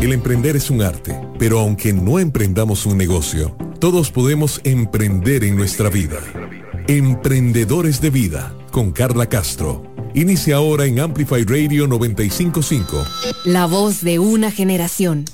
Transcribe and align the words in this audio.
El 0.00 0.12
emprender 0.12 0.54
es 0.54 0.70
un 0.70 0.80
arte, 0.80 1.20
pero 1.40 1.58
aunque 1.58 1.92
no 1.92 2.20
emprendamos 2.20 2.86
un 2.86 2.96
negocio, 2.96 3.56
todos 3.80 4.12
podemos 4.12 4.60
emprender 4.62 5.42
en 5.42 5.56
nuestra 5.56 5.90
vida. 5.90 6.18
Emprendedores 6.86 8.00
de 8.00 8.10
Vida, 8.10 8.54
con 8.70 8.92
Carla 8.92 9.28
Castro. 9.28 9.82
Inicia 10.14 10.54
ahora 10.54 10.84
en 10.84 11.00
Amplify 11.00 11.42
Radio 11.42 11.88
955. 11.88 13.04
La 13.44 13.66
voz 13.66 14.00
de 14.02 14.20
una 14.20 14.52
generación. 14.52 15.24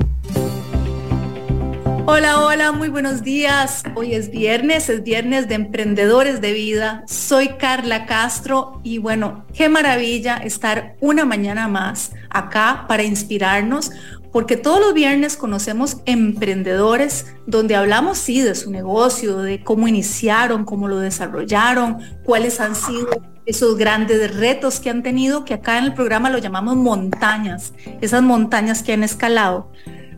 Hola, 2.06 2.40
hola, 2.40 2.72
muy 2.72 2.88
buenos 2.88 3.22
días. 3.22 3.82
Hoy 3.94 4.14
es 4.14 4.30
viernes, 4.30 4.88
es 4.88 5.02
viernes 5.02 5.46
de 5.46 5.56
Emprendedores 5.56 6.40
de 6.40 6.52
Vida. 6.54 7.04
Soy 7.06 7.48
Carla 7.58 8.06
Castro 8.06 8.80
y 8.82 8.96
bueno, 8.96 9.44
qué 9.52 9.68
maravilla 9.68 10.38
estar 10.38 10.96
una 11.00 11.26
mañana 11.26 11.68
más 11.68 12.12
acá 12.30 12.86
para 12.88 13.04
inspirarnos, 13.04 13.90
porque 14.34 14.56
todos 14.56 14.80
los 14.80 14.94
viernes 14.94 15.36
conocemos 15.36 15.98
emprendedores 16.06 17.26
donde 17.46 17.76
hablamos 17.76 18.18
sí 18.18 18.40
de 18.40 18.56
su 18.56 18.68
negocio, 18.68 19.38
de 19.38 19.62
cómo 19.62 19.86
iniciaron, 19.86 20.64
cómo 20.64 20.88
lo 20.88 20.98
desarrollaron, 20.98 21.98
cuáles 22.24 22.58
han 22.58 22.74
sido 22.74 23.10
esos 23.46 23.76
grandes 23.76 24.36
retos 24.36 24.80
que 24.80 24.90
han 24.90 25.04
tenido, 25.04 25.44
que 25.44 25.54
acá 25.54 25.78
en 25.78 25.84
el 25.84 25.94
programa 25.94 26.30
lo 26.30 26.38
llamamos 26.38 26.74
montañas, 26.74 27.74
esas 28.00 28.22
montañas 28.24 28.82
que 28.82 28.92
han 28.92 29.04
escalado. 29.04 29.70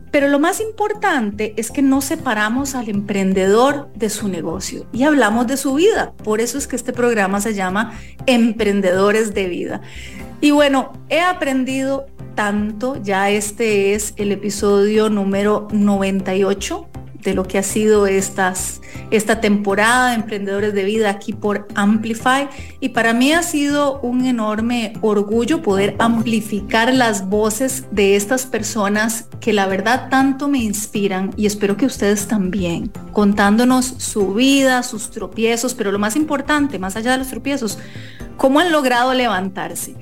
Pero 0.09 0.29
lo 0.29 0.39
más 0.39 0.61
importante 0.61 1.53
es 1.55 1.69
que 1.69 1.83
no 1.83 2.01
separamos 2.01 2.73
al 2.73 2.89
emprendedor 2.89 3.93
de 3.93 4.09
su 4.09 4.29
negocio 4.29 4.87
y 4.91 5.03
hablamos 5.03 5.45
de 5.45 5.57
su 5.57 5.75
vida. 5.75 6.13
Por 6.23 6.41
eso 6.41 6.57
es 6.57 6.65
que 6.65 6.75
este 6.75 6.91
programa 6.91 7.39
se 7.39 7.53
llama 7.53 7.93
Emprendedores 8.25 9.35
de 9.35 9.47
Vida. 9.47 9.81
Y 10.41 10.49
bueno, 10.49 10.93
he 11.09 11.21
aprendido 11.21 12.07
tanto, 12.37 13.01
ya 13.01 13.31
este 13.31 13.95
es 13.95 14.13
el 14.15 14.31
episodio 14.31 15.09
número 15.09 15.67
98 15.71 16.87
de 17.23 17.33
lo 17.33 17.47
que 17.47 17.57
ha 17.57 17.63
sido 17.63 18.05
estas, 18.05 18.79
esta 19.09 19.41
temporada 19.41 20.09
de 20.09 20.15
Emprendedores 20.17 20.75
de 20.75 20.83
Vida 20.83 21.09
aquí 21.09 21.33
por 21.33 21.67
Amplify. 21.73 22.47
Y 22.79 22.89
para 22.89 23.13
mí 23.13 23.33
ha 23.33 23.41
sido 23.41 23.99
un 24.01 24.23
enorme 24.23 24.93
orgullo 25.01 25.63
poder 25.63 25.95
amplificar 25.97 26.93
las 26.93 27.27
voces 27.27 27.85
de 27.89 28.15
estas 28.15 28.45
personas 28.45 29.27
que 29.41 29.51
la 29.51 29.65
verdad 29.65 30.07
tanto 30.11 30.47
me 30.47 30.59
inspiran 30.59 31.31
y 31.37 31.47
espero 31.47 31.75
que 31.75 31.87
ustedes 31.87 32.27
también, 32.27 32.91
contándonos 33.13 33.95
su 33.97 34.35
vida, 34.35 34.83
sus 34.83 35.09
tropiezos, 35.09 35.73
pero 35.73 35.91
lo 35.91 35.97
más 35.97 36.15
importante, 36.15 36.77
más 36.77 36.95
allá 36.95 37.13
de 37.13 37.17
los 37.17 37.29
tropiezos, 37.29 37.79
cómo 38.37 38.59
han 38.59 38.71
logrado 38.71 39.15
levantarse. 39.15 39.95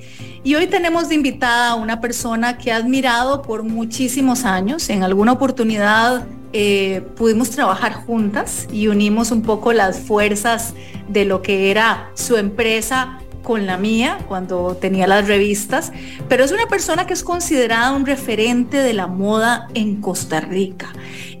Y 0.46 0.54
hoy 0.54 0.68
tenemos 0.68 1.08
de 1.08 1.16
invitada 1.16 1.70
a 1.70 1.74
una 1.74 2.00
persona 2.00 2.56
que 2.56 2.70
ha 2.70 2.76
admirado 2.76 3.42
por 3.42 3.64
muchísimos 3.64 4.44
años. 4.44 4.88
En 4.90 5.02
alguna 5.02 5.32
oportunidad 5.32 6.24
eh, 6.52 7.02
pudimos 7.16 7.50
trabajar 7.50 7.94
juntas 7.94 8.68
y 8.70 8.86
unimos 8.86 9.32
un 9.32 9.42
poco 9.42 9.72
las 9.72 9.98
fuerzas 9.98 10.74
de 11.08 11.24
lo 11.24 11.42
que 11.42 11.72
era 11.72 12.12
su 12.14 12.36
empresa 12.36 13.18
con 13.42 13.66
la 13.66 13.76
mía 13.76 14.18
cuando 14.28 14.76
tenía 14.80 15.08
las 15.08 15.26
revistas, 15.26 15.90
pero 16.28 16.44
es 16.44 16.52
una 16.52 16.66
persona 16.66 17.08
que 17.08 17.14
es 17.14 17.24
considerada 17.24 17.90
un 17.90 18.06
referente 18.06 18.76
de 18.76 18.92
la 18.92 19.08
moda 19.08 19.66
en 19.74 20.00
Costa 20.00 20.38
Rica. 20.40 20.92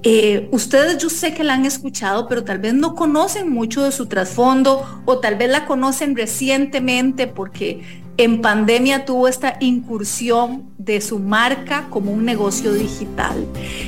Eh, 0.02 0.48
ustedes 0.50 0.98
yo 0.98 1.10
sé 1.10 1.32
que 1.32 1.44
la 1.44 1.54
han 1.54 1.64
escuchado, 1.64 2.26
pero 2.26 2.42
tal 2.42 2.58
vez 2.58 2.74
no 2.74 2.96
conocen 2.96 3.50
mucho 3.50 3.82
de 3.84 3.92
su 3.92 4.06
trasfondo 4.06 5.02
o 5.04 5.18
tal 5.18 5.36
vez 5.36 5.50
la 5.50 5.64
conocen 5.64 6.16
recientemente 6.16 7.28
porque 7.28 8.04
en 8.18 8.40
pandemia 8.40 9.04
tuvo 9.04 9.28
esta 9.28 9.56
incursión 9.60 10.70
de 10.78 11.00
su 11.00 11.18
marca 11.18 11.86
como 11.90 12.12
un 12.12 12.24
negocio 12.24 12.72
digital. 12.72 13.46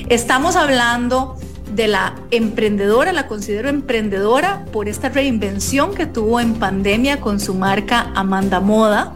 Estamos 0.09 0.57
hablando 0.57 1.37
de 1.75 1.89
la 1.89 2.17
emprendedora, 2.31 3.13
la 3.13 3.27
considero 3.27 3.69
emprendedora 3.69 4.65
por 4.73 4.89
esta 4.89 5.09
reinvención 5.09 5.95
que 5.95 6.07
tuvo 6.07 6.41
en 6.41 6.55
pandemia 6.55 7.21
con 7.21 7.41
su 7.41 7.55
marca 7.55 8.11
Amanda 8.15 8.61
Moda, 8.61 9.15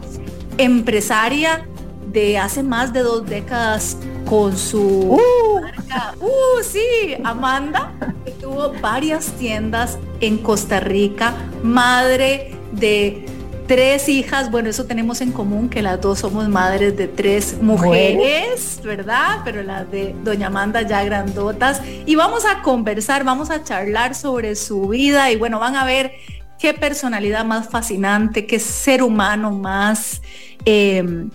empresaria 0.57 1.67
de 2.11 2.37
hace 2.37 2.61
más 2.63 2.93
de 2.93 3.01
dos 3.01 3.25
décadas 3.25 3.97
con 4.25 4.55
su 4.55 4.79
uh. 4.79 5.61
marca, 5.61 6.15
uh, 6.21 6.63
sí, 6.63 7.15
Amanda, 7.23 7.91
que 8.23 8.31
tuvo 8.31 8.71
varias 8.81 9.27
tiendas 9.33 9.97
en 10.21 10.37
Costa 10.37 10.79
Rica, 10.79 11.33
madre 11.63 12.55
de 12.71 13.25
tres 13.67 14.09
hijas, 14.09 14.51
bueno, 14.51 14.69
eso 14.69 14.85
tenemos 14.85 15.21
en 15.21 15.31
común, 15.31 15.69
que 15.69 15.81
las 15.81 15.99
dos 16.01 16.19
somos 16.19 16.47
madres 16.49 16.95
de 16.97 17.07
tres 17.07 17.57
mujeres, 17.61 18.79
¿verdad? 18.83 19.39
Pero 19.43 19.63
las 19.63 19.89
de 19.89 20.15
Doña 20.23 20.47
Amanda 20.47 20.81
ya 20.81 21.03
grandotas. 21.03 21.81
Y 22.05 22.15
vamos 22.15 22.45
a 22.45 22.61
conversar, 22.61 23.23
vamos 23.23 23.49
a 23.49 23.63
charlar 23.63 24.15
sobre 24.15 24.55
su 24.55 24.87
vida 24.89 25.31
y 25.31 25.35
bueno, 25.35 25.59
van 25.59 25.75
a 25.75 25.85
ver 25.85 26.13
qué 26.59 26.73
personalidad 26.73 27.45
más 27.45 27.69
fascinante, 27.69 28.45
qué 28.45 28.59
ser 28.59 29.03
humano 29.03 29.51
más... 29.51 30.21
Em, 30.65 31.29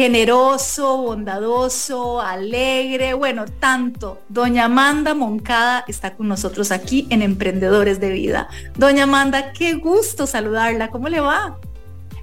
generoso, 0.00 0.96
bondadoso, 0.96 2.22
alegre, 2.22 3.12
bueno, 3.12 3.44
tanto. 3.44 4.16
Doña 4.30 4.64
Amanda 4.64 5.12
Moncada 5.12 5.84
está 5.88 6.16
con 6.16 6.26
nosotros 6.26 6.72
aquí 6.72 7.06
en 7.10 7.20
Emprendedores 7.20 8.00
de 8.00 8.08
Vida. 8.08 8.48
Doña 8.78 9.02
Amanda, 9.02 9.52
qué 9.52 9.74
gusto 9.74 10.26
saludarla, 10.26 10.88
¿cómo 10.88 11.10
le 11.10 11.20
va? 11.20 11.58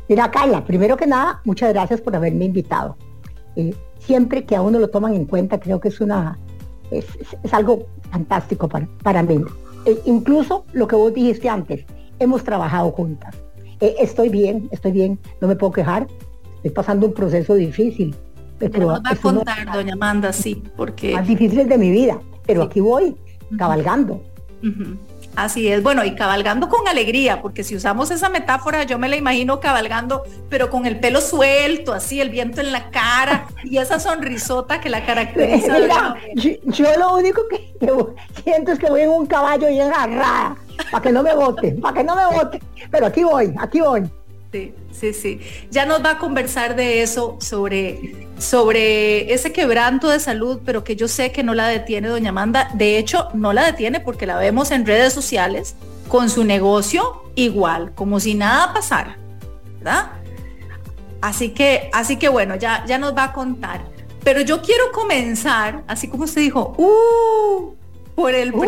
Mira, 0.09 0.31
Carla, 0.31 0.65
primero 0.65 0.97
que 0.97 1.05
nada, 1.05 1.39
muchas 1.45 1.71
gracias 1.71 2.01
por 2.01 2.15
haberme 2.15 2.45
invitado. 2.45 2.97
Eh, 3.55 3.75
siempre 3.99 4.43
que 4.43 4.55
a 4.55 4.63
uno 4.63 4.79
lo 4.79 4.87
toman 4.87 5.13
en 5.13 5.25
cuenta, 5.25 5.59
creo 5.59 5.79
que 5.79 5.89
es 5.89 6.01
una 6.01 6.35
es, 6.89 7.05
algo 7.51 7.85
fantástico 8.09 8.67
para, 8.67 8.87
para 9.03 9.21
mí. 9.21 9.39
Eh, 9.85 10.01
incluso 10.05 10.65
lo 10.73 10.87
que 10.87 10.95
vos 10.95 11.13
dijiste 11.13 11.47
antes, 11.47 11.85
hemos 12.17 12.43
trabajado 12.43 12.89
juntas. 12.89 13.35
Eh, 13.81 13.97
estoy 13.99 14.29
bien, 14.29 14.67
estoy 14.71 14.93
bien, 14.93 15.19
no 15.41 15.47
me 15.47 15.55
puedo 15.55 15.73
quejar 15.73 16.07
estoy 16.67 16.75
pasando 16.75 17.07
un 17.07 17.13
proceso 17.13 17.55
difícil. 17.55 18.15
Pero 18.59 18.87
nos 18.87 18.99
va 18.99 19.11
a 19.11 19.15
contar, 19.15 19.71
doña 19.71 19.93
Amanda, 19.93 20.33
sí, 20.33 20.63
porque... 20.75 21.13
Más 21.13 21.27
difíciles 21.27 21.67
de 21.69 21.77
mi 21.77 21.91
vida, 21.91 22.19
pero 22.45 22.63
aquí 22.63 22.79
voy, 22.79 23.15
cabalgando. 23.57 24.23
Así 25.35 25.67
es, 25.67 25.83
bueno, 25.83 26.03
y 26.03 26.15
cabalgando 26.15 26.67
con 26.67 26.87
alegría, 26.87 27.43
porque 27.43 27.63
si 27.63 27.75
usamos 27.75 28.09
esa 28.09 28.29
metáfora, 28.29 28.83
yo 28.83 28.97
me 28.97 29.07
la 29.07 29.15
imagino 29.15 29.59
cabalgando, 29.59 30.23
pero 30.49 30.71
con 30.71 30.87
el 30.87 30.99
pelo 30.99 31.21
suelto, 31.21 31.93
así, 31.93 32.19
el 32.19 32.31
viento 32.31 32.61
en 32.61 32.71
la 32.71 32.89
cara 32.89 33.45
y 33.63 33.77
esa 33.77 33.99
sonrisota 33.99 34.81
que 34.81 34.89
la 34.89 35.05
caracteriza. 35.05 35.77
yo, 36.35 36.85
lo 36.97 37.15
único 37.15 37.43
que, 37.47 37.71
siento 38.43 38.71
es 38.71 38.79
que 38.79 38.89
voy 38.89 39.01
en 39.01 39.11
un 39.11 39.27
caballo 39.27 39.69
y 39.69 39.79
agarrada, 39.79 40.55
para 40.89 41.03
que 41.03 41.11
no 41.11 41.21
me 41.21 41.35
bote, 41.35 41.73
para 41.73 41.97
que 41.99 42.03
no 42.03 42.15
me 42.15 42.25
bote, 42.35 42.59
pero 42.89 43.05
aquí 43.05 43.23
voy, 43.23 43.53
aquí 43.59 43.79
voy. 43.79 44.09
Sí, 44.51 44.73
sí, 44.91 45.13
sí. 45.13 45.41
Ya 45.71 45.85
nos 45.85 46.03
va 46.03 46.11
a 46.11 46.17
conversar 46.17 46.75
de 46.75 47.01
eso, 47.01 47.37
sobre, 47.41 48.27
sobre 48.37 49.33
ese 49.33 49.51
quebranto 49.51 50.07
de 50.07 50.19
salud, 50.19 50.61
pero 50.65 50.83
que 50.83 50.95
yo 50.95 51.07
sé 51.07 51.31
que 51.31 51.43
no 51.43 51.53
la 51.53 51.67
detiene 51.67 52.07
doña 52.07 52.29
Amanda. 52.29 52.69
De 52.73 52.97
hecho, 52.97 53.29
no 53.33 53.51
la 53.51 53.65
detiene 53.65 53.99
porque 53.99 54.25
la 54.25 54.37
vemos 54.37 54.71
en 54.71 54.85
redes 54.85 55.13
sociales 55.13 55.75
con 56.07 56.29
su 56.29 56.45
negocio 56.45 57.23
igual, 57.35 57.93
como 57.93 58.19
si 58.19 58.35
nada 58.35 58.73
pasara, 58.73 59.17
¿verdad? 59.79 60.11
Así 61.21 61.49
que, 61.49 61.89
así 61.93 62.17
que 62.17 62.29
bueno, 62.29 62.55
ya, 62.55 62.85
ya 62.87 62.97
nos 62.97 63.15
va 63.15 63.25
a 63.25 63.33
contar. 63.33 63.85
Pero 64.23 64.41
yo 64.41 64.61
quiero 64.61 64.91
comenzar, 64.93 65.83
así 65.87 66.07
como 66.07 66.23
usted 66.23 66.41
dijo, 66.41 66.73
uh, 66.77 67.75
por 68.15 68.33
el 68.33 68.53
uh. 68.53 68.59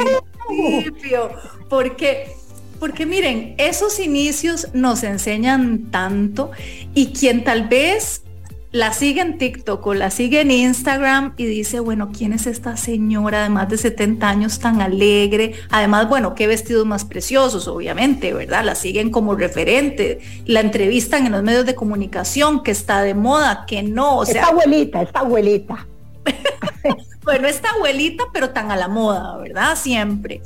principio, 0.47 1.31
porque 1.69 2.35
porque 2.79 3.05
miren, 3.05 3.55
esos 3.57 3.99
inicios 3.99 4.67
nos 4.73 5.03
enseñan 5.03 5.91
tanto 5.91 6.51
y 6.93 7.07
quien 7.07 7.43
tal 7.43 7.67
vez 7.67 8.23
la 8.71 8.93
sigue 8.93 9.21
en 9.21 9.39
TikTok 9.39 9.85
o 9.87 9.93
la 9.95 10.11
sigue 10.11 10.41
en 10.41 10.51
Instagram 10.51 11.33
y 11.37 11.45
dice, 11.45 11.79
bueno, 11.79 12.11
¿quién 12.15 12.33
es 12.33 12.45
esta 12.45 12.77
señora 12.77 13.43
de 13.43 13.49
más 13.49 13.67
de 13.67 13.77
70 13.77 14.29
años 14.29 14.59
tan 14.59 14.81
alegre? 14.81 15.53
Además, 15.71 16.07
bueno, 16.07 16.35
qué 16.35 16.45
vestidos 16.45 16.85
más 16.85 17.03
preciosos, 17.03 17.67
obviamente, 17.67 18.31
¿verdad? 18.31 18.63
La 18.63 18.75
siguen 18.75 19.09
como 19.09 19.35
referente, 19.35 20.19
la 20.45 20.59
entrevistan 20.59 21.25
en 21.25 21.31
los 21.31 21.41
medios 21.41 21.65
de 21.65 21.73
comunicación, 21.73 22.61
que 22.61 22.71
está 22.71 23.01
de 23.01 23.15
moda, 23.15 23.65
que 23.67 23.81
no, 23.81 24.17
o 24.17 24.25
sea... 24.25 24.41
Esta 24.41 24.51
abuelita, 24.51 25.01
esta 25.01 25.19
abuelita. 25.21 25.87
bueno, 27.23 27.47
esta 27.47 27.69
abuelita, 27.71 28.25
pero 28.31 28.51
tan 28.51 28.69
a 28.71 28.75
la 28.75 28.87
moda, 28.87 29.35
¿verdad? 29.37 29.75
Siempre. 29.75 30.43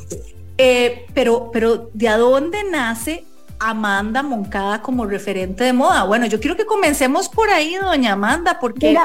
Eh, 0.57 1.05
pero, 1.13 1.49
pero 1.51 1.89
¿de 1.93 2.09
dónde 2.09 2.63
nace 2.63 3.25
Amanda 3.59 4.21
Moncada 4.21 4.81
como 4.81 5.05
referente 5.05 5.63
de 5.63 5.73
moda? 5.73 6.03
Bueno, 6.03 6.25
yo 6.27 6.39
quiero 6.39 6.55
que 6.55 6.65
comencemos 6.65 7.29
por 7.29 7.49
ahí, 7.49 7.75
doña 7.75 8.13
Amanda, 8.13 8.59
porque 8.59 8.95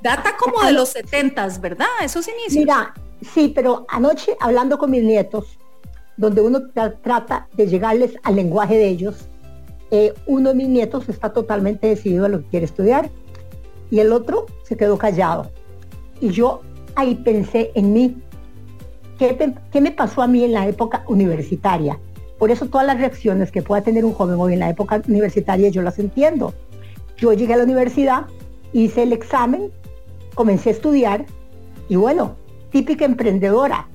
data 0.00 0.36
como 0.38 0.62
de 0.64 0.72
los 0.72 0.90
setentas, 0.90 1.60
¿verdad? 1.60 1.86
Esos 2.02 2.26
inicios. 2.28 2.54
Mira, 2.54 2.94
sí, 3.34 3.52
pero 3.54 3.86
anoche 3.88 4.36
hablando 4.40 4.78
con 4.78 4.90
mis 4.90 5.02
nietos, 5.02 5.58
donde 6.16 6.40
uno 6.40 6.60
trata 7.02 7.48
de 7.52 7.66
llegarles 7.66 8.14
al 8.22 8.36
lenguaje 8.36 8.76
de 8.76 8.88
ellos, 8.88 9.28
eh, 9.90 10.14
uno 10.26 10.50
de 10.50 10.54
mis 10.54 10.68
nietos 10.68 11.08
está 11.08 11.32
totalmente 11.32 11.86
decidido 11.86 12.26
a 12.26 12.28
lo 12.28 12.40
que 12.42 12.48
quiere 12.48 12.66
estudiar 12.66 13.10
y 13.90 14.00
el 14.00 14.12
otro 14.12 14.46
se 14.64 14.76
quedó 14.76 14.98
callado. 14.98 15.50
Y 16.20 16.30
yo 16.30 16.60
ahí 16.94 17.14
pensé 17.14 17.70
en 17.74 17.92
mí. 17.92 18.16
¿Qué, 19.18 19.54
¿Qué 19.72 19.80
me 19.80 19.90
pasó 19.90 20.22
a 20.22 20.28
mí 20.28 20.44
en 20.44 20.52
la 20.52 20.66
época 20.68 21.02
universitaria? 21.08 21.98
Por 22.38 22.52
eso 22.52 22.66
todas 22.66 22.86
las 22.86 22.98
reacciones 22.98 23.50
que 23.50 23.62
pueda 23.62 23.82
tener 23.82 24.04
un 24.04 24.12
joven 24.14 24.36
hoy 24.38 24.52
en 24.52 24.60
la 24.60 24.70
época 24.70 25.02
universitaria 25.08 25.68
yo 25.70 25.82
las 25.82 25.98
entiendo. 25.98 26.54
Yo 27.16 27.32
llegué 27.32 27.54
a 27.54 27.56
la 27.56 27.64
universidad, 27.64 28.26
hice 28.72 29.02
el 29.02 29.12
examen, 29.12 29.72
comencé 30.34 30.68
a 30.68 30.72
estudiar 30.72 31.26
y 31.88 31.96
bueno, 31.96 32.36
típica 32.70 33.04
emprendedora. 33.04 33.88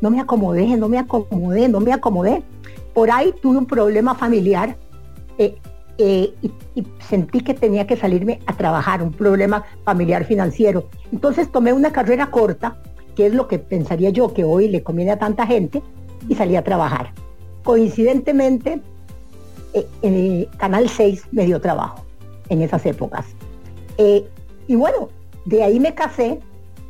no 0.00 0.10
me 0.10 0.20
acomodé, 0.20 0.76
no 0.76 0.88
me 0.88 0.98
acomodé, 0.98 1.68
no 1.68 1.80
me 1.80 1.92
acomodé. 1.92 2.42
Por 2.92 3.10
ahí 3.10 3.32
tuve 3.40 3.58
un 3.58 3.66
problema 3.66 4.14
familiar 4.14 4.76
eh, 5.38 5.56
eh, 5.98 6.34
y, 6.42 6.52
sentí 7.08 7.40
que 7.40 7.54
tenía 7.54 7.86
que 7.86 7.96
salirme 7.96 8.40
a 8.46 8.56
trabajar, 8.56 9.02
un 9.02 9.12
problema 9.12 9.64
familiar 9.84 10.24
financiero. 10.24 10.88
Entonces 11.12 11.50
tomé 11.52 11.72
una 11.72 11.92
carrera 11.92 12.30
corta, 12.32 12.76
que 13.14 13.26
es 13.26 13.34
lo 13.34 13.48
que 13.48 13.58
pensaría 13.58 14.10
yo 14.10 14.32
que 14.34 14.44
hoy 14.44 14.68
le 14.68 14.82
conviene 14.82 15.12
a 15.12 15.18
tanta 15.18 15.46
gente, 15.46 15.82
y 16.28 16.34
salí 16.34 16.56
a 16.56 16.64
trabajar. 16.64 17.12
Coincidentemente, 17.62 18.80
eh, 20.02 20.48
Canal 20.56 20.88
6 20.88 21.28
me 21.32 21.46
dio 21.46 21.60
trabajo 21.60 22.04
en 22.48 22.62
esas 22.62 22.84
épocas. 22.86 23.26
Eh, 23.98 24.26
y 24.66 24.74
bueno, 24.74 25.08
de 25.44 25.62
ahí 25.62 25.80
me 25.80 25.94
casé 25.94 26.40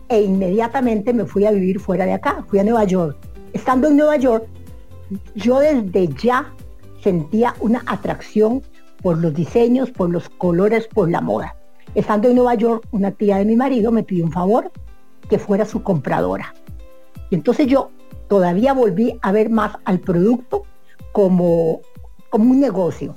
e 0.09 0.23
inmediatamente 0.23 1.13
me 1.13 1.25
fui 1.25 1.47
a 1.47 1.51
vivir 1.51 1.81
fuera 1.81 2.05
de 2.05 2.13
acá, 2.13 2.45
fui 2.49 2.59
a 2.59 2.65
Nueva 2.65 2.85
York. 2.85 3.17
Estando 3.53 3.89
en 3.89 3.97
Nueva 3.97 4.17
York, 4.17 4.47
yo 5.35 5.61
desde 5.61 6.09
ya 6.09 6.53
sentía 7.03 7.55
una 7.61 7.83
atracción 7.87 8.63
por 9.03 9.19
los 9.19 9.35
diseños, 9.35 9.91
por 9.91 10.11
los 10.11 10.29
colores, 10.29 10.89
por 10.89 11.11
la 11.11 11.21
moda. 11.21 11.57
Estando 11.95 12.29
en 12.29 12.37
Nueva 12.37 12.55
York, 12.55 12.87
una 12.91 13.13
tía 13.13 13.37
de 13.37 13.45
mi 13.45 13.55
marido 13.55 13.93
me 13.93 14.03
pidió 14.03 14.25
un 14.25 14.33
favor, 14.33 14.73
que 15.29 15.39
fuera 15.39 15.65
su 15.65 15.83
compradora. 15.83 16.55
Y 17.31 17.35
entonces 17.35 17.67
yo 17.67 17.91
todavía 18.29 18.73
volví 18.73 19.19
a 19.23 19.33
ver 19.33 19.51
más 19.51 19.77
al 19.85 20.01
producto 20.01 20.65
como, 21.13 21.81
como 22.31 22.51
un 22.51 22.61
negocio. 22.61 23.15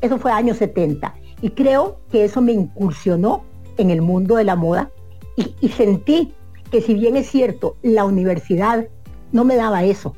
Eso 0.00 0.18
fue 0.18 0.32
años 0.32 0.58
70. 0.58 1.14
Y 1.42 1.50
creo 1.50 2.00
que 2.10 2.24
eso 2.24 2.40
me 2.40 2.52
incursionó 2.52 3.44
en 3.76 3.90
el 3.90 4.02
mundo 4.02 4.36
de 4.36 4.44
la 4.44 4.56
moda 4.56 4.90
y, 5.36 5.54
y 5.60 5.68
sentí 5.68 6.34
que 6.70 6.80
si 6.80 6.94
bien 6.94 7.16
es 7.16 7.28
cierto, 7.28 7.76
la 7.82 8.04
universidad 8.04 8.86
no 9.32 9.44
me 9.44 9.56
daba 9.56 9.84
eso. 9.84 10.14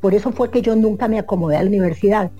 Por 0.00 0.14
eso 0.14 0.32
fue 0.32 0.50
que 0.50 0.62
yo 0.62 0.74
nunca 0.76 1.08
me 1.08 1.18
acomodé 1.18 1.56
a 1.56 1.62
la 1.62 1.68
universidad. 1.68 2.30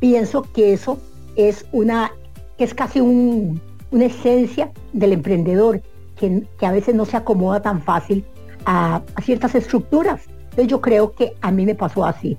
Pienso 0.00 0.42
que 0.42 0.72
eso 0.72 0.98
es 1.36 1.66
una, 1.72 2.12
que 2.58 2.64
es 2.64 2.74
casi 2.74 3.00
una 3.00 4.04
esencia 4.04 4.72
del 4.92 5.12
emprendedor, 5.12 5.82
que, 6.20 6.46
que, 6.58 6.66
a 6.66 6.70
veces 6.70 6.94
no 6.94 7.06
se 7.06 7.16
acomoda 7.16 7.62
tan 7.62 7.82
fácil 7.82 8.24
a, 8.66 9.00
ciertas 9.24 9.54
estructuras. 9.54 10.22
Entonces 10.50 10.68
yo 10.68 10.80
creo 10.80 11.12
que 11.12 11.34
a 11.40 11.50
mí 11.50 11.64
me 11.64 11.74
pasó 11.74 12.04
así. 12.04 12.36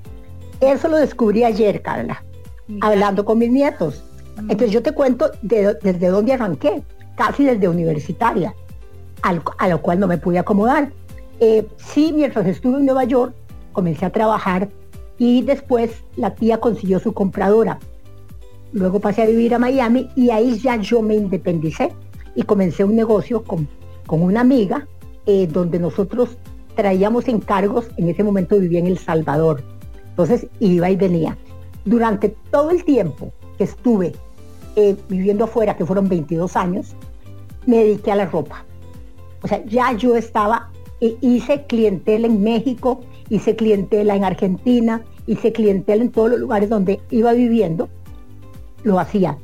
Eso 0.60 0.88
lo 0.88 0.98
descubrí 0.98 1.44
ayer, 1.44 1.82
Carla, 1.82 2.24
hablando 2.82 3.26
con 3.26 3.40
mis 3.40 3.52
nietos. 3.52 4.04
Entonces 4.38 4.72
yo 4.72 4.84
te 4.84 4.92
cuento 4.92 5.32
desde 5.42 6.08
dónde 6.08 6.34
arranqué, 6.34 6.84
casi 7.16 7.44
desde 7.44 7.68
universitaria, 7.68 8.54
a 9.24 9.68
lo 9.68 9.82
cual 9.82 10.00
no 10.00 10.08
me 10.08 10.18
pude 10.18 10.38
acomodar. 10.38 10.92
Eh, 11.40 11.68
sí, 11.78 12.14
mientras 12.14 12.46
estuve 12.46 12.78
en 12.78 12.86
Nueva 12.86 13.04
York, 13.06 13.34
comencé 13.72 14.06
a 14.06 14.12
trabajar 14.12 14.70
y 15.18 15.42
después 15.42 16.04
la 16.16 16.36
tía 16.36 16.60
consiguió 16.60 17.00
su 17.00 17.14
compradora. 17.14 17.80
Luego 18.74 19.00
pasé 19.00 19.24
a 19.24 19.26
vivir 19.26 19.56
a 19.56 19.60
Miami 19.60 20.10
y 20.16 20.30
ahí 20.30 20.60
ya 20.60 20.76
yo 20.76 21.02
me 21.02 21.16
independicé 21.16 21.92
y 22.36 22.44
comencé 22.44 22.84
un 22.84 22.96
negocio 22.96 23.44
con, 23.44 23.68
con 24.06 24.22
una 24.22 24.42
amiga 24.42 24.88
eh, 25.26 25.48
donde 25.48 25.80
nosotros 25.80 26.38
traíamos 26.76 27.28
encargos, 27.28 27.88
en 27.98 28.10
ese 28.10 28.24
momento 28.24 28.58
vivía 28.58 28.80
en 28.80 28.88
El 28.88 28.98
Salvador, 28.98 29.64
entonces 30.10 30.48
iba 30.60 30.90
y 30.90 30.96
venía. 30.96 31.38
Durante 31.86 32.30
todo 32.52 32.70
el 32.70 32.84
tiempo 32.84 33.32
que 33.58 33.66
estuve 33.66 34.14
eh, 34.76 34.96
viviendo 35.10 35.46
afuera, 35.46 35.76
que 35.76 35.86
fueron 35.86 36.08
22 36.08 36.56
años, 36.56 36.96
me 37.66 37.78
dediqué 37.78 38.12
a 38.12 38.16
la 38.16 38.26
ropa. 38.26 38.66
O 39.42 39.48
sea, 39.48 39.64
ya 39.66 39.94
yo 39.94 40.16
estaba, 40.16 40.70
e 41.00 41.18
hice 41.22 41.66
clientela 41.66 42.28
en 42.28 42.42
México, 42.42 43.02
hice 43.30 43.56
clientela 43.56 44.16
en 44.16 44.24
Argentina, 44.24 45.02
hice 45.28 45.52
clientela 45.52 46.04
en 46.04 46.12
todos 46.12 46.30
los 46.32 46.40
lugares 46.40 46.70
donde 46.70 47.00
iba 47.10 47.34
viviendo, 47.34 47.90
lo 48.84 49.00
hacía. 49.00 49.38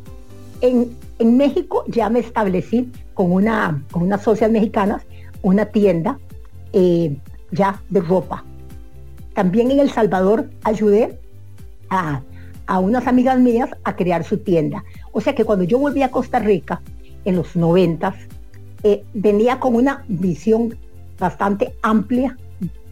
En, 0.62 0.96
en 1.20 1.38
México 1.38 1.84
ya 1.88 2.10
me 2.10 2.20
establecí 2.20 2.92
con 3.14 3.32
una, 3.32 3.84
con 3.92 4.04
unas 4.04 4.22
socias 4.22 4.52
mexicanas 4.52 5.04
una 5.42 5.66
tienda 5.66 6.20
eh, 6.74 7.18
ya 7.52 7.82
de 7.90 8.02
ropa. 8.02 8.44
También 9.34 9.72
en 9.72 9.80
El 9.80 9.90
Salvador 9.90 10.50
ayudé 10.64 11.20
a, 11.90 12.22
unas 12.82 13.08
amigas 13.08 13.40
mías 13.40 13.70
a 13.84 13.96
crear 13.96 14.24
su 14.24 14.40
tienda. 14.40 14.84
O 15.14 15.22
sea 15.22 15.34
que 15.36 15.46
cuando 15.46 15.64
yo 15.64 15.80
volví 15.80 16.02
a 16.02 16.12
Costa 16.12 16.40
Rica 16.40 16.82
en 17.24 17.36
los 17.36 17.56
noventas, 17.56 18.16
eh, 18.84 19.06
venía 19.14 19.60
con 19.60 19.76
una 19.76 20.04
visión 20.08 20.78
bastante 21.18 21.74
amplia 21.82 22.38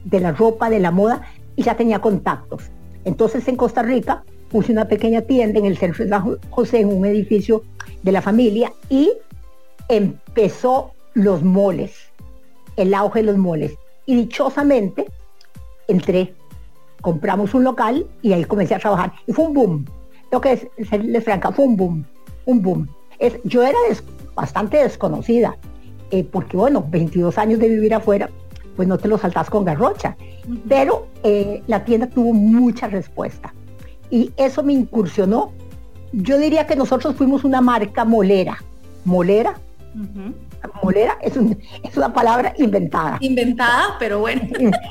de 0.06 0.20
la 0.20 0.32
ropa, 0.32 0.70
de 0.70 0.80
la 0.80 0.92
moda, 0.92 1.24
y 1.56 1.64
ya 1.64 1.76
tenía 1.76 2.00
contactos. 2.00 2.64
Entonces 3.04 3.48
en 3.48 3.58
Costa 3.58 3.82
Rica 3.82 4.24
puse 4.50 4.72
una 4.72 4.88
pequeña 4.88 5.22
tienda 5.22 5.60
en 5.60 5.66
el 5.66 5.78
centro 5.78 6.04
de 6.04 6.10
San 6.10 6.38
José, 6.50 6.80
en 6.80 6.90
un 6.90 7.06
edificio 7.06 7.64
de 8.04 8.12
la 8.12 8.22
familia, 8.22 8.72
y 8.90 9.12
empezó 9.88 10.92
los 11.14 11.44
moles 11.44 12.12
el 12.76 12.94
auge 12.94 13.20
de 13.20 13.26
los 13.26 13.38
moles. 13.38 13.78
Y 14.06 14.16
dichosamente 14.16 15.06
entré, 15.88 16.34
compramos 17.02 17.54
un 17.54 17.64
local 17.64 18.06
y 18.22 18.34
ahí 18.34 18.44
comencé 18.46 18.76
a 18.76 18.80
trabajar. 18.80 19.14
Y 19.28 19.34
fue 19.34 19.46
un 19.46 19.54
boom. 19.54 19.86
Lo 20.32 20.42
que 20.42 20.54
es, 20.54 20.68
serles 20.90 21.24
franca, 21.24 21.52
fue 21.52 21.66
un 21.66 21.78
boom, 21.78 22.06
un 22.46 22.62
boom. 22.62 22.90
Es, 23.20 23.40
yo 23.44 23.64
era 23.64 23.78
bastante 24.36 24.78
desconocida, 24.78 25.58
eh, 26.12 26.24
porque 26.24 26.58
bueno, 26.58 26.86
22 26.90 27.38
años 27.38 27.60
de 27.60 27.70
vivir 27.70 27.94
afuera, 27.94 28.30
pues 28.76 28.88
no 28.88 28.98
te 28.98 29.08
lo 29.08 29.18
saltas 29.18 29.50
con 29.50 29.64
garrocha. 29.64 30.18
Pero 30.68 31.08
eh, 31.24 31.64
la 31.68 31.86
tienda 31.86 32.08
tuvo 32.08 32.34
mucha 32.34 32.88
respuesta. 32.88 33.54
Y 34.10 34.32
eso 34.38 34.64
me 34.64 34.74
incursionó. 34.74 35.52
Yo 36.12 36.38
diría 36.38 36.68
que 36.68 36.76
nosotros 36.76 37.16
fuimos 37.16 37.44
una 37.44 37.62
marca 37.62 38.06
molera. 38.06 38.58
Molera, 39.04 39.56
molera 40.82 41.18
es, 41.22 41.36
una 41.98 42.14
palabra 42.14 42.54
inventada. 42.58 43.18
Inventada, 43.22 43.96
pero 44.00 44.20
bueno. 44.20 44.42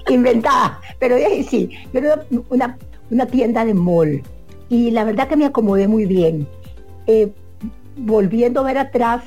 inventada, 0.08 0.80
pero 0.98 1.16
sí, 1.48 1.70
pero 1.92 2.14
una, 2.48 2.76
una 3.10 3.26
tienda 3.26 3.64
de 3.64 3.74
mall. 3.74 4.22
Y 4.68 4.90
la 4.90 5.04
verdad 5.04 5.28
que 5.28 5.36
me 5.36 5.46
acomodé 5.46 5.88
muy 5.88 6.06
bien. 6.06 6.46
Eh, 7.06 7.32
volviendo 7.96 8.60
a 8.60 8.64
ver 8.64 8.78
atrás, 8.78 9.22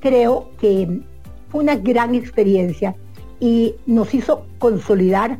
creo 0.00 0.50
que 0.60 1.00
fue 1.48 1.62
una 1.62 1.76
gran 1.76 2.14
experiencia 2.14 2.94
y 3.40 3.74
nos 3.86 4.14
hizo 4.14 4.46
consolidar 4.58 5.38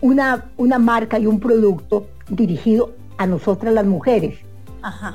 una, 0.00 0.50
una 0.56 0.78
marca 0.78 1.18
y 1.18 1.26
un 1.26 1.40
producto 1.40 2.06
dirigido 2.28 2.92
a 3.18 3.26
nosotras 3.26 3.72
las 3.74 3.86
mujeres. 3.86 4.38
Ajá. 4.82 5.14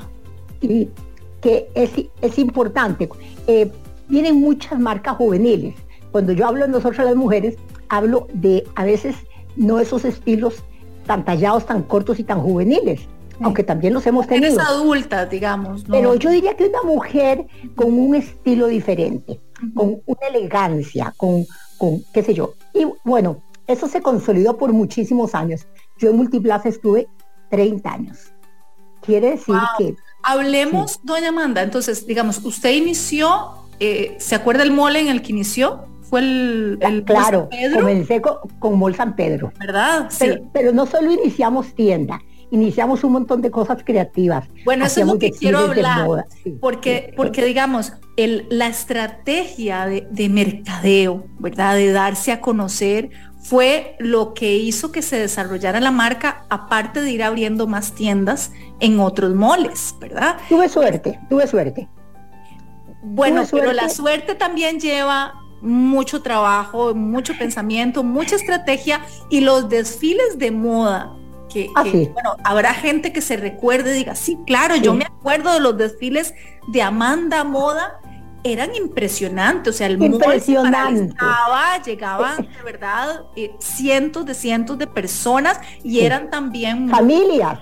Y 0.60 0.88
que 1.40 1.68
es, 1.74 1.90
es 2.20 2.38
importante. 2.38 3.08
Eh, 3.46 3.70
vienen 4.08 4.40
muchas 4.40 4.78
marcas 4.78 5.16
juveniles. 5.16 5.74
Cuando 6.10 6.32
yo 6.32 6.46
hablo 6.46 6.66
de 6.66 6.72
nosotros 6.72 7.04
las 7.04 7.16
mujeres, 7.16 7.56
hablo 7.88 8.28
de 8.32 8.64
a 8.74 8.84
veces 8.84 9.16
no 9.56 9.80
esos 9.80 10.04
estilos 10.04 10.62
tan 11.06 11.24
tallados, 11.24 11.66
tan 11.66 11.82
cortos 11.82 12.18
y 12.18 12.24
tan 12.24 12.40
juveniles, 12.40 13.00
aunque 13.40 13.64
también 13.64 13.92
los 13.92 14.06
hemos 14.06 14.26
tenido. 14.26 14.54
Eres 14.54 14.58
adulta, 14.58 15.26
digamos. 15.26 15.84
Pero 15.90 16.14
yo 16.14 16.30
diría 16.30 16.54
que 16.56 16.66
una 16.66 16.82
mujer 16.82 17.46
con 17.74 17.92
un 17.92 18.14
estilo 18.14 18.66
diferente, 18.68 19.40
con 19.74 20.00
una 20.06 20.26
elegancia, 20.28 21.12
con, 21.16 21.44
con, 21.78 22.02
qué 22.12 22.22
sé 22.22 22.34
yo. 22.34 22.54
Y 22.72 22.86
bueno, 23.04 23.42
eso 23.66 23.88
se 23.88 24.00
consolidó 24.00 24.56
por 24.56 24.72
muchísimos 24.72 25.34
años. 25.34 25.66
Yo 25.98 26.10
en 26.10 26.16
Multiplaza 26.16 26.68
estuve 26.68 27.08
30 27.50 27.92
años. 27.92 28.32
Quiere 29.00 29.30
decir 29.30 29.56
que... 29.78 29.96
Hablemos, 30.24 31.00
doña 31.02 31.30
Amanda, 31.30 31.62
entonces, 31.62 32.06
digamos, 32.06 32.44
usted 32.44 32.70
inició 32.70 33.62
eh, 33.84 34.14
¿se 34.18 34.36
acuerda 34.36 34.62
el 34.62 34.70
mole 34.70 35.00
en 35.00 35.08
el 35.08 35.22
que 35.22 35.32
inició? 35.32 35.86
Fue 36.02 36.20
el, 36.20 36.78
el 36.82 37.02
claro, 37.02 37.48
comencé 37.74 38.20
con, 38.20 38.36
con 38.60 38.78
Mol 38.78 38.94
San 38.94 39.16
Pedro. 39.16 39.52
¿Verdad? 39.58 40.06
Sí. 40.08 40.26
Pero, 40.52 40.72
no 40.72 40.86
solo 40.86 41.10
iniciamos 41.10 41.74
tienda, 41.74 42.20
iniciamos 42.52 43.02
un 43.02 43.10
montón 43.10 43.42
de 43.42 43.50
cosas 43.50 43.82
creativas. 43.84 44.46
Bueno, 44.64 44.84
eso 44.84 45.00
es 45.00 45.06
lo 45.08 45.18
que 45.18 45.32
quiero 45.32 45.58
hablar, 45.58 46.26
porque, 46.60 47.12
porque 47.16 47.44
digamos, 47.44 47.94
el, 48.16 48.46
la 48.50 48.68
estrategia 48.68 49.86
de, 49.86 50.06
de, 50.12 50.28
mercadeo, 50.28 51.24
¿verdad? 51.40 51.74
De 51.74 51.90
darse 51.90 52.30
a 52.30 52.40
conocer 52.40 53.10
fue 53.42 53.96
lo 53.98 54.34
que 54.34 54.56
hizo 54.56 54.92
que 54.92 55.02
se 55.02 55.18
desarrollara 55.18 55.80
la 55.80 55.90
marca, 55.90 56.44
aparte 56.48 57.00
de 57.02 57.10
ir 57.10 57.22
abriendo 57.22 57.66
más 57.66 57.92
tiendas 57.92 58.52
en 58.80 59.00
otros 59.00 59.34
moles, 59.34 59.94
¿verdad? 60.00 60.36
Tuve 60.48 60.68
suerte, 60.68 61.18
tuve 61.28 61.46
suerte. 61.46 61.88
Bueno, 63.02 63.42
pero 63.50 63.72
la 63.72 63.88
suerte 63.88 64.36
también 64.36 64.78
lleva 64.78 65.34
mucho 65.60 66.22
trabajo, 66.22 66.94
mucho 66.94 67.36
pensamiento, 67.36 68.04
mucha 68.04 68.36
estrategia 68.36 69.00
y 69.28 69.40
los 69.40 69.68
desfiles 69.68 70.38
de 70.38 70.50
moda. 70.52 71.12
Que, 71.48 71.68
Ah, 71.74 71.82
sí. 71.84 72.08
bueno, 72.12 72.36
habrá 72.44 72.72
gente 72.72 73.12
que 73.12 73.20
se 73.20 73.36
recuerde 73.36 73.90
y 73.92 73.98
diga, 73.98 74.14
sí, 74.14 74.38
claro, 74.46 74.76
yo 74.76 74.94
me 74.94 75.04
acuerdo 75.04 75.52
de 75.52 75.60
los 75.60 75.76
desfiles 75.76 76.32
de 76.68 76.80
Amanda 76.80 77.44
Moda, 77.44 78.00
eran 78.44 78.74
impresionantes, 78.74 79.74
o 79.74 79.76
sea, 79.78 79.86
el 79.86 80.02
Impresionante. 80.02 81.14
paralizaba, 81.14 81.82
llegaban 81.84 82.36
de 82.56 82.62
verdad 82.64 83.22
eh, 83.36 83.52
cientos 83.60 84.26
de 84.26 84.34
cientos 84.34 84.78
de 84.78 84.86
personas 84.86 85.60
y 85.84 86.00
eran 86.00 86.28
también 86.30 86.88
Familias. 86.88 87.60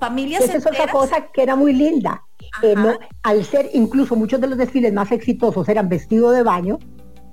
familias 0.00 0.44
Esa 0.44 0.58
es 0.58 0.66
otra 0.66 0.88
cosa 0.90 1.26
que 1.32 1.42
era 1.42 1.56
muy 1.56 1.72
linda. 1.72 2.22
Eh, 2.62 2.74
no- 2.76 2.98
al 3.22 3.44
ser 3.44 3.68
incluso 3.74 4.16
muchos 4.16 4.40
de 4.40 4.46
los 4.46 4.56
desfiles 4.56 4.92
más 4.92 5.12
exitosos 5.12 5.68
eran 5.68 5.88
vestido 5.88 6.30
de 6.30 6.42
baño, 6.42 6.78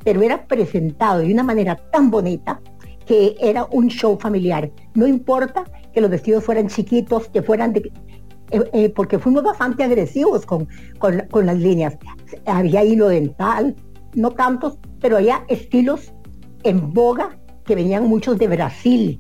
pero 0.03 0.21
era 0.21 0.45
presentado 0.45 1.19
de 1.19 1.31
una 1.31 1.43
manera 1.43 1.77
tan 1.91 2.11
bonita 2.11 2.59
que 3.05 3.35
era 3.39 3.65
un 3.71 3.87
show 3.87 4.17
familiar. 4.19 4.69
No 4.95 5.07
importa 5.07 5.63
que 5.93 6.01
los 6.01 6.09
vestidos 6.09 6.43
fueran 6.43 6.67
chiquitos, 6.67 7.29
que 7.29 7.41
fueran 7.41 7.71
de... 7.71 7.91
eh, 8.55 8.69
eh, 8.71 8.89
porque 8.89 9.19
fuimos 9.19 9.43
bastante 9.43 9.83
agresivos 9.83 10.45
con, 10.45 10.69
con, 10.97 11.45
las 11.45 11.57
líneas. 11.57 11.97
Había 12.45 12.85
hilo 12.85 13.09
dental, 13.09 13.75
no 14.13 14.31
tantos, 14.31 14.79
pero 15.01 15.17
había 15.17 15.43
estilos 15.49 16.13
en 16.63 16.93
boga 16.93 17.37
que 17.65 17.75
venían 17.75 18.07
muchos 18.07 18.37
de 18.37 18.47
Brasil, 18.47 19.19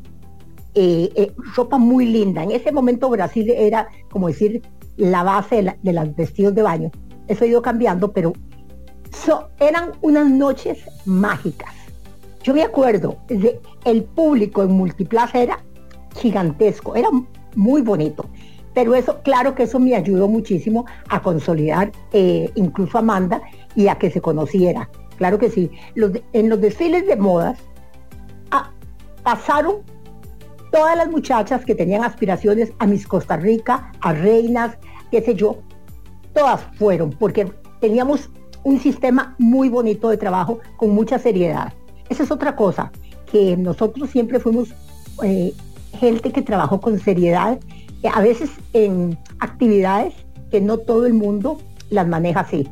eh, 0.73 1.33
ropa 1.53 1.77
muy 1.77 2.05
linda. 2.05 2.43
En 2.43 2.51
ese 2.51 2.71
momento 2.71 3.09
Brasil 3.09 3.49
era, 3.49 3.89
como 4.09 4.27
decir, 4.27 4.61
la 4.95 5.23
base 5.23 5.75
de, 5.81 5.93
los 5.93 6.15
vestidos 6.15 6.55
de 6.55 6.61
baño. 6.61 6.91
Eso 7.27 7.43
ha 7.43 7.47
ido 7.47 7.61
cambiando, 7.61 8.13
pero 8.13 8.31
eran 9.59 9.91
unas 10.01 10.29
noches 10.29 10.85
mágicas. 11.05 11.73
Yo 12.41 12.53
me 12.53 12.63
acuerdo, 12.63 13.17
el 13.83 14.03
público 14.03 14.63
en 14.63 14.71
Multiplaza 14.71 15.41
era 15.41 15.59
gigantesco, 16.15 16.95
era 16.95 17.09
muy 17.55 17.81
bonito. 17.81 18.29
Pero 18.75 18.93
eso, 18.93 19.21
claro 19.23 19.55
que 19.55 19.63
eso 19.63 19.79
me 19.79 19.95
ayudó 19.95 20.27
muchísimo 20.27 20.85
a 21.09 21.21
consolidar 21.21 21.91
eh, 22.11 22.51
incluso 22.53 22.97
a 22.97 22.99
Amanda 22.99 23.41
y 23.75 23.87
a 23.87 23.95
que 23.95 24.11
se 24.11 24.21
conociera. 24.21 24.89
Claro 25.17 25.39
que 25.39 25.49
sí. 25.49 25.71
En 26.33 26.49
los 26.49 26.61
desfiles 26.61 27.07
de 27.07 27.15
modas 27.15 27.57
ah, 28.51 28.69
pasaron 29.23 29.77
todas 30.71 30.97
las 30.97 31.09
muchachas 31.09 31.63
que 31.63 31.73
tenían 31.73 32.03
aspiraciones 32.03 32.73
a 32.79 32.85
Miss 32.85 33.07
Costa 33.07 33.37
Rica, 33.37 33.93
a 34.01 34.11
reinas, 34.11 34.77
qué 35.09 35.21
sé 35.21 35.33
yo, 35.33 35.59
todas 36.33 36.61
fueron, 36.77 37.11
porque 37.11 37.49
teníamos 37.79 38.29
un 38.63 38.79
sistema 38.81 39.35
muy 39.37 39.69
bonito 39.69 40.09
de 40.09 40.17
trabajo 40.17 40.59
con 40.75 40.89
mucha 40.89 41.17
seriedad. 41.17 41.71
Esa 42.09 42.23
es 42.23 42.31
otra 42.31 42.57
cosa, 42.57 42.91
que 43.31 43.55
nosotros 43.55 44.09
siempre 44.09 44.39
fuimos 44.39 44.73
eh, 45.23 45.53
gente 45.97 46.33
que 46.33 46.41
trabajó 46.41 46.81
con 46.81 46.99
seriedad, 46.99 47.57
a 48.07 48.21
veces 48.21 48.49
en 48.73 49.17
actividades 49.39 50.13
que 50.51 50.61
no 50.61 50.77
todo 50.77 51.05
el 51.05 51.13
mundo 51.13 51.57
las 51.89 52.07
maneja 52.07 52.41
así. 52.41 52.67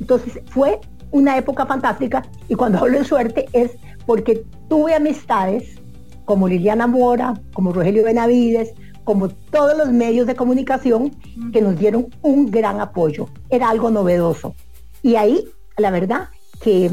Entonces 0.00 0.40
fue 0.46 0.80
una 1.10 1.36
época 1.36 1.66
fantástica 1.66 2.22
y 2.48 2.54
cuando 2.54 2.78
hablo 2.78 2.98
de 2.98 3.04
suerte 3.04 3.46
es 3.52 3.72
porque 4.04 4.44
tuve 4.68 4.94
amistades 4.94 5.78
como 6.24 6.48
Liliana 6.48 6.86
Mora, 6.86 7.40
como 7.54 7.72
Rogelio 7.72 8.04
Benavides, 8.04 8.74
como 9.04 9.28
todos 9.28 9.78
los 9.78 9.90
medios 9.90 10.26
de 10.26 10.34
comunicación 10.34 11.12
que 11.52 11.62
nos 11.62 11.78
dieron 11.78 12.08
un 12.22 12.50
gran 12.50 12.80
apoyo. 12.80 13.28
Era 13.50 13.70
algo 13.70 13.90
novedoso. 13.90 14.54
Y 15.02 15.14
ahí, 15.14 15.44
la 15.78 15.92
verdad, 15.92 16.28
que 16.60 16.90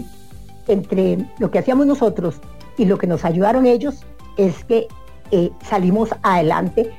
entre 0.68 1.28
lo 1.40 1.50
que 1.50 1.60
hacíamos 1.60 1.88
nosotros 1.88 2.36
y 2.78 2.86
lo 2.86 2.98
que 3.00 3.08
nos 3.08 3.26
ayudaron 3.26 3.66
ellos 3.66 4.06
es 4.38 4.64
que 4.66 4.88
eh, 5.32 5.50
salimos 5.68 6.10
adelante, 6.22 6.92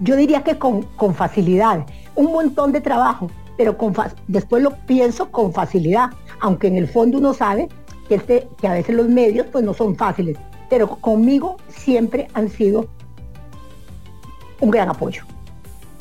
yo 0.00 0.16
diría 0.16 0.42
que 0.42 0.58
con, 0.58 0.82
con 0.96 1.14
facilidad, 1.14 1.86
un 2.14 2.32
montón 2.32 2.72
de 2.72 2.80
trabajo, 2.80 3.30
pero 3.56 3.76
después 4.26 4.62
lo 4.62 4.72
pienso 4.86 5.30
con 5.30 5.52
facilidad, 5.52 6.10
aunque 6.40 6.68
en 6.68 6.76
el 6.76 6.88
fondo 6.88 7.18
uno 7.18 7.34
sabe 7.34 7.68
que, 8.08 8.16
este, 8.16 8.48
que 8.60 8.68
a 8.68 8.72
veces 8.72 8.94
los 8.96 9.08
medios 9.08 9.46
pues 9.52 9.64
no 9.64 9.74
son 9.74 9.96
fáciles, 9.96 10.36
pero 10.68 10.88
conmigo 10.88 11.56
siempre 11.68 12.28
han 12.34 12.48
sido 12.48 12.88
un 14.60 14.70
gran 14.70 14.88
apoyo. 14.88 15.24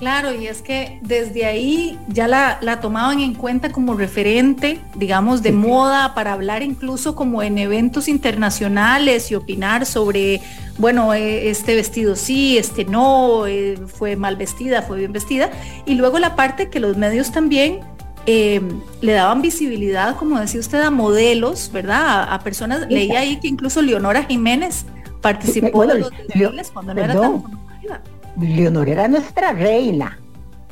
Claro, 0.02 0.34
y 0.34 0.48
es 0.48 0.64
que 0.64 0.98
desde 1.04 1.46
ahí 1.46 1.96
ya 2.08 2.28
la, 2.28 2.58
la 2.62 2.80
tomaban 2.80 3.20
en 3.20 3.36
cuenta 3.36 3.72
como 3.72 3.94
referente, 3.94 4.80
digamos, 4.96 5.44
de 5.44 5.52
moda 5.52 6.16
para 6.16 6.34
hablar 6.34 6.64
incluso 6.64 7.16
como 7.16 7.44
en 7.44 7.60
eventos 7.60 8.08
internacionales 8.08 9.30
y 9.30 9.36
opinar 9.36 9.86
sobre, 9.86 10.42
bueno, 10.80 11.14
eh, 11.14 11.52
este 11.52 11.76
vestido 11.76 12.16
sí, 12.16 12.58
este 12.58 12.84
no, 12.84 13.46
eh, 13.46 13.78
fue 13.86 14.16
mal 14.16 14.38
vestida, 14.38 14.82
fue 14.82 14.98
bien 14.98 15.14
vestida. 15.14 15.52
Y 15.86 15.94
luego 15.94 16.18
la 16.18 16.36
parte 16.36 16.72
que 16.72 16.80
los 16.80 16.98
medios 16.98 17.32
también 17.32 17.82
eh, 18.26 18.60
le 19.02 19.12
daban 19.12 19.44
visibilidad, 19.44 20.16
como 20.16 20.40
decía 20.40 20.62
usted, 20.62 20.82
a 20.82 20.90
modelos, 20.90 21.70
¿verdad? 21.72 22.02
A, 22.02 22.34
a 22.34 22.40
personas, 22.40 22.88
leía 22.90 23.20
ahí 23.20 23.40
que 23.40 23.50
incluso 23.50 23.84
Leonora 23.84 24.24
Jiménez 24.24 24.84
participó 25.22 25.86
de 25.86 26.00
los 26.00 26.10
desfiles 26.10 26.72
cuando 26.72 26.96
no 26.96 27.04
era 27.04 27.14
tan 27.14 27.40
conocida. 27.40 28.02
Leonor 28.40 28.90
era 28.90 29.08
nuestra 29.08 29.54
reina. 29.54 30.20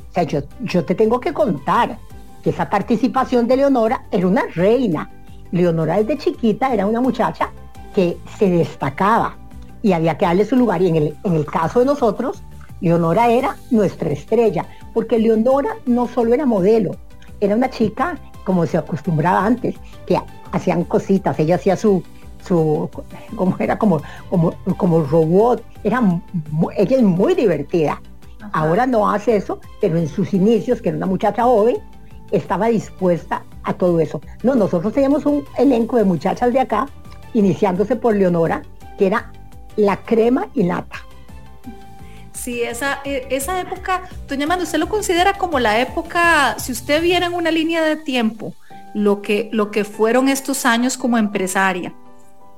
O 0.10 0.13
sea, 0.13 0.24
yo, 0.24 0.42
yo 0.62 0.86
te 0.86 0.96
tengo 0.96 1.20
que 1.20 1.34
contar 1.34 1.98
que 2.44 2.50
esa 2.51 2.70
participación 2.70 3.48
de 3.48 3.58
Leonora 3.58 4.06
era 4.12 4.28
una 4.28 4.44
reina. 4.54 5.10
Leonora 5.51 5.98
desde 5.98 6.18
chiquita 6.18 6.74
era 6.74 6.86
una 6.86 7.01
muchacha 7.01 7.51
que 7.94 8.18
se 8.38 8.50
destacaba 8.50 9.36
y 9.82 9.94
había 9.94 10.18
que 10.18 10.25
darle 10.25 10.46
su 10.46 10.56
lugar. 10.56 10.82
Y 10.82 10.88
en 10.88 10.96
el, 10.96 11.18
en 11.24 11.36
el 11.36 11.46
caso 11.46 11.80
de 11.80 11.86
nosotros, 11.86 12.44
Leonora 12.82 13.30
era 13.30 13.56
nuestra 13.72 14.10
estrella, 14.10 14.66
porque 14.94 15.20
Leonora 15.20 15.75
no 15.86 16.08
solo 16.08 16.34
era 16.34 16.46
modelo, 16.46 16.92
era 17.39 17.56
una 17.56 17.70
chica 17.70 18.18
como 18.44 18.66
se 18.66 18.78
acostumbraba 18.78 19.46
antes, 19.46 19.75
que 20.08 20.18
hacían 20.51 20.84
cositas, 20.86 21.38
ella 21.39 21.56
hacía 21.56 21.75
su, 21.75 22.01
su 22.46 22.89
como 23.36 23.55
era 23.60 23.77
como, 23.77 24.01
como, 24.29 24.53
como 24.77 25.03
robot, 25.03 25.63
era 25.84 26.01
ella 26.77 26.98
es 26.98 27.03
muy 27.03 27.34
divertida. 27.34 28.01
Ajá. 28.41 28.50
Ahora 28.53 28.86
no 28.86 29.10
hace 29.10 29.36
eso, 29.36 29.60
pero 29.81 29.98
en 29.98 30.08
sus 30.08 30.34
inicios, 30.34 30.81
que 30.81 30.89
era 30.89 30.98
una 30.98 31.05
muchacha 31.05 31.43
joven, 31.43 31.77
estaba 32.31 32.67
dispuesta 32.67 33.43
a 33.63 33.74
todo 33.74 34.00
eso. 34.00 34.22
No, 34.43 34.55
nosotros 34.55 34.93
teníamos 34.93 35.25
un 35.25 35.43
elenco 35.58 35.98
de 35.98 36.03
muchachas 36.03 36.53
de 36.53 36.60
acá, 36.60 36.88
iniciándose 37.34 37.96
por 37.96 38.15
Leonora, 38.15 38.62
que 38.98 39.08
era 39.08 39.31
la 39.75 39.98
crema 39.98 40.48
y 40.53 40.63
nata. 40.63 40.98
Sí, 42.34 42.62
esa, 42.62 43.00
e- 43.03 43.27
esa 43.29 43.60
época, 43.60 44.03
doña 44.27 44.46
Amanda, 44.46 44.63
¿usted 44.63 44.79
lo 44.79 44.88
considera 44.88 45.34
como 45.34 45.60
la 45.60 45.79
época, 45.81 46.58
si 46.58 46.72
usted 46.72 47.01
viera 47.01 47.25
en 47.25 47.34
una 47.34 47.51
línea 47.51 47.84
de 47.84 47.98
tiempo, 47.98 48.53
lo 48.93 49.22
que, 49.22 49.50
lo 49.51 49.72
que 49.72 49.84
fueron 49.84 50.29
estos 50.29 50.65
años 50.65 50.98
como 50.98 51.17
empresaria? 51.17 51.93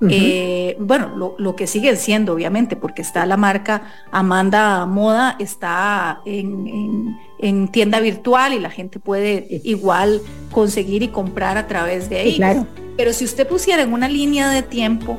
Eh, 0.10 0.76
bueno, 0.80 1.16
lo, 1.16 1.36
lo 1.38 1.56
que 1.56 1.68
siguen 1.68 1.96
siendo, 1.98 2.34
obviamente, 2.34 2.76
porque 2.76 3.04
está 3.04 3.26
la 3.28 3.38
marca 3.38 3.84
Amanda 4.12 4.86
Moda, 4.88 5.36
está 5.40 6.22
en, 6.26 6.68
en- 6.68 7.18
en 7.40 7.68
tienda 7.68 8.00
virtual 8.00 8.54
y 8.54 8.60
la 8.60 8.70
gente 8.72 9.00
puede 9.00 9.48
igual 9.64 10.22
conseguir 10.52 11.04
y 11.04 11.10
comprar 11.10 11.58
a 11.58 11.68
través 11.68 12.10
de 12.10 12.18
ahí. 12.18 12.32
Sí, 12.32 12.38
claro. 12.38 12.66
Pero 12.98 13.14
si 13.14 13.26
usted 13.26 13.48
pusiera 13.48 13.82
en 13.84 13.94
una 13.94 14.08
línea 14.10 14.50
de 14.50 14.64
tiempo, 14.64 15.18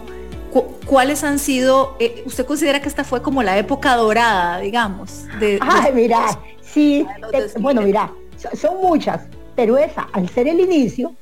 cu- 0.53 0.67
¿cuáles 0.87 1.23
han 1.25 1.39
sido, 1.39 1.97
eh, 2.01 2.23
usted 2.27 2.45
considera 2.45 2.81
que 2.81 2.89
esta 2.89 3.05
fue 3.05 3.23
como 3.23 3.43
la 3.43 3.59
época 3.59 3.95
dorada, 3.97 4.59
digamos? 4.59 5.25
De, 5.41 5.59
Ay, 5.61 5.93
de- 5.93 6.01
mira, 6.03 6.39
sí, 6.61 7.07
los 7.33 7.55
bueno, 7.55 7.83
mira, 7.83 8.13
so- 8.37 8.55
son 8.57 8.77
muchas, 8.83 9.23
pero 9.57 9.79
esa, 9.79 10.09
al 10.13 10.29
ser 10.29 10.49
el 10.49 10.59
inicio, 10.61 11.13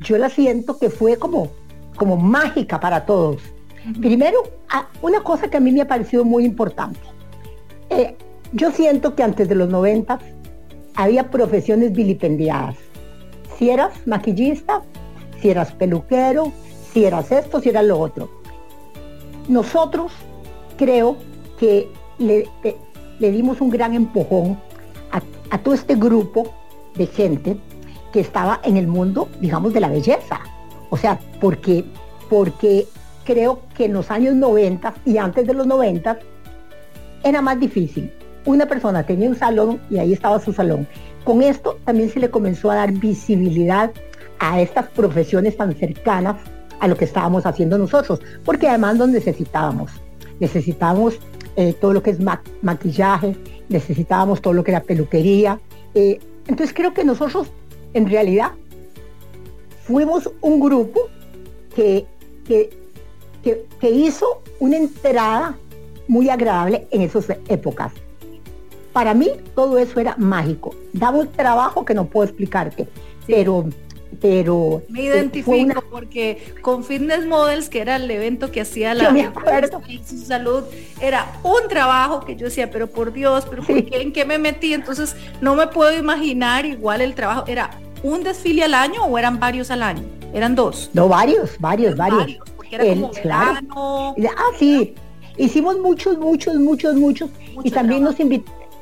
yo 0.00 0.16
la 0.18 0.28
siento 0.30 0.78
que 0.78 0.90
fue 0.90 1.16
como, 1.16 1.50
como 1.96 2.16
mágica 2.16 2.80
para 2.80 3.04
todos. 3.06 3.40
Primero, 4.00 4.38
una 5.02 5.20
cosa 5.22 5.48
que 5.48 5.56
a 5.56 5.60
mí 5.60 5.70
me 5.72 5.82
ha 5.82 5.88
parecido 5.88 6.24
muy 6.24 6.44
importante. 6.44 6.98
Eh, 7.90 8.16
yo 8.52 8.70
siento 8.72 9.14
que 9.14 9.22
antes 9.22 9.48
de 9.48 9.54
los 9.54 9.68
90 9.68 10.18
había 10.94 11.30
profesiones 11.30 11.92
vilipendiadas. 11.92 12.76
Si 13.58 13.68
eras 13.70 13.92
maquillista, 14.06 14.82
si 15.40 15.50
eras 15.50 15.72
peluquero, 15.72 16.52
si 16.92 17.04
eras 17.04 17.30
esto, 17.30 17.60
si 17.60 17.68
eras 17.68 17.84
lo 17.84 17.98
otro. 17.98 18.30
Nosotros 19.48 20.12
creo 20.78 21.16
que 21.58 21.88
le, 22.18 22.48
le- 22.62 22.76
le 23.18 23.30
dimos 23.30 23.60
un 23.60 23.70
gran 23.70 23.94
empujón 23.94 24.58
a, 25.12 25.20
a 25.50 25.58
todo 25.58 25.74
este 25.74 25.94
grupo 25.94 26.50
de 26.96 27.06
gente 27.06 27.56
que 28.12 28.20
estaba 28.20 28.60
en 28.64 28.76
el 28.76 28.86
mundo, 28.88 29.28
digamos, 29.40 29.72
de 29.72 29.80
la 29.80 29.88
belleza. 29.88 30.40
O 30.94 30.96
sea, 30.96 31.18
porque, 31.40 31.84
porque 32.30 32.86
creo 33.24 33.62
que 33.76 33.86
en 33.86 33.94
los 33.94 34.12
años 34.12 34.36
90 34.36 34.94
y 35.04 35.18
antes 35.18 35.44
de 35.44 35.52
los 35.52 35.66
90 35.66 36.20
era 37.24 37.42
más 37.42 37.58
difícil. 37.58 38.12
Una 38.44 38.66
persona 38.66 39.02
tenía 39.02 39.28
un 39.28 39.34
salón 39.34 39.80
y 39.90 39.98
ahí 39.98 40.12
estaba 40.12 40.38
su 40.38 40.52
salón. 40.52 40.86
Con 41.24 41.42
esto 41.42 41.80
también 41.84 42.10
se 42.10 42.20
le 42.20 42.30
comenzó 42.30 42.70
a 42.70 42.76
dar 42.76 42.92
visibilidad 42.92 43.90
a 44.38 44.60
estas 44.60 44.86
profesiones 44.90 45.56
tan 45.56 45.74
cercanas 45.74 46.36
a 46.78 46.86
lo 46.86 46.96
que 46.96 47.06
estábamos 47.06 47.44
haciendo 47.44 47.76
nosotros, 47.76 48.20
porque 48.44 48.68
además 48.68 48.96
nos 48.96 49.08
necesitábamos. 49.08 49.90
Necesitábamos 50.38 51.18
eh, 51.56 51.72
todo 51.72 51.92
lo 51.92 52.04
que 52.04 52.10
es 52.10 52.18
maquillaje, 52.62 53.36
necesitábamos 53.68 54.40
todo 54.40 54.52
lo 54.52 54.62
que 54.62 54.70
era 54.70 54.84
peluquería. 54.84 55.58
Eh, 55.96 56.20
entonces 56.46 56.72
creo 56.72 56.94
que 56.94 57.02
nosotros 57.02 57.48
en 57.94 58.08
realidad 58.08 58.52
fuimos 59.86 60.30
un 60.40 60.60
grupo 60.60 61.08
que, 61.74 62.06
que, 62.46 62.70
que, 63.42 63.90
hizo 63.90 64.42
una 64.58 64.76
entrada 64.76 65.56
muy 66.08 66.28
agradable 66.28 66.86
en 66.90 67.02
esas 67.02 67.28
épocas. 67.48 67.92
Para 68.92 69.12
mí 69.12 69.30
todo 69.54 69.78
eso 69.78 70.00
era 70.00 70.16
mágico. 70.16 70.74
Daba 70.92 71.18
un 71.18 71.28
trabajo 71.28 71.84
que 71.84 71.94
no 71.94 72.06
puedo 72.06 72.28
explicarte, 72.28 72.88
pero 73.26 73.66
pero 74.20 74.82
me 74.88 75.02
identifico 75.02 75.82
porque 75.90 76.54
con 76.62 76.84
Fitness 76.84 77.26
Models, 77.26 77.68
que 77.68 77.80
era 77.80 77.96
el 77.96 78.08
evento 78.08 78.52
que 78.52 78.60
hacía 78.60 78.94
la 78.94 79.10
me 79.10 79.22
acuerdo. 79.22 79.82
su 80.06 80.18
salud, 80.18 80.62
era 81.00 81.32
un 81.42 81.68
trabajo 81.68 82.20
que 82.24 82.36
yo 82.36 82.46
decía, 82.46 82.70
pero 82.70 82.86
por 82.86 83.12
Dios, 83.12 83.44
pero 83.50 83.64
¿por 83.64 83.84
qué, 83.84 84.02
¿en 84.02 84.12
qué 84.12 84.24
me 84.24 84.38
metí? 84.38 84.72
Entonces 84.72 85.16
no 85.40 85.56
me 85.56 85.66
puedo 85.66 85.98
imaginar 85.98 86.64
igual 86.64 87.00
el 87.00 87.14
trabajo. 87.14 87.44
¿Era 87.48 87.70
un 88.04 88.22
desfile 88.22 88.62
al 88.62 88.74
año 88.74 89.04
o 89.04 89.18
eran 89.18 89.40
varios 89.40 89.70
al 89.70 89.82
año? 89.82 90.02
Eran 90.32 90.54
dos. 90.54 90.90
No, 90.92 91.08
varios, 91.08 91.58
varios, 91.58 91.96
varios. 91.96 92.38
porque 92.56 92.76
era 92.76 92.86
como 92.86 93.10
verano. 93.10 94.14
Ah, 94.36 94.50
sí. 94.58 94.94
Hicimos 95.36 95.78
muchos, 95.78 96.18
muchos, 96.18 96.54
muchos, 96.56 96.94
muchos. 96.94 97.30
y 97.64 97.70
también 97.70 98.04
nos, 98.04 98.16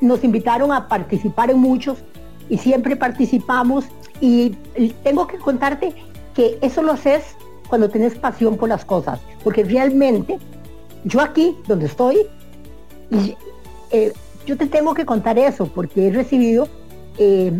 nos 0.01 0.25
invitaron 0.25 0.73
a 0.73 0.89
participar 0.89 1.51
en 1.51 1.59
muchos 1.59 1.99
y 2.51 2.59
siempre 2.59 2.97
participamos 2.97 3.87
y 4.21 4.51
tengo 5.03 5.27
que 5.27 5.39
contarte 5.39 5.95
que 6.35 6.59
eso 6.61 6.83
lo 6.83 6.93
haces 6.93 7.37
cuando 7.69 7.89
tienes 7.89 8.15
pasión 8.17 8.57
por 8.57 8.69
las 8.69 8.85
cosas, 8.85 9.19
porque 9.43 9.65
realmente 9.65 10.39
yo 11.05 11.21
aquí, 11.21 11.57
donde 11.67 11.87
estoy, 11.87 12.19
eh, 13.91 14.13
yo 14.47 14.57
te 14.57 14.67
tengo 14.67 14.95
que 14.95 15.07
contar 15.07 15.39
eso, 15.39 15.67
porque 15.67 16.09
he 16.09 16.13
recibido 16.13 16.69
eh, 17.19 17.53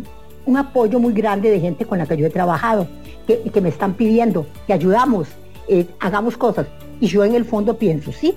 un 0.47 0.57
apoyo 0.57 0.99
muy 0.99 1.13
grande 1.13 1.51
de 1.51 1.61
gente 1.61 1.85
con 1.85 1.99
la 1.99 2.07
que 2.07 2.17
yo 2.17 2.27
he 2.27 2.31
trabajado, 2.31 2.87
que, 3.27 3.41
que 3.43 3.61
me 3.61 3.69
están 3.69 3.95
pidiendo 3.95 4.47
que 4.67 4.73
ayudamos, 4.73 5.29
eh, 5.69 5.87
hagamos 6.01 6.37
cosas. 6.37 6.67
Y 7.01 7.07
yo 7.07 7.25
en 7.25 7.35
el 7.35 7.45
fondo 7.45 7.79
pienso, 7.79 8.13
sí, 8.13 8.35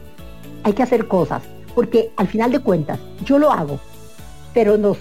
hay 0.63 0.74
que 0.74 0.83
hacer 0.83 1.07
cosas, 1.07 1.43
porque 1.74 2.12
al 2.17 2.27
final 2.27 2.51
de 2.51 2.59
cuentas, 2.59 3.00
yo 3.24 3.38
lo 3.38 3.51
hago, 3.51 3.79
pero 4.53 4.77
nos 4.77 4.97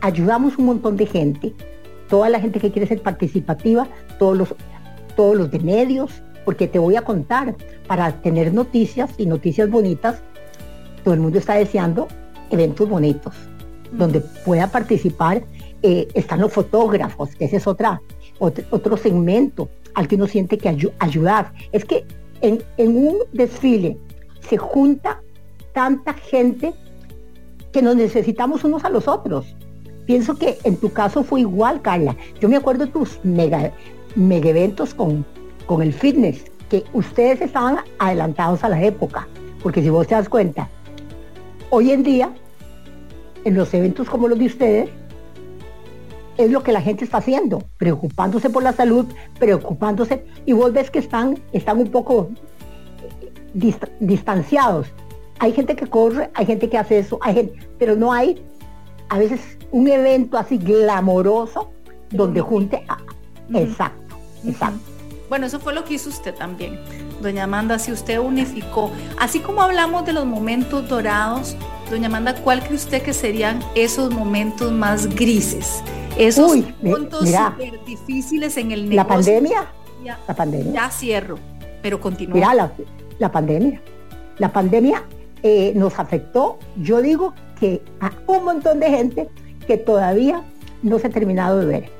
ayudamos 0.00 0.58
un 0.58 0.66
montón 0.66 0.96
de 0.96 1.06
gente 1.06 1.54
toda 2.08 2.28
la 2.28 2.40
gente 2.40 2.60
que 2.60 2.70
quiere 2.70 2.86
ser 2.86 3.02
participativa, 3.02 3.88
todos 4.18 4.36
los, 4.36 4.54
todos 5.16 5.36
los 5.36 5.50
de 5.50 5.58
medios, 5.60 6.22
porque 6.44 6.68
te 6.68 6.78
voy 6.78 6.96
a 6.96 7.02
contar, 7.02 7.56
para 7.86 8.20
tener 8.20 8.52
noticias 8.52 9.10
y 9.18 9.26
noticias 9.26 9.70
bonitas, 9.70 10.22
todo 11.04 11.14
el 11.14 11.20
mundo 11.20 11.38
está 11.38 11.54
deseando 11.54 12.08
eventos 12.50 12.88
bonitos, 12.88 13.34
donde 13.92 14.20
pueda 14.44 14.68
participar, 14.68 15.42
eh, 15.86 16.08
están 16.14 16.40
los 16.40 16.52
fotógrafos, 16.52 17.30
ese 17.38 17.58
es 17.58 17.66
otra, 17.68 18.02
otro, 18.40 18.96
segmento 18.96 19.68
al 19.94 20.08
que 20.08 20.16
uno 20.16 20.26
siente 20.26 20.58
que 20.58 20.68
ayudar. 20.98 21.52
Es 21.70 21.84
que 21.84 22.04
en, 22.40 22.60
en 22.76 22.96
un 22.96 23.18
desfile 23.32 23.96
se 24.40 24.56
junta 24.56 25.22
tanta 25.72 26.12
gente 26.14 26.74
que 27.70 27.82
nos 27.82 27.94
necesitamos 27.94 28.64
unos 28.64 28.84
a 28.84 28.90
los 28.90 29.06
otros. 29.06 29.54
Pienso 30.06 30.34
que 30.34 30.58
en 30.64 30.76
tu 30.76 30.90
caso 30.90 31.22
fue 31.22 31.42
igual, 31.42 31.80
Carla. 31.82 32.16
Yo 32.40 32.48
me 32.48 32.56
acuerdo 32.56 32.86
de 32.86 32.90
tus 32.90 33.20
mega, 33.22 33.70
mega 34.16 34.50
eventos 34.50 34.92
con, 34.92 35.24
con 35.66 35.82
el 35.82 35.92
fitness, 35.92 36.46
que 36.68 36.82
ustedes 36.94 37.40
estaban 37.40 37.78
adelantados 38.00 38.64
a 38.64 38.68
la 38.68 38.82
época. 38.82 39.28
Porque 39.62 39.82
si 39.82 39.88
vos 39.88 40.08
te 40.08 40.16
das 40.16 40.28
cuenta, 40.28 40.68
hoy 41.70 41.92
en 41.92 42.02
día, 42.02 42.34
en 43.44 43.54
los 43.54 43.72
eventos 43.72 44.10
como 44.10 44.26
los 44.26 44.36
de 44.36 44.46
ustedes, 44.46 44.90
es 46.38 46.50
lo 46.50 46.62
que 46.62 46.72
la 46.72 46.80
gente 46.80 47.04
está 47.04 47.18
haciendo, 47.18 47.62
preocupándose 47.78 48.50
por 48.50 48.62
la 48.62 48.72
salud, 48.72 49.06
preocupándose, 49.38 50.24
y 50.44 50.52
vos 50.52 50.72
ves 50.72 50.90
que 50.90 50.98
están, 50.98 51.38
están 51.52 51.78
un 51.78 51.90
poco 51.90 52.30
distanciados. 54.00 54.88
Hay 55.38 55.52
gente 55.52 55.76
que 55.76 55.86
corre, 55.86 56.30
hay 56.34 56.46
gente 56.46 56.68
que 56.68 56.78
hace 56.78 56.98
eso, 56.98 57.18
hay 57.22 57.34
gente, 57.34 57.68
pero 57.78 57.96
no 57.96 58.12
hay 58.12 58.42
a 59.08 59.18
veces 59.18 59.40
un 59.70 59.88
evento 59.88 60.38
así 60.38 60.58
glamoroso 60.58 61.70
donde 62.10 62.40
junte 62.40 62.84
a... 62.88 62.98
Exacto, 63.56 64.16
exacto. 64.44 64.80
Bueno, 65.28 65.46
eso 65.46 65.58
fue 65.58 65.74
lo 65.74 65.84
que 65.84 65.94
hizo 65.94 66.08
usted 66.08 66.34
también, 66.34 66.78
doña 67.20 67.44
Amanda, 67.44 67.78
si 67.78 67.90
usted 67.90 68.18
unificó, 68.20 68.92
así 69.18 69.40
como 69.40 69.60
hablamos 69.60 70.06
de 70.06 70.12
los 70.12 70.24
momentos 70.24 70.88
dorados, 70.88 71.56
doña 71.90 72.06
Amanda, 72.06 72.34
¿cuál 72.42 72.62
cree 72.62 72.76
usted 72.76 73.02
que 73.02 73.12
serían 73.12 73.60
esos 73.74 74.12
momentos 74.12 74.72
más 74.72 75.14
grises? 75.14 75.82
Esos 76.18 76.56
puntos 76.82 77.28
súper 77.28 77.84
difíciles 77.84 78.56
en 78.56 78.72
el 78.72 78.88
negocio. 78.88 78.96
La 78.96 79.06
pandemia. 79.06 79.66
la 80.26 80.34
pandemia. 80.34 80.72
Ya 80.72 80.90
cierro, 80.90 81.38
pero 81.82 82.00
continúa. 82.00 82.34
Mira, 82.34 82.54
la, 83.18 83.30
pandemia. 83.30 83.80
La 84.38 84.52
pandemia 84.52 85.02
eh, 85.42 85.72
nos 85.76 85.98
afectó, 85.98 86.58
yo 86.76 87.02
digo 87.02 87.34
que 87.60 87.82
a 88.00 88.12
un 88.26 88.44
montón 88.44 88.80
de 88.80 88.90
gente 88.90 89.28
que 89.66 89.76
todavía 89.76 90.42
no 90.82 90.98
se 90.98 91.08
ha 91.08 91.10
terminado 91.10 91.60
de 91.60 91.66
ver. 91.66 91.90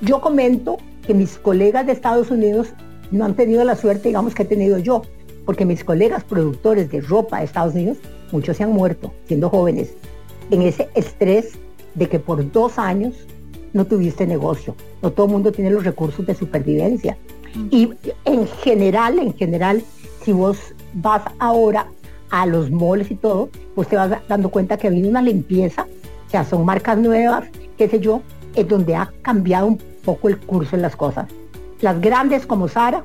Yo 0.00 0.20
comento 0.20 0.78
que 1.06 1.14
mis 1.14 1.38
colegas 1.38 1.86
de 1.86 1.92
Estados 1.92 2.30
Unidos 2.30 2.68
no 3.10 3.24
han 3.24 3.34
tenido 3.34 3.64
la 3.64 3.74
suerte, 3.74 4.08
digamos, 4.08 4.34
que 4.34 4.42
he 4.42 4.46
tenido 4.46 4.78
yo, 4.78 5.02
porque 5.44 5.64
mis 5.64 5.82
colegas 5.82 6.24
productores 6.24 6.90
de 6.90 7.00
ropa 7.00 7.38
de 7.38 7.44
Estados 7.44 7.74
Unidos, 7.74 7.98
muchos 8.32 8.56
se 8.56 8.64
han 8.64 8.72
muerto 8.72 9.12
siendo 9.26 9.50
jóvenes, 9.50 9.94
en 10.50 10.62
ese 10.62 10.88
estrés 10.94 11.58
de 11.94 12.08
que 12.08 12.18
por 12.18 12.50
dos 12.52 12.78
años 12.78 13.14
no 13.72 13.84
tuviste 13.84 14.26
negocio. 14.26 14.74
No 15.02 15.10
todo 15.10 15.26
el 15.26 15.32
mundo 15.32 15.52
tiene 15.52 15.70
los 15.70 15.84
recursos 15.84 16.26
de 16.26 16.34
supervivencia. 16.34 17.16
Y 17.70 17.90
en 18.24 18.46
general, 18.46 19.18
en 19.18 19.34
general, 19.34 19.82
si 20.24 20.32
vos 20.32 20.58
vas 20.94 21.22
ahora 21.38 21.86
a 22.30 22.46
los 22.46 22.70
moles 22.70 23.10
y 23.10 23.14
todo, 23.14 23.48
pues 23.74 23.88
te 23.88 23.96
vas 23.96 24.10
dando 24.28 24.50
cuenta 24.50 24.76
que 24.76 24.86
ha 24.86 24.90
habido 24.90 25.08
una 25.08 25.22
limpieza, 25.22 25.86
o 26.26 26.30
sea, 26.30 26.44
son 26.44 26.64
marcas 26.64 26.98
nuevas, 26.98 27.46
qué 27.76 27.88
sé 27.88 28.00
yo, 28.00 28.20
es 28.54 28.68
donde 28.68 28.94
ha 28.94 29.10
cambiado 29.22 29.66
un 29.66 29.78
poco 30.04 30.28
el 30.28 30.38
curso 30.38 30.76
en 30.76 30.82
las 30.82 30.96
cosas. 30.96 31.26
Las 31.80 32.00
grandes 32.00 32.44
como 32.44 32.68
Sara 32.68 33.02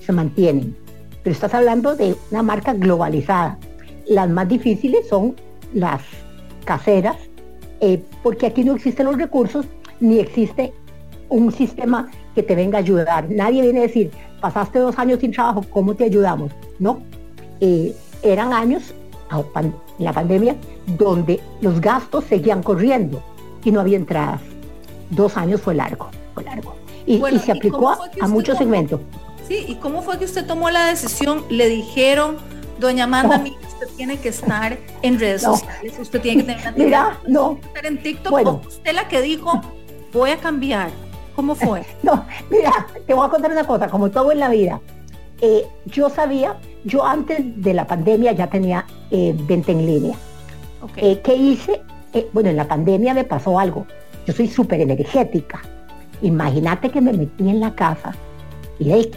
se 0.00 0.12
mantienen, 0.12 0.76
pero 1.22 1.32
estás 1.32 1.54
hablando 1.54 1.96
de 1.96 2.14
una 2.30 2.42
marca 2.42 2.74
globalizada. 2.74 3.58
Las 4.06 4.28
más 4.28 4.48
difíciles 4.48 5.08
son 5.08 5.36
las 5.74 6.02
caseras, 6.64 7.16
eh, 7.80 8.02
porque 8.22 8.46
aquí 8.46 8.64
no 8.64 8.74
existen 8.74 9.06
los 9.06 9.16
recursos 9.16 9.66
ni 10.00 10.18
existe 10.18 10.72
un 11.28 11.52
sistema 11.52 12.10
que 12.34 12.42
te 12.42 12.54
venga 12.54 12.78
a 12.78 12.80
ayudar. 12.80 13.30
Nadie 13.30 13.62
viene 13.62 13.80
a 13.80 13.82
decir, 13.82 14.10
pasaste 14.40 14.78
dos 14.78 14.98
años 14.98 15.20
sin 15.20 15.32
trabajo, 15.32 15.64
¿cómo 15.70 15.94
te 15.94 16.04
ayudamos? 16.04 16.52
No. 16.78 17.00
Eh, 17.60 17.94
eran 18.22 18.52
años, 18.52 18.94
la 19.98 20.12
pandemia, 20.12 20.56
donde 20.98 21.40
los 21.60 21.80
gastos 21.80 22.24
seguían 22.24 22.62
corriendo 22.62 23.22
y 23.64 23.70
no 23.70 23.80
había 23.80 23.96
entradas. 23.96 24.40
Dos 25.10 25.36
años 25.36 25.60
fue 25.60 25.74
largo, 25.74 26.08
fue 26.34 26.44
largo. 26.44 26.74
Y, 27.06 27.20
se 27.38 27.52
aplicó 27.52 27.90
a, 27.90 28.26
muchos 28.28 28.58
segmentos. 28.58 29.00
Sí, 29.46 29.64
¿y 29.68 29.76
cómo 29.76 30.02
fue 30.02 30.18
que 30.18 30.24
usted 30.24 30.44
tomó 30.44 30.70
la 30.70 30.86
decisión? 30.86 31.44
Le 31.48 31.68
dijeron, 31.68 32.36
doña 32.78 33.04
Amanda, 33.04 33.42
usted 33.42 33.88
tiene 33.96 34.18
que 34.18 34.28
estar 34.30 34.78
en 35.02 35.18
redes 35.18 35.42
sociales, 35.42 35.94
usted 35.98 36.20
tiene 36.20 36.44
que 36.44 36.52
tener 36.54 36.74
Mira, 36.76 37.18
no. 37.26 37.58
estar 37.62 37.86
en 37.86 38.02
TikTok, 38.02 38.30
bueno. 38.30 38.60
usted 38.66 38.92
la 38.94 39.08
que 39.08 39.22
dijo, 39.22 39.60
voy 40.12 40.30
a 40.30 40.36
cambiar. 40.38 40.90
¿Cómo 41.34 41.54
fue? 41.54 41.84
No, 42.02 42.24
mira, 42.50 42.86
te 43.06 43.12
voy 43.14 43.26
a 43.26 43.30
contar 43.30 43.50
una 43.50 43.64
cosa, 43.64 43.88
como 43.88 44.10
todo 44.10 44.32
en 44.32 44.40
la 44.40 44.48
vida. 44.48 44.80
Eh, 45.40 45.66
yo 45.86 46.08
sabía, 46.08 46.56
yo 46.84 47.04
antes 47.04 47.38
de 47.62 47.74
la 47.74 47.86
pandemia 47.86 48.32
ya 48.32 48.46
tenía 48.46 48.86
eh, 49.10 49.34
venta 49.36 49.72
en 49.72 49.84
línea. 49.84 50.16
Eh, 50.96 51.20
¿Qué 51.22 51.34
hice? 51.34 51.82
bueno, 52.32 52.48
en 52.48 52.56
la 52.56 52.66
pandemia 52.66 53.12
me 53.12 53.24
pasó 53.24 53.58
algo. 53.58 53.86
Yo 54.26 54.32
soy 54.32 54.48
súper 54.48 54.80
energética. 54.80 55.60
Imagínate 56.22 56.88
que 56.88 57.02
me 57.02 57.12
metí 57.12 57.50
en 57.50 57.60
la 57.60 57.74
casa 57.74 58.14
y 58.78 58.90
ahí, 58.90 59.10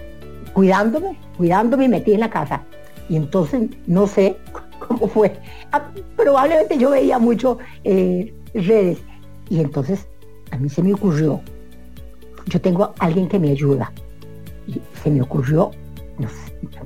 cuidándome, 0.52 1.18
cuidándome, 1.38 1.88
metí 1.88 2.14
en 2.14 2.20
la 2.20 2.30
casa. 2.30 2.62
Y 3.10 3.16
entonces 3.16 3.70
no 3.88 4.08
sé 4.08 4.38
cómo 4.88 5.08
fue. 5.08 5.34
Ah, 5.72 5.92
probablemente 6.16 6.78
yo 6.78 6.92
veía 6.92 7.20
mucho 7.20 7.58
redes. 7.84 9.00
Y 9.50 9.60
entonces 9.60 10.08
a 10.52 10.58
mí 10.58 10.70
se 10.70 10.82
me 10.82 10.94
ocurrió, 10.94 11.42
yo 12.46 12.62
tengo 12.62 12.84
a 12.84 12.94
alguien 13.00 13.28
que 13.28 13.40
me 13.40 13.52
ayuda. 13.52 13.92
Y 14.68 14.82
se 15.02 15.10
me 15.10 15.22
ocurrió 15.22 15.72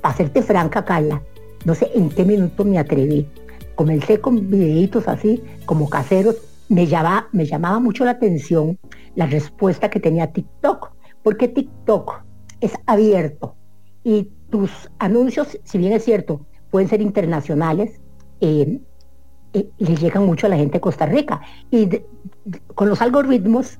para 0.01 0.15
serte 0.15 0.41
franca, 0.41 0.85
Carla, 0.85 1.21
no 1.65 1.75
sé 1.75 1.89
en 1.95 2.09
qué 2.09 2.25
minuto 2.25 2.63
me 2.65 2.77
atreví. 2.77 3.27
Comencé 3.75 4.19
con 4.19 4.49
videitos 4.49 5.07
así, 5.07 5.41
como 5.65 5.89
caseros. 5.89 6.37
Me 6.69 6.87
llamaba, 6.87 7.27
me 7.31 7.45
llamaba 7.45 7.79
mucho 7.79 8.05
la 8.05 8.11
atención 8.11 8.77
la 9.15 9.25
respuesta 9.25 9.89
que 9.89 9.99
tenía 9.99 10.31
TikTok, 10.31 10.91
Porque 11.21 11.47
TikTok 11.47 12.23
es 12.61 12.73
abierto 12.85 13.55
y 14.03 14.29
tus 14.53 14.69
anuncios, 14.99 15.57
si 15.63 15.79
bien 15.79 15.93
es 15.93 16.05
cierto, 16.05 16.45
pueden 16.69 16.87
ser 16.87 17.01
internacionales, 17.01 17.99
eh, 18.39 18.79
eh, 19.53 19.67
les 19.79 19.99
llegan 19.99 20.27
mucho 20.27 20.45
a 20.45 20.49
la 20.51 20.57
gente 20.57 20.73
de 20.73 20.79
Costa 20.79 21.07
Rica. 21.07 21.41
Y 21.71 21.89
con 22.75 22.87
los 22.87 23.01
algoritmos 23.01 23.79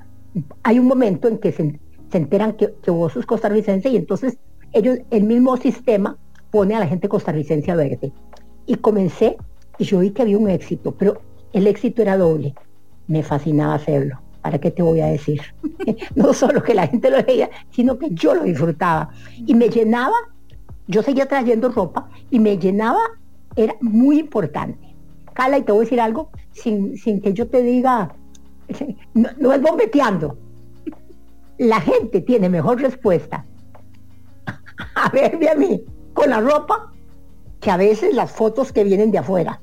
hay 0.64 0.80
un 0.80 0.88
momento 0.88 1.28
en 1.28 1.38
que 1.38 1.52
se, 1.52 1.80
enteran 2.12 2.54
que, 2.54 2.74
que, 2.82 2.90
vos 2.90 3.14
sos 3.14 3.28
costarricense 3.28 3.88
y 3.88 3.98
entonces 3.98 4.40
ellos, 4.72 4.98
el 5.12 5.26
mismo 5.26 5.56
sistema 5.58 6.18
pone 6.50 6.74
a 6.74 6.80
la 6.80 6.88
gente 6.88 7.08
costarricense 7.08 7.70
a 7.70 7.76
verte. 7.76 8.12
Y 8.66 8.74
comencé 8.78 9.38
y 9.78 9.84
yo 9.84 10.00
vi 10.00 10.10
que 10.10 10.24
había 10.24 10.40
un 10.40 10.50
éxito, 10.50 10.96
pero 10.96 11.22
el 11.52 11.68
éxito 11.68 12.02
era 12.02 12.18
doble. 12.18 12.56
Me 13.06 13.22
fascinaba 13.22 13.76
hacerlo. 13.76 14.20
¿Para 14.42 14.58
qué 14.58 14.72
te 14.72 14.82
voy 14.82 15.02
a 15.02 15.06
decir? 15.06 15.40
no 16.16 16.34
solo 16.34 16.64
que 16.64 16.74
la 16.74 16.88
gente 16.88 17.12
lo 17.12 17.24
veía, 17.24 17.52
sino 17.70 18.00
que 18.00 18.10
yo 18.10 18.34
lo 18.34 18.42
disfrutaba. 18.42 19.12
Y 19.46 19.54
me 19.54 19.70
llenaba, 19.70 20.16
yo 20.94 21.02
seguía 21.02 21.28
trayendo 21.28 21.70
ropa 21.70 22.08
y 22.30 22.40
me 22.40 22.58
llenaba, 22.58 23.02
era 23.56 23.76
muy 23.82 24.20
importante. 24.20 24.96
Cala, 25.34 25.58
y 25.58 25.64
te 25.64 25.72
voy 25.72 25.82
a 25.82 25.84
decir 25.86 26.00
algo, 26.00 26.30
sin, 26.52 26.96
sin 26.98 27.20
que 27.20 27.34
yo 27.34 27.48
te 27.48 27.64
diga, 27.64 28.16
no, 29.14 29.30
no 29.40 29.54
es 29.54 29.62
bombeteando. 29.62 30.38
La 31.58 31.82
gente 31.82 32.22
tiene 32.22 32.50
mejor 32.50 32.80
respuesta 32.82 33.46
a 34.96 35.10
verme 35.10 35.50
a 35.50 35.56
mí 35.56 35.84
con 36.14 36.30
la 36.30 36.40
ropa 36.40 36.92
que 37.60 37.72
a 37.72 37.78
veces 37.78 38.14
las 38.14 38.32
fotos 38.32 38.72
que 38.72 38.84
vienen 38.84 39.12
de 39.12 39.18
afuera. 39.18 39.62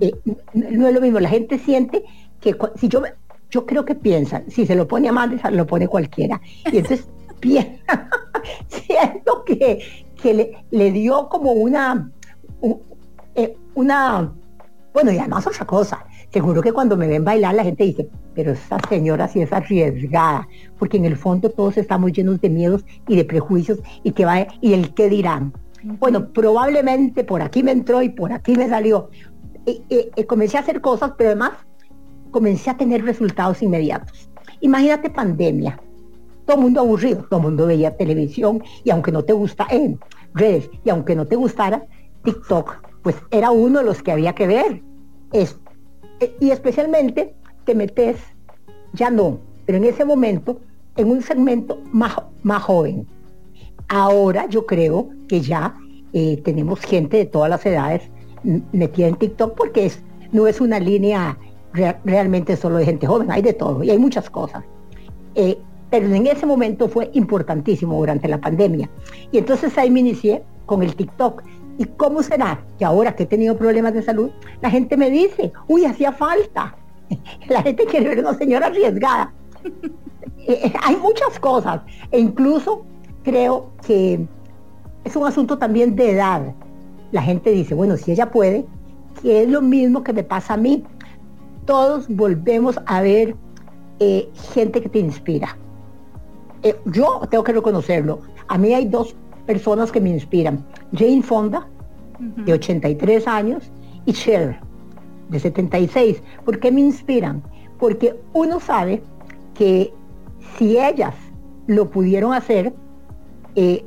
Eh, 0.00 0.12
no 0.54 0.88
es 0.88 0.94
lo 0.94 1.00
mismo, 1.00 1.20
la 1.20 1.28
gente 1.28 1.58
siente 1.58 2.02
que 2.40 2.56
si 2.76 2.88
yo, 2.88 3.02
yo 3.50 3.66
creo 3.66 3.84
que 3.84 3.94
piensan, 3.94 4.50
si 4.50 4.66
se 4.66 4.74
lo 4.74 4.88
pone 4.88 5.08
a 5.08 5.10
Amanda, 5.10 5.50
lo 5.50 5.66
pone 5.66 5.86
cualquiera. 5.86 6.40
Y 6.72 6.78
entonces 6.78 7.08
piensa, 7.40 8.08
siento 8.68 9.44
que, 9.44 10.06
que 10.22 10.62
le, 10.70 10.92
dio 10.92 11.28
como 11.28 11.52
una, 11.52 12.10
eh, 13.34 13.56
una, 13.74 14.32
bueno, 14.92 15.12
y 15.12 15.18
además 15.18 15.46
otra 15.46 15.66
cosa, 15.66 16.04
seguro 16.32 16.62
que 16.62 16.72
cuando 16.72 16.96
me 16.96 17.06
ven 17.06 17.24
bailar 17.24 17.54
la 17.54 17.64
gente 17.64 17.84
dice, 17.84 18.08
pero 18.34 18.52
esa 18.52 18.78
señora 18.88 19.28
sí 19.28 19.40
es 19.40 19.52
arriesgada, 19.52 20.48
porque 20.78 20.96
en 20.96 21.04
el 21.04 21.16
fondo 21.16 21.50
todos 21.50 21.76
estamos 21.76 22.12
llenos 22.12 22.40
de 22.40 22.50
miedos 22.50 22.84
y 23.08 23.16
de 23.16 23.24
prejuicios 23.24 23.78
y 24.02 24.12
que 24.12 24.24
va 24.24 24.46
y 24.60 24.72
el 24.72 24.94
qué 24.94 25.08
dirán. 25.08 25.52
Bueno, 25.82 26.28
probablemente 26.28 27.24
por 27.24 27.42
aquí 27.42 27.62
me 27.62 27.72
entró 27.72 28.02
y 28.02 28.10
por 28.10 28.32
aquí 28.32 28.54
me 28.54 28.68
salió. 28.68 29.10
Y, 29.66 30.24
comencé 30.24 30.56
a 30.56 30.60
hacer 30.60 30.80
cosas, 30.80 31.12
pero 31.16 31.30
además 31.30 31.52
comencé 32.30 32.70
a 32.70 32.76
tener 32.76 33.04
resultados 33.04 33.62
inmediatos. 33.62 34.30
Imagínate 34.60 35.10
pandemia, 35.10 35.80
todo 36.50 36.58
el 36.58 36.64
mundo 36.64 36.80
aburrido, 36.80 37.24
todo 37.30 37.38
el 37.38 37.46
mundo 37.46 37.66
veía 37.66 37.96
televisión 37.96 38.60
y 38.82 38.90
aunque 38.90 39.12
no 39.12 39.22
te 39.22 39.32
gusta 39.32 39.68
en 39.70 40.00
redes 40.34 40.68
y 40.84 40.90
aunque 40.90 41.14
no 41.14 41.24
te 41.24 41.36
gustara 41.36 41.84
TikTok, 42.24 42.74
pues 43.02 43.14
era 43.30 43.52
uno 43.52 43.78
de 43.78 43.84
los 43.84 44.02
que 44.02 44.10
había 44.10 44.34
que 44.34 44.48
ver. 44.48 44.82
Es, 45.32 45.56
e, 46.18 46.34
y 46.40 46.50
especialmente 46.50 47.36
te 47.64 47.76
metes, 47.76 48.16
ya 48.94 49.10
no, 49.10 49.38
pero 49.64 49.78
en 49.78 49.84
ese 49.84 50.04
momento, 50.04 50.58
en 50.96 51.08
un 51.12 51.22
segmento 51.22 51.78
más, 51.92 52.16
más 52.42 52.64
joven. 52.64 53.06
Ahora 53.86 54.46
yo 54.48 54.66
creo 54.66 55.10
que 55.28 55.40
ya 55.40 55.76
eh, 56.12 56.42
tenemos 56.44 56.80
gente 56.80 57.18
de 57.18 57.26
todas 57.26 57.48
las 57.48 57.64
edades 57.64 58.10
metida 58.72 59.06
en 59.06 59.14
TikTok 59.14 59.54
porque 59.56 59.86
es, 59.86 60.02
no 60.32 60.48
es 60.48 60.60
una 60.60 60.80
línea 60.80 61.38
realmente 62.04 62.56
solo 62.56 62.78
de 62.78 62.86
gente 62.86 63.06
joven, 63.06 63.30
hay 63.30 63.42
de 63.42 63.52
todo 63.52 63.84
y 63.84 63.90
hay 63.90 63.98
muchas 63.98 64.28
cosas. 64.28 64.64
Eh, 65.36 65.56
pero 65.90 66.06
en 66.14 66.26
ese 66.26 66.46
momento 66.46 66.88
fue 66.88 67.10
importantísimo 67.12 67.96
durante 67.96 68.28
la 68.28 68.40
pandemia. 68.40 68.88
Y 69.32 69.38
entonces 69.38 69.76
ahí 69.76 69.90
me 69.90 70.00
inicié 70.00 70.42
con 70.66 70.82
el 70.82 70.94
TikTok. 70.94 71.42
¿Y 71.78 71.84
cómo 71.84 72.22
será 72.22 72.62
que 72.78 72.84
ahora 72.84 73.16
que 73.16 73.24
he 73.24 73.26
tenido 73.26 73.56
problemas 73.56 73.94
de 73.94 74.02
salud, 74.02 74.30
la 74.60 74.70
gente 74.70 74.96
me 74.96 75.10
dice, 75.10 75.52
uy, 75.66 75.84
hacía 75.84 76.12
falta? 76.12 76.76
La 77.48 77.62
gente 77.62 77.86
quiere 77.86 78.10
ver 78.10 78.20
una 78.20 78.34
señora 78.34 78.66
arriesgada. 78.66 79.32
Eh, 80.46 80.72
hay 80.82 80.96
muchas 80.96 81.38
cosas. 81.38 81.82
E 82.10 82.18
incluso 82.18 82.82
creo 83.22 83.70
que 83.86 84.26
es 85.04 85.14
un 85.14 85.26
asunto 85.26 85.58
también 85.58 85.94
de 85.96 86.12
edad. 86.12 86.54
La 87.12 87.20
gente 87.20 87.50
dice, 87.50 87.74
bueno, 87.74 87.98
si 87.98 88.12
ella 88.12 88.30
puede, 88.30 88.64
que 89.20 89.42
es 89.42 89.48
lo 89.50 89.60
mismo 89.60 90.02
que 90.02 90.14
me 90.14 90.24
pasa 90.24 90.54
a 90.54 90.56
mí. 90.56 90.82
Todos 91.66 92.08
volvemos 92.08 92.80
a 92.86 93.02
ver 93.02 93.36
eh, 93.98 94.30
gente 94.54 94.80
que 94.80 94.88
te 94.88 94.98
inspira. 94.98 95.58
Eh, 96.62 96.76
yo 96.86 97.20
tengo 97.30 97.44
que 97.44 97.52
reconocerlo. 97.52 98.20
A 98.48 98.58
mí 98.58 98.74
hay 98.74 98.86
dos 98.86 99.14
personas 99.46 99.90
que 99.90 100.00
me 100.00 100.10
inspiran. 100.10 100.64
Jane 100.92 101.22
Fonda, 101.22 101.66
de 102.18 102.52
83 102.52 103.26
años, 103.26 103.70
y 104.04 104.12
Cher, 104.12 104.60
de 105.28 105.40
76. 105.40 106.22
¿Por 106.44 106.58
qué 106.60 106.70
me 106.70 106.80
inspiran? 106.80 107.42
Porque 107.78 108.18
uno 108.32 108.60
sabe 108.60 109.02
que 109.54 109.92
si 110.56 110.78
ellas 110.78 111.14
lo 111.66 111.90
pudieron 111.90 112.32
hacer, 112.32 112.74
eh, 113.54 113.84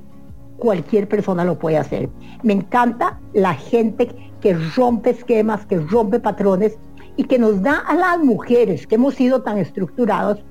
cualquier 0.58 1.08
persona 1.08 1.44
lo 1.44 1.60
puede 1.60 1.78
hacer. 1.78 2.10
Me 2.42 2.54
encanta 2.54 3.20
la 3.34 3.54
gente 3.54 4.32
que 4.42 4.54
rompe 4.76 5.12
esquemas, 5.12 5.66
que 5.66 5.78
rompe 5.80 6.20
patrones 6.20 6.78
y 7.16 7.26
que 7.26 7.38
nos 7.38 7.62
da 7.62 7.80
a 7.80 7.96
las 7.96 8.20
mujeres 8.20 8.88
que 8.88 8.96
hemos 8.96 9.16
sido 9.16 9.42
tan 9.44 9.58
estructurados 9.58 10.44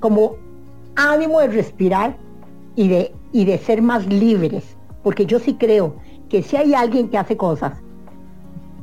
como 0.00 0.36
ánimo 0.96 1.40
de 1.40 1.48
respirar 1.48 2.16
y 2.74 2.88
de, 2.88 3.12
y 3.32 3.44
de 3.44 3.58
ser 3.58 3.82
más 3.82 4.06
libres. 4.06 4.76
Porque 5.02 5.26
yo 5.26 5.38
sí 5.38 5.54
creo 5.54 5.96
que 6.28 6.42
si 6.42 6.56
hay 6.56 6.74
alguien 6.74 7.08
que 7.08 7.18
hace 7.18 7.36
cosas, 7.36 7.78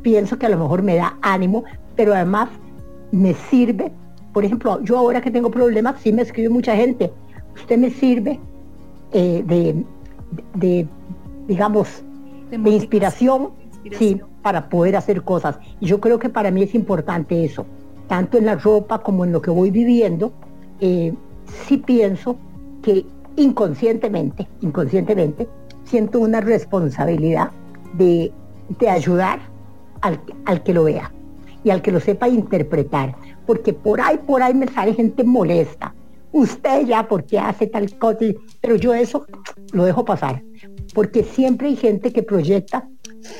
pienso 0.02 0.38
que 0.38 0.45
a 0.45 0.49
lo 0.49 0.58
mejor 0.58 0.84
me 0.84 0.95
da 0.95 1.17
ánimo, 1.21 1.63
pero 1.95 2.13
además 2.13 2.49
me 3.12 3.34
sirve. 3.34 3.91
Por 4.32 4.45
ejemplo, 4.45 4.82
yo 4.84 4.97
ahora 4.97 5.21
que 5.21 5.32
tengo 5.32 5.52
problemas, 5.52 5.99
sí 6.02 6.12
me 6.13 6.21
escribe 6.21 6.49
mucha 6.49 6.76
gente, 6.76 7.12
usted 7.56 7.78
me 7.78 7.89
sirve 7.89 8.39
eh, 9.12 9.43
de, 9.45 9.84
de, 10.56 10.88
digamos, 11.47 12.04
de, 12.49 12.69
inspiración, 12.69 13.49
sí, 13.91 14.21
para 14.41 14.69
poder 14.69 14.95
hacer 14.95 15.23
cosas. 15.23 15.60
Y 15.80 15.86
yo 15.88 15.99
creo 15.99 16.19
que 16.19 16.30
para 16.30 16.52
mí 16.52 16.63
es 16.63 16.73
importante 16.73 17.45
eso, 17.45 17.65
tanto 18.08 18.38
en 18.38 18.45
la 18.45 18.56
ropa 18.56 18.99
como 18.99 19.23
en 19.23 19.32
lo 19.32 19.41
que 19.41 19.52
voy 19.52 19.71
viviendo. 19.71 20.34
Eh, 20.80 21.13
sí 21.67 21.77
pienso 21.77 22.38
que 22.82 23.06
inconscientemente, 23.36 24.47
inconscientemente, 24.62 25.47
siento 25.86 26.19
una 26.19 26.41
responsabilidad 26.41 27.51
de, 27.93 28.32
de 28.79 28.89
ayudar 28.89 29.39
al, 30.01 30.19
al, 30.45 30.63
que 30.63 30.73
lo 30.73 30.84
vea 30.84 31.12
y 31.63 31.69
al 31.69 31.82
que 31.82 31.91
lo 31.91 31.99
sepa 31.99 32.27
interpretar. 32.27 33.15
Porque 33.45 33.73
por 33.73 34.01
ahí, 34.01 34.19
por 34.25 34.41
ahí 34.41 34.53
me 34.53 34.67
sale 34.67 34.93
gente 34.93 35.23
molesta. 35.23 35.93
Usted 36.32 36.88
ya, 36.88 37.08
porque 37.08 37.38
hace 37.38 37.67
tal 37.67 37.97
cosa? 37.97 38.17
Pero 38.62 38.75
yo 38.75 38.93
eso 38.93 39.25
lo 39.71 39.86
dejo 39.86 40.03
pasar, 40.03 40.41
porque 40.93 41.23
siempre 41.23 41.67
hay 41.67 41.75
gente 41.75 42.12
que 42.12 42.23
proyecta 42.23 42.88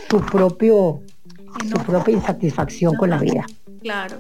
su 0.10 0.20
propio 0.20 1.02
su 1.62 1.78
propia 1.86 2.14
insatisfacción 2.14 2.96
con 2.96 3.10
la 3.10 3.18
vida. 3.20 3.46
Claro. 3.82 4.18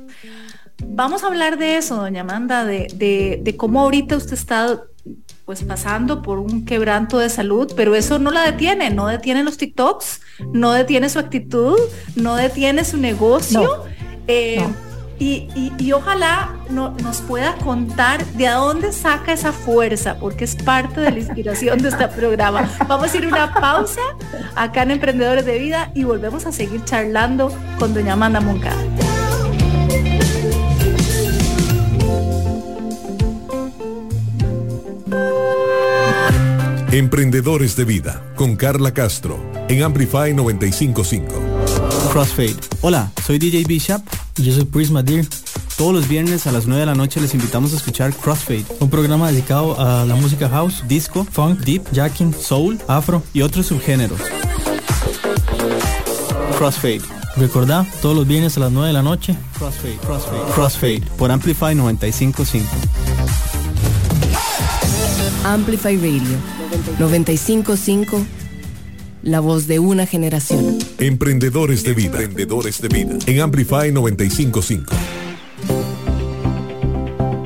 Vamos 0.79 1.23
a 1.23 1.27
hablar 1.27 1.57
de 1.57 1.77
eso, 1.77 1.95
doña 1.95 2.21
Amanda, 2.21 2.65
de, 2.65 2.87
de, 3.41 3.57
cómo 3.57 3.81
ahorita 3.81 4.17
usted 4.17 4.33
está 4.33 4.81
pues 5.45 5.63
pasando 5.63 6.21
por 6.21 6.39
un 6.39 6.65
quebranto 6.65 7.19
de 7.19 7.29
salud, 7.29 7.73
pero 7.75 7.95
eso 7.95 8.19
no 8.19 8.31
la 8.31 8.43
detiene, 8.43 8.89
no 8.89 9.07
detiene 9.07 9.43
los 9.43 9.57
TikToks, 9.57 10.21
no 10.53 10.71
detiene 10.71 11.09
su 11.09 11.19
actitud, 11.19 11.77
no 12.15 12.35
detiene 12.35 12.85
su 12.85 12.97
negocio. 12.97 13.83
Eh, 14.27 14.65
y, 15.19 15.91
ojalá 15.93 16.55
nos 16.69 17.21
pueda 17.21 17.55
contar 17.55 18.25
de 18.25 18.47
dónde 18.47 18.91
saca 18.91 19.33
esa 19.33 19.51
fuerza, 19.51 20.17
porque 20.19 20.43
es 20.43 20.55
parte 20.55 21.01
de 21.01 21.11
la 21.11 21.19
inspiración 21.19 21.81
de 21.81 21.89
este 21.89 22.07
programa. 22.09 22.69
Vamos 22.87 23.13
a 23.13 23.17
ir 23.17 23.27
una 23.27 23.53
pausa 23.53 24.01
acá 24.55 24.83
en 24.83 24.91
Emprendedores 24.91 25.45
de 25.45 25.59
Vida 25.59 25.91
y 25.93 26.03
volvemos 26.03 26.45
a 26.45 26.51
seguir 26.51 26.83
charlando 26.83 27.55
con 27.79 27.93
doña 27.93 28.13
Amanda 28.13 28.41
Moncada. 28.41 28.81
Emprendedores 36.93 37.75
de 37.75 37.85
Vida 37.85 38.23
con 38.35 38.55
Carla 38.55 38.93
Castro 38.93 39.43
en 39.67 39.81
Amplify 39.81 40.31
955. 40.31 41.33
Crossfade. 42.11 42.55
Hola, 42.81 43.11
soy 43.25 43.39
DJ 43.39 43.63
Bishop 43.63 44.03
y 44.37 44.43
yo 44.43 44.53
soy 44.53 44.65
Prisma 44.65 45.01
Deer. 45.01 45.25
Todos 45.75 45.91
los 45.91 46.07
viernes 46.07 46.45
a 46.45 46.51
las 46.51 46.67
9 46.67 46.81
de 46.81 46.85
la 46.85 46.93
noche 46.93 47.19
les 47.19 47.33
invitamos 47.33 47.73
a 47.73 47.77
escuchar 47.77 48.13
Crossfade, 48.13 48.65
un 48.79 48.91
programa 48.91 49.31
dedicado 49.31 49.75
a 49.79 50.05
la 50.05 50.13
música 50.13 50.47
house, 50.49 50.83
disco, 50.87 51.25
funk, 51.25 51.61
deep, 51.61 51.83
jacking, 51.93 52.31
soul, 52.31 52.79
afro 52.87 53.23
y 53.33 53.41
otros 53.41 53.65
subgéneros. 53.65 54.21
Crossfade. 56.59 57.01
Recordá, 57.37 57.87
todos 58.03 58.15
los 58.15 58.27
viernes 58.27 58.55
a 58.57 58.59
las 58.59 58.71
9 58.71 58.89
de 58.89 58.93
la 58.93 59.01
noche. 59.01 59.35
Crossfade, 59.57 59.97
Crossfade, 59.97 60.53
Crossfade 60.53 61.01
por 61.17 61.31
Amplify 61.31 61.73
955. 61.73 63.12
Amplify 65.45 65.97
Radio 65.97 66.37
955, 66.99 68.25
la 69.23 69.41
voz 69.41 69.67
de 69.67 69.79
una 69.79 70.05
generación. 70.05 70.79
Emprendedores 70.99 71.83
de 71.83 71.93
vida. 71.93 72.21
Emprendedores 72.21 72.81
de 72.81 72.87
vida. 72.87 73.17
En 73.25 73.41
Amplify 73.41 73.91
955. 73.91 74.95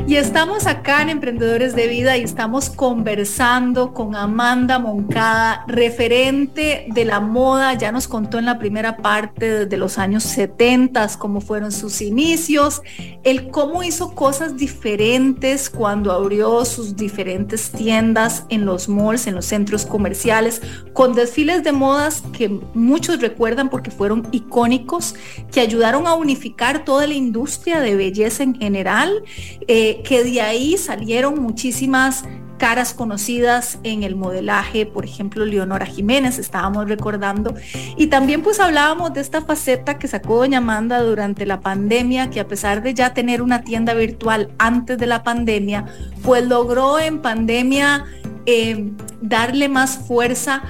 Y 0.07 0.15
estamos 0.15 0.67
acá 0.67 1.01
en 1.01 1.09
Emprendedores 1.09 1.75
de 1.75 1.85
Vida 1.87 2.15
y 2.15 2.23
estamos 2.23 2.69
conversando 2.69 3.93
con 3.93 4.15
Amanda 4.15 4.79
Moncada, 4.79 5.65
referente 5.67 6.85
de 6.87 7.03
la 7.03 7.19
moda. 7.19 7.73
Ya 7.73 7.91
nos 7.91 8.07
contó 8.07 8.39
en 8.39 8.45
la 8.45 8.57
primera 8.57 8.95
parte 8.95 9.65
desde 9.65 9.75
los 9.75 9.97
años 9.97 10.23
70 10.23 11.09
cómo 11.19 11.41
fueron 11.41 11.73
sus 11.73 11.99
inicios, 12.01 12.81
el 13.25 13.49
cómo 13.49 13.83
hizo 13.83 14.15
cosas 14.15 14.55
diferentes 14.55 15.69
cuando 15.69 16.13
abrió 16.13 16.63
sus 16.63 16.95
diferentes 16.95 17.69
tiendas 17.71 18.45
en 18.47 18.65
los 18.65 18.87
malls, 18.87 19.27
en 19.27 19.35
los 19.35 19.45
centros 19.45 19.85
comerciales, 19.85 20.61
con 20.93 21.15
desfiles 21.15 21.65
de 21.65 21.73
modas 21.73 22.23
que 22.31 22.47
muchos 22.73 23.19
recuerdan 23.19 23.69
porque 23.69 23.91
fueron 23.91 24.25
icónicos, 24.31 25.15
que 25.51 25.59
ayudaron 25.59 26.07
a 26.07 26.13
unificar 26.13 26.85
toda 26.85 27.05
la 27.07 27.13
industria 27.13 27.81
de 27.81 27.97
belleza 27.97 28.43
en 28.43 28.55
general. 28.55 29.21
Eh, 29.67 29.95
que 30.03 30.23
de 30.23 30.41
ahí 30.41 30.77
salieron 30.77 31.41
muchísimas 31.41 32.23
caras 32.57 32.93
conocidas 32.93 33.79
en 33.83 34.03
el 34.03 34.15
modelaje, 34.15 34.85
por 34.85 35.05
ejemplo, 35.05 35.45
Leonora 35.45 35.85
Jiménez, 35.85 36.39
estábamos 36.39 36.89
recordando. 36.89 37.53
Y 37.95 38.07
también 38.07 38.41
pues 38.41 38.59
hablábamos 38.59 39.13
de 39.13 39.21
esta 39.21 39.41
faceta 39.41 39.97
que 39.99 40.07
sacó 40.07 40.37
Doña 40.37 40.57
Amanda 40.57 41.01
durante 41.01 41.45
la 41.45 41.61
pandemia, 41.61 42.29
que 42.29 42.39
a 42.39 42.47
pesar 42.47 42.81
de 42.81 42.93
ya 42.93 43.13
tener 43.13 43.41
una 43.41 43.63
tienda 43.63 43.93
virtual 43.93 44.49
antes 44.57 44.97
de 44.97 45.05
la 45.05 45.23
pandemia, 45.23 45.85
pues 46.23 46.45
logró 46.45 46.99
en 46.99 47.19
pandemia 47.19 48.05
eh, 48.45 48.91
darle 49.21 49.69
más 49.69 49.97
fuerza 50.07 50.63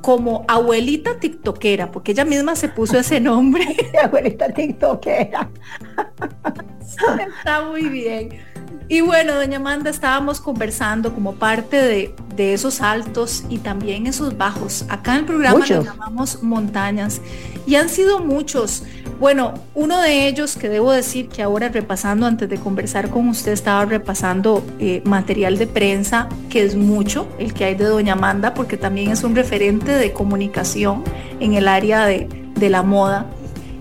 como 0.00 0.44
abuelita 0.48 1.18
tiktokera, 1.20 1.90
porque 1.90 2.12
ella 2.12 2.24
misma 2.24 2.56
se 2.56 2.68
puso 2.68 2.98
ese 2.98 3.20
nombre. 3.20 3.64
abuelita 4.02 4.48
tiktokera. 4.48 5.50
Está 7.38 7.64
muy 7.66 7.88
bien. 7.88 8.30
Y 8.90 9.02
bueno, 9.02 9.34
doña 9.34 9.58
Amanda, 9.58 9.90
estábamos 9.90 10.40
conversando 10.40 11.14
como 11.14 11.34
parte 11.34 11.76
de, 11.76 12.14
esos 12.38 12.80
altos 12.80 13.44
y 13.50 13.58
también 13.58 14.06
esos 14.06 14.38
bajos. 14.38 14.86
Acá 14.88 15.14
en 15.14 15.18
el 15.18 15.24
programa 15.26 15.58
nos 15.58 15.68
llamamos 15.68 16.42
montañas 16.42 17.20
y 17.66 17.74
han 17.74 17.88
sido 17.88 18.20
muchos. 18.20 18.84
Bueno, 19.20 19.54
uno 19.74 20.00
de 20.00 20.28
ellos 20.28 20.56
que 20.56 20.68
debo 20.68 20.92
decir 20.92 21.28
que 21.28 21.42
ahora 21.42 21.68
repasando, 21.68 22.26
antes 22.26 22.48
de 22.48 22.56
conversar 22.56 23.10
con 23.10 23.28
usted, 23.28 23.52
estaba 23.52 23.84
repasando 23.84 24.64
eh, 24.78 25.02
material 25.04 25.58
de 25.58 25.66
prensa, 25.66 26.28
que 26.48 26.62
es 26.64 26.76
mucho, 26.76 27.28
el 27.38 27.52
que 27.52 27.64
hay 27.64 27.74
de 27.74 27.84
doña 27.84 28.12
Amanda, 28.12 28.54
porque 28.54 28.76
también 28.76 29.10
es 29.10 29.24
un 29.24 29.34
referente 29.34 29.90
de 29.90 30.12
comunicación 30.12 31.02
en 31.40 31.54
el 31.54 31.66
área 31.66 32.06
de, 32.06 32.28
de 32.54 32.70
la 32.70 32.84
moda. 32.84 33.26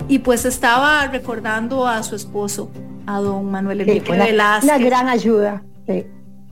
Y 0.10 0.20
pues 0.20 0.46
estaba 0.46 1.06
recordando 1.08 1.88
a 1.88 2.02
su 2.02 2.16
esposo, 2.16 2.72
a 3.08 3.20
don 3.20 3.50
Manuel 3.50 3.82
Enrique 3.82 4.12
Velázquez. 4.12 4.70
Una 4.70 4.78
gran 4.78 5.08
ayuda. 5.08 5.64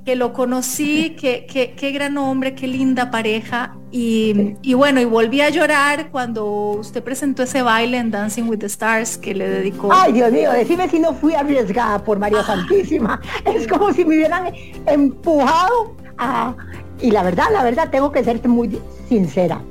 Que 0.05 0.15
lo 0.15 0.33
conocí, 0.33 1.15
que, 1.19 1.45
qué 1.47 1.91
gran 1.91 2.17
hombre, 2.17 2.55
qué 2.55 2.67
linda 2.67 3.11
pareja. 3.11 3.75
Y, 3.91 4.73
bueno, 4.73 4.99
y 5.01 5.05
volví 5.05 5.41
a 5.41 5.49
llorar 5.49 6.09
cuando 6.11 6.45
usted 6.71 7.03
presentó 7.03 7.43
ese 7.43 7.61
baile 7.61 7.97
en 7.97 8.11
Dancing 8.11 8.43
with 8.43 8.59
the 8.59 8.65
Stars 8.67 9.17
que 9.17 9.33
le 9.33 9.47
dedicó. 9.49 9.89
Ay, 9.91 10.13
Dios 10.13 10.31
mío, 10.31 10.51
decime 10.51 10.89
si 10.89 10.99
no 10.99 11.13
fui 11.13 11.33
arriesgada 11.33 12.03
por 12.03 12.19
María 12.19 12.39
ah. 12.41 12.43
Santísima. 12.43 13.19
Es 13.45 13.67
como 13.67 13.91
si 13.93 14.05
me 14.05 14.15
hubieran 14.15 14.53
empujado 14.85 15.95
a... 16.17 16.55
Y 17.01 17.11
la 17.11 17.23
verdad, 17.23 17.45
la 17.51 17.63
verdad, 17.63 17.89
tengo 17.89 18.11
que 18.11 18.23
serte 18.23 18.47
muy 18.47 18.79
sincera. 19.09 19.61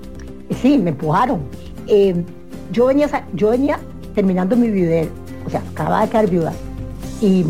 Sí, 0.60 0.78
me 0.78 0.90
empujaron. 0.90 1.42
Eh, 1.86 2.14
yo, 2.72 2.86
venía, 2.86 3.08
yo 3.34 3.50
venía 3.50 3.78
terminando 4.14 4.56
mi 4.56 4.68
video, 4.68 5.08
o 5.46 5.50
sea, 5.50 5.62
acababa 5.72 6.02
de 6.02 6.08
quedar 6.08 6.28
viuda 6.28 6.52
y 7.20 7.44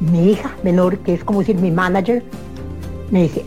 mi 0.00 0.30
hija 0.30 0.56
menor, 0.62 0.98
que 0.98 1.14
es 1.14 1.24
como 1.24 1.40
decir 1.40 1.56
mi 1.56 1.70
manager, 1.70 2.22
me 3.10 3.22
dice, 3.22 3.44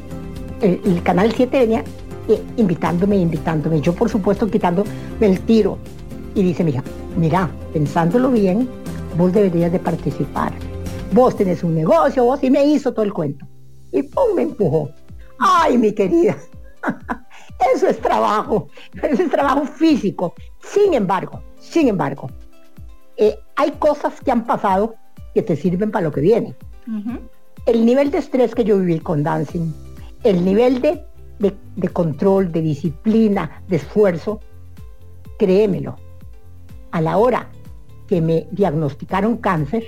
el, 0.61 1.01
Canal 1.03 1.31
7 1.31 1.59
venía 1.59 1.83
eh, 2.27 2.41
invitándome, 2.57 3.17
invitándome. 3.17 3.81
Yo, 3.81 3.93
por 3.93 4.09
supuesto, 4.09 4.49
quitándome 4.49 4.89
el 5.21 5.39
tiro. 5.41 5.77
Y 6.35 6.43
dice 6.43 6.63
mi 6.63 6.71
hija, 6.71 6.83
mira, 7.15 7.49
pensándolo 7.73 8.31
bien, 8.31 8.69
vos 9.17 9.33
deberías 9.33 9.71
de 9.71 9.79
participar. 9.79 10.53
Vos 11.11 11.35
tenés 11.35 11.63
un 11.63 11.75
negocio, 11.75 12.25
vos, 12.25 12.43
y 12.43 12.51
me 12.51 12.65
hizo 12.65 12.93
todo 12.93 13.03
el 13.03 13.13
cuento. 13.13 13.45
Y 13.91 14.03
pum, 14.03 14.35
me 14.35 14.43
empujó. 14.43 14.89
Ay, 15.39 15.77
mi 15.77 15.93
querida, 15.93 16.35
eso 17.75 17.87
es 17.87 17.99
trabajo, 17.99 18.69
eso 19.01 19.23
es 19.23 19.29
trabajo 19.29 19.65
físico. 19.65 20.33
Sin 20.59 20.93
embargo, 20.93 21.41
sin 21.59 21.87
embargo, 21.87 22.29
eh, 23.17 23.37
hay 23.55 23.71
cosas 23.71 24.19
que 24.21 24.31
han 24.31 24.45
pasado 24.45 24.95
que 25.37 25.43
te 25.43 25.55
sirven 25.55 25.91
para 25.91 26.05
lo 26.05 26.11
que 26.11 26.21
viene. 26.21 26.55
El 27.67 27.85
nivel 27.85 28.09
de 28.09 28.17
estrés 28.17 28.55
que 28.55 28.63
yo 28.63 28.79
viví 28.79 28.99
con 28.99 29.21
dancing, 29.21 29.71
el 30.23 30.43
nivel 30.43 30.81
de, 30.81 31.03
de, 31.37 31.89
control, 31.89 32.51
de 32.51 32.63
disciplina, 32.63 33.61
de 33.67 33.75
esfuerzo, 33.75 34.39
créemelo, 35.37 35.95
a 36.89 37.01
la 37.01 37.17
hora 37.17 37.49
que 38.07 38.19
me 38.19 38.47
diagnosticaron 38.49 39.37
cáncer, 39.37 39.83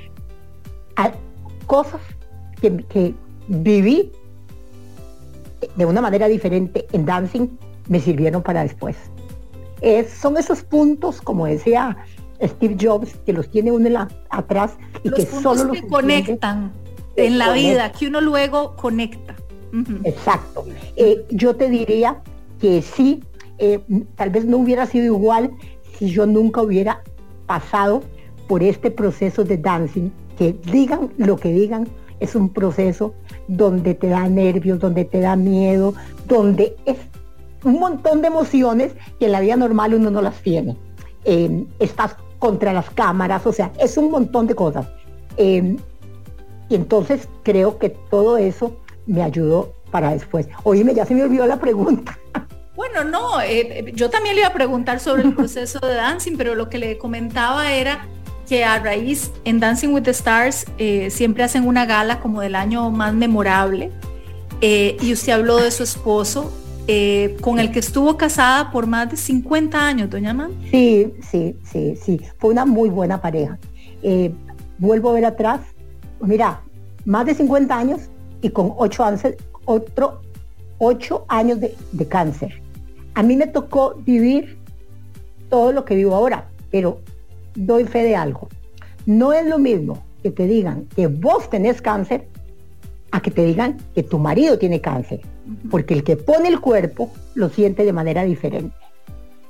cosas 1.66 2.02
que, 2.62 2.78
que, 2.84 3.16
viví 3.48 4.12
de 5.76 5.86
una 5.88 6.00
manera 6.00 6.28
diferente 6.28 6.86
en 6.92 7.08
dancing 7.08 7.48
me 7.88 8.00
sirvieron 8.00 8.44
para 8.44 8.62
después. 8.62 8.96
son 10.22 10.38
esos 10.38 10.62
puntos, 10.62 11.22
como 11.22 11.48
decía 11.48 11.98
Steve 12.42 12.78
Jobs, 12.80 13.16
que 13.26 13.34
los 13.34 13.50
tiene 13.50 13.72
uno 13.72 14.08
atrás 14.30 14.78
y 15.04 15.12
que 15.12 15.26
solo 15.26 15.66
los 15.66 15.78
que 15.78 15.88
conectan 15.88 16.72
en 17.16 17.38
la 17.38 17.52
vida, 17.52 17.92
que 17.92 18.08
uno 18.08 18.22
luego 18.22 18.76
conecta. 18.76 19.36
Exacto. 20.04 20.66
Eh, 20.96 21.26
yo 21.30 21.56
te 21.56 21.70
diría 21.70 22.22
que 22.60 22.82
sí, 22.82 23.24
eh, 23.58 23.80
tal 24.16 24.30
vez 24.30 24.46
no 24.46 24.58
hubiera 24.58 24.86
sido 24.86 25.06
igual 25.06 25.52
si 25.98 26.10
yo 26.10 26.26
nunca 26.26 26.62
hubiera 26.62 27.02
pasado 27.46 28.04
por 28.48 28.64
este 28.64 28.90
proceso 28.90 29.44
de 29.44 29.58
dancing, 29.58 30.10
que 30.38 30.54
digan 30.72 31.12
lo 31.18 31.36
que 31.36 31.52
digan, 31.52 31.88
es 32.20 32.36
un 32.36 32.50
proceso 32.50 33.14
donde 33.48 33.94
te 33.94 34.08
da 34.08 34.28
nervios, 34.28 34.80
donde 34.80 35.06
te 35.06 35.20
da 35.20 35.36
miedo, 35.36 35.94
donde 36.28 36.76
es 36.86 36.98
un 37.64 37.80
montón 37.80 38.22
de 38.22 38.28
emociones 38.28 38.94
que 39.20 39.26
en 39.26 39.34
la 39.34 39.42
vida 39.42 39.56
normal 39.56 39.94
uno 39.94 40.10
no 40.10 40.22
las 40.22 40.42
tiene. 40.42 40.78
Eh, 41.26 41.66
estás 41.80 42.16
contra 42.40 42.74
las 42.74 42.90
cámaras, 42.90 43.46
o 43.46 43.54
sea, 43.54 43.72
es 43.80 43.98
un 43.98 44.10
montón 44.10 44.48
de 44.48 44.56
cosas. 44.56 44.88
Em, 45.38 45.78
y 46.70 46.76
entonces 46.76 47.28
creo 47.44 47.78
que 47.78 47.90
todo 47.90 48.38
eso 48.38 48.78
me 49.06 49.22
ayudó 49.22 49.74
para 49.92 50.12
después. 50.12 50.48
Oíme, 50.64 50.94
ya 50.94 51.06
se 51.06 51.14
me 51.14 51.24
olvidó 51.24 51.46
la 51.46 51.60
pregunta. 51.60 52.18
Bueno, 52.76 53.04
no, 53.04 53.42
eh, 53.42 53.92
yo 53.94 54.10
también 54.10 54.36
le 54.36 54.42
iba 54.42 54.48
a 54.48 54.54
preguntar 54.54 55.02
sobre 55.02 55.24
el 55.24 55.36
proceso 55.36 55.86
de 55.86 55.96
dancing, 55.96 56.38
pero 56.38 56.56
lo 56.56 56.70
que 56.70 56.78
le 56.78 56.98
comentaba 56.98 57.74
era 57.74 58.08
que 58.48 58.64
a 58.64 58.80
raíz 58.80 59.32
en 59.44 59.60
Dancing 59.60 59.90
with 59.90 60.04
the 60.04 60.12
Stars 60.12 60.66
eh, 60.78 61.10
siempre 61.12 61.44
hacen 61.44 61.68
una 61.68 61.86
gala 61.86 62.22
como 62.22 62.40
del 62.40 62.56
año 62.56 62.90
más 62.90 63.14
memorable. 63.14 63.92
Eh, 64.62 64.96
y 65.02 65.12
usted 65.12 65.34
habló 65.34 65.58
de 65.58 65.72
su 65.72 65.84
esposo, 65.84 66.52
eh, 66.92 67.38
con 67.42 67.60
el 67.60 67.72
que 67.72 67.78
estuvo 67.78 68.18
casada 68.18 68.72
por 68.72 68.88
más 68.88 69.12
de 69.12 69.16
50 69.16 69.80
años, 69.80 70.10
doña 70.10 70.34
Man. 70.34 70.52
Sí, 70.72 71.14
sí, 71.22 71.56
sí, 71.64 71.96
sí. 71.96 72.20
Fue 72.40 72.50
una 72.50 72.66
muy 72.66 72.90
buena 72.90 73.22
pareja. 73.22 73.60
Eh, 74.02 74.34
vuelvo 74.80 75.12
a 75.12 75.14
ver 75.14 75.26
atrás, 75.26 75.62
mira, 76.20 76.64
más 77.06 77.28
de 77.28 77.36
50 77.36 77.78
años 77.78 78.02
y 78.42 78.50
con 78.50 78.74
8 78.76 79.04
años, 79.04 79.22
otro 79.66 80.22
8 80.80 81.26
años 81.28 81.60
de, 81.60 81.76
de 81.92 82.08
cáncer. 82.08 82.60
A 83.14 83.22
mí 83.22 83.36
me 83.36 83.46
tocó 83.46 83.94
vivir 84.04 84.58
todo 85.48 85.72
lo 85.72 85.86
que 85.86 85.94
vivo 85.94 86.16
ahora, 86.16 86.50
pero 86.72 87.02
doy 87.54 87.86
fe 87.86 88.02
de 88.02 88.16
algo. 88.16 88.50
No 89.06 89.32
es 89.32 89.46
lo 89.46 89.60
mismo 89.60 90.04
que 90.24 90.32
te 90.32 90.48
digan 90.48 90.86
que 90.96 91.06
vos 91.06 91.52
tenés 91.52 91.84
cáncer 91.84 92.28
a 93.12 93.22
que 93.22 93.30
te 93.30 93.46
digan 93.46 93.78
que 93.94 94.02
tu 94.02 94.18
marido 94.18 94.58
tiene 94.58 94.82
cáncer, 94.82 95.22
porque 95.70 95.94
el 95.96 96.04
que 96.04 96.16
pone 96.16 96.50
el 96.50 96.60
cuerpo 96.60 97.12
lo 97.36 97.50
siente 97.50 97.86
de 97.86 97.94
manera 97.94 98.24
diferente. 98.24 98.76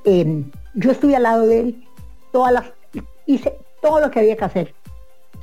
Em, 0.05 0.45
yo 0.75 0.91
estuve 0.91 1.15
al 1.15 1.23
lado 1.23 1.45
de 1.45 1.59
él, 1.59 1.83
todas 2.31 2.53
las, 2.53 2.65
hice 3.25 3.57
todo 3.81 3.99
lo 3.99 4.11
que 4.11 4.19
había 4.19 4.35
que 4.35 4.45
hacer, 4.45 4.73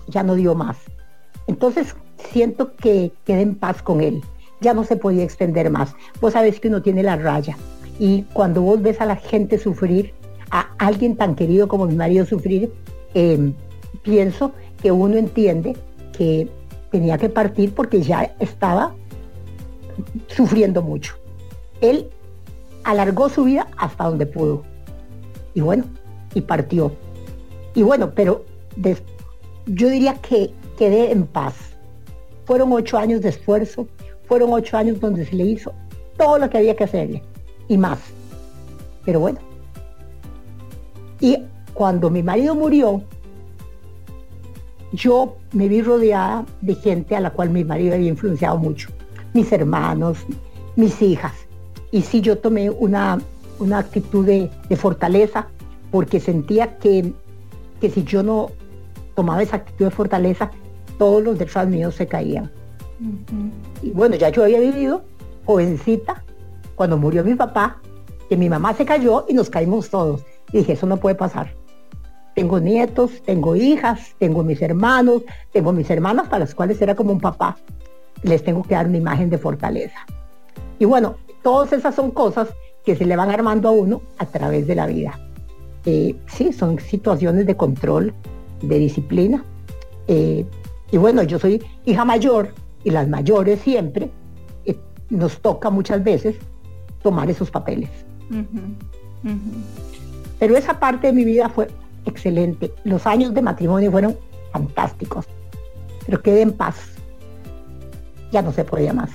ya 0.09 0.23
no 0.23 0.35
dio 0.35 0.55
más. 0.55 0.77
Entonces 1.47 1.95
siento 2.33 2.75
que 2.77 3.12
quedé 3.25 3.42
en 3.42 3.55
paz 3.55 3.83
con 3.83 4.01
él, 4.01 4.23
ya 4.61 4.75
no 4.75 4.85
se 4.85 4.97
podía 4.97 5.25
extender 5.25 5.71
más. 5.71 5.95
Vos 6.21 6.33
sabés 6.33 6.61
que 6.61 6.69
uno 6.69 6.83
tiene 6.83 7.03
la 7.03 7.16
raya 7.16 7.57
y 7.99 8.23
cuando 8.33 8.62
vos 8.62 8.81
ves 8.83 9.01
a 9.01 9.07
la 9.07 9.16
gente 9.16 9.59
sufrir, 9.59 10.12
a 10.51 10.69
alguien 10.79 11.16
tan 11.16 11.35
querido 11.35 11.69
como 11.69 11.87
mi 11.87 11.95
marido 11.95 12.25
sufrir, 12.25 12.73
em, 13.14 13.53
pienso 14.03 14.53
que 14.83 14.92
uno 14.92 15.16
entiende 15.16 15.77
que 16.16 16.49
tenía 16.90 17.19
que 17.19 17.29
partir 17.29 17.75
porque 17.75 18.03
ya 18.03 18.35
estaba 18.38 18.95
sufriendo 20.28 20.82
mucho. 20.82 21.14
Él 21.80 22.11
alargó 22.85 23.28
su 23.28 23.44
vida 23.44 23.66
hasta 23.76 24.04
donde 24.04 24.26
pudo. 24.26 24.62
Y 25.54 25.61
bueno, 25.61 25.85
y 26.35 26.40
partió. 26.40 26.92
Y 27.74 27.82
bueno, 27.82 28.12
pero 28.14 28.44
yo 29.66 29.88
diría 29.88 30.14
que 30.14 30.50
quedé 30.78 31.11
en 31.11 31.26
paz. 31.26 31.54
Fueron 32.44 32.72
ocho 32.72 32.96
años 32.96 33.22
de 33.22 33.30
esfuerzo, 33.30 33.88
fueron 34.28 34.52
ocho 34.52 34.76
años 34.76 35.00
donde 35.00 35.26
se 35.26 35.35
le 35.35 35.44
hizo 35.44 35.72
todo 36.16 36.38
lo 36.38 36.48
que 36.48 36.59
había 36.59 36.76
que 36.76 36.85
hacerle 36.85 37.22
y 37.68 37.76
más. 37.76 37.98
Pero 39.04 39.20
bueno. 39.20 39.38
Y 41.20 41.38
cuando 41.74 42.11
mi 42.11 42.22
marido 42.22 42.54
murió, 42.54 43.02
yo 44.92 45.37
me 45.52 45.68
vi 45.68 45.82
rodeada 45.82 46.44
de 46.61 46.74
gente 46.74 47.16
a 47.16 47.20
la 47.20 47.30
cual 47.30 47.50
mi 47.50 47.64
marido 47.64 47.94
había 47.94 48.09
influenciado 48.09 48.59
mucho. 48.59 48.90
Mis 49.37 49.53
hermanos, 49.53 50.16
mis 50.77 51.03
hijas. 51.03 51.35
Y 51.90 52.01
sí, 52.01 52.22
yo 52.22 52.38
tomé 52.38 52.70
una, 52.70 53.18
una 53.59 53.77
actitud 53.81 54.25
de, 54.25 54.51
fortaleza 54.77 55.49
porque 55.90 56.20
sentía 56.20 56.79
que, 56.79 57.12
que 57.79 57.90
si 57.90 58.03
yo 58.05 58.22
no 58.22 58.49
tomaba 59.14 59.42
esa 59.42 59.57
actitud 59.57 59.85
de 59.85 59.90
fortaleza, 59.90 60.51
todos 60.96 61.22
los 61.22 61.38
detrás 61.38 61.68
míos 61.68 61.96
se 61.96 62.07
caían. 62.07 62.51
Y 63.83 63.90
bueno, 63.90 64.16
ya 64.16 64.31
yo 64.31 64.42
había 64.42 64.59
vivido, 64.59 65.03
jovencita, 65.44 66.25
cuando 66.75 66.96
murió 66.96 67.22
mi 67.22 67.35
papá, 67.35 67.83
que 68.31 68.38
mi 68.38 68.49
mamá 68.49 68.72
se 68.72 68.87
cayó 68.87 69.27
y 69.29 69.35
nos 69.35 69.51
caímos 69.51 69.90
todos. 69.90 70.25
Y 70.51 70.59
dije, 70.61 70.72
eso 70.72 70.87
no 70.87 70.96
puede 70.96 71.14
pasar. 71.14 71.53
Tengo 72.35 72.59
nietos, 72.59 73.22
tengo 73.27 73.55
hijas, 73.55 74.14
tengo 74.18 74.42
mis 74.42 74.62
hermanos, 74.62 75.25
tengo 75.53 75.72
mis 75.72 75.90
hermanas 75.90 76.27
para 76.29 76.38
las 76.38 76.55
cuales 76.55 76.81
era 76.81 76.94
como 76.94 77.12
un 77.12 77.20
papá. 77.20 77.59
Les 78.22 78.42
tengo 78.42 78.62
que 78.62 78.74
dar 78.74 78.87
una 78.87 78.96
imagen 78.96 79.31
de 79.31 79.38
fortaleza. 79.38 79.98
Y 80.79 80.85
bueno, 80.85 81.16
todas 81.42 81.72
esas 81.72 81.94
son 81.94 82.11
cosas 82.11 82.48
que 82.85 82.96
se 82.96 83.05
le 83.05 83.16
van 83.16 83.31
armando 83.31 83.68
a 83.68 83.72
uno 83.72 84.02
a 84.18 84.26
través 84.26 84.66
de 84.66 84.74
la 84.74 84.87
vida. 84.87 85.18
Eh, 85.85 86.16
sí, 86.26 86.52
son 86.52 86.79
situaciones 86.79 87.46
de 87.46 87.57
control, 87.57 88.14
de 88.62 88.79
disciplina. 88.79 89.44
Eh, 90.09 90.44
y 90.90 90.96
bueno, 90.96 91.22
yo 91.22 91.38
soy 91.38 91.62
hija 91.85 92.05
mayor 92.05 92.50
y 92.85 92.90
las 92.90 93.09
mayores 93.09 93.61
siempre 93.61 94.11
eh, 94.64 94.76
nos 95.11 95.40
toca 95.40 95.70
muchas 95.70 96.02
veces 96.02 96.37
tomar 97.02 97.31
esos 97.31 97.50
papeles. 97.50 97.90
Pero 100.38 100.57
esa 100.57 100.79
parte 100.79 101.09
de 101.09 101.12
mi 101.12 101.24
vida 101.24 101.48
fue 101.48 101.68
excelente. 102.05 102.72
Los 102.85 103.07
años 103.07 103.35
de 103.35 103.42
matrimonio 103.42 103.90
fueron 103.90 104.16
fantásticos. 104.52 105.26
Pero 106.05 106.22
quedé 106.22 106.42
en 106.42 106.52
paz. 106.52 106.95
Ya 108.32 108.42
no 108.42 108.52
se 108.52 108.64
podía 108.64 108.92
más. 108.92 109.10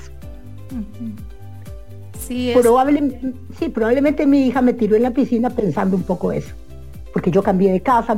sí, 2.20 2.54
probablemente, 2.62 3.34
sí, 3.58 3.70
probablemente 3.70 4.26
mi 4.26 4.48
hija 4.48 4.62
me 4.62 4.74
tiró 4.74 4.96
en 4.96 5.04
la 5.04 5.12
piscina 5.12 5.50
pensando 5.50 5.96
un 5.96 6.04
poco 6.04 6.32
eso. 6.32 6.54
Porque 7.14 7.30
yo 7.30 7.44
cambié 7.44 7.74
de 7.74 7.82
casa, 7.82 8.16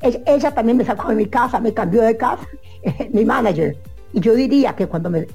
ella, 0.00 0.50
también 0.50 0.76
me 0.76 0.84
sacó 0.84 1.08
de 1.08 1.14
mi 1.14 1.26
casa, 1.26 1.60
me 1.60 1.72
cambió 1.72 2.02
de 2.02 2.16
casa, 2.16 2.46
mi 3.12 3.24
manager. 3.24 3.76
Y 4.12 4.20
yo 4.20 4.34
diría 4.34 4.74
que 4.74 4.86
cuando 4.86 5.10
me 5.10 5.26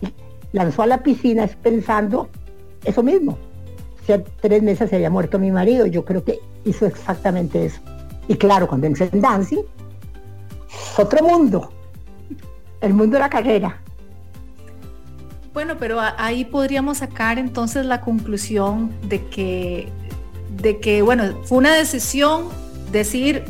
lanzó 0.52 0.82
a 0.84 0.88
la 0.88 1.02
piscina 1.02 1.46
es 1.46 1.56
pensando 1.56 2.28
eso 2.84 3.02
mismo, 3.02 3.38
hace 4.02 4.20
tres 4.42 4.62
meses 4.62 4.90
se 4.90 4.96
había 4.98 5.10
muerto 5.10 5.40
mi 5.40 5.52
marido, 5.52 5.86
yo 5.86 6.04
creo 6.04 6.24
que 6.24 6.40
hizo 6.66 6.86
exactamente 6.86 7.66
eso. 7.66 7.80
Y 8.28 8.36
claro, 8.36 8.68
cuando 8.68 8.88
entré 8.88 9.10
en 9.12 9.22
dancing, 9.22 9.64
otro 10.98 11.26
mundo, 11.26 11.70
el 12.82 12.94
mundo 12.94 13.16
de 13.16 13.20
la 13.20 13.30
carrera. 13.30 13.82
Bueno, 15.54 15.76
pero 15.78 16.00
ahí 16.18 16.46
podríamos 16.46 17.00
sacar 17.00 17.38
entonces 17.38 17.86
la 17.86 18.00
conclusión 18.02 18.92
de 19.10 19.26
que, 19.26 19.90
de 20.62 20.80
que, 20.80 21.02
bueno, 21.02 21.24
fue 21.44 21.58
una 21.58 21.74
decisión 21.76 22.48
decir, 22.92 23.44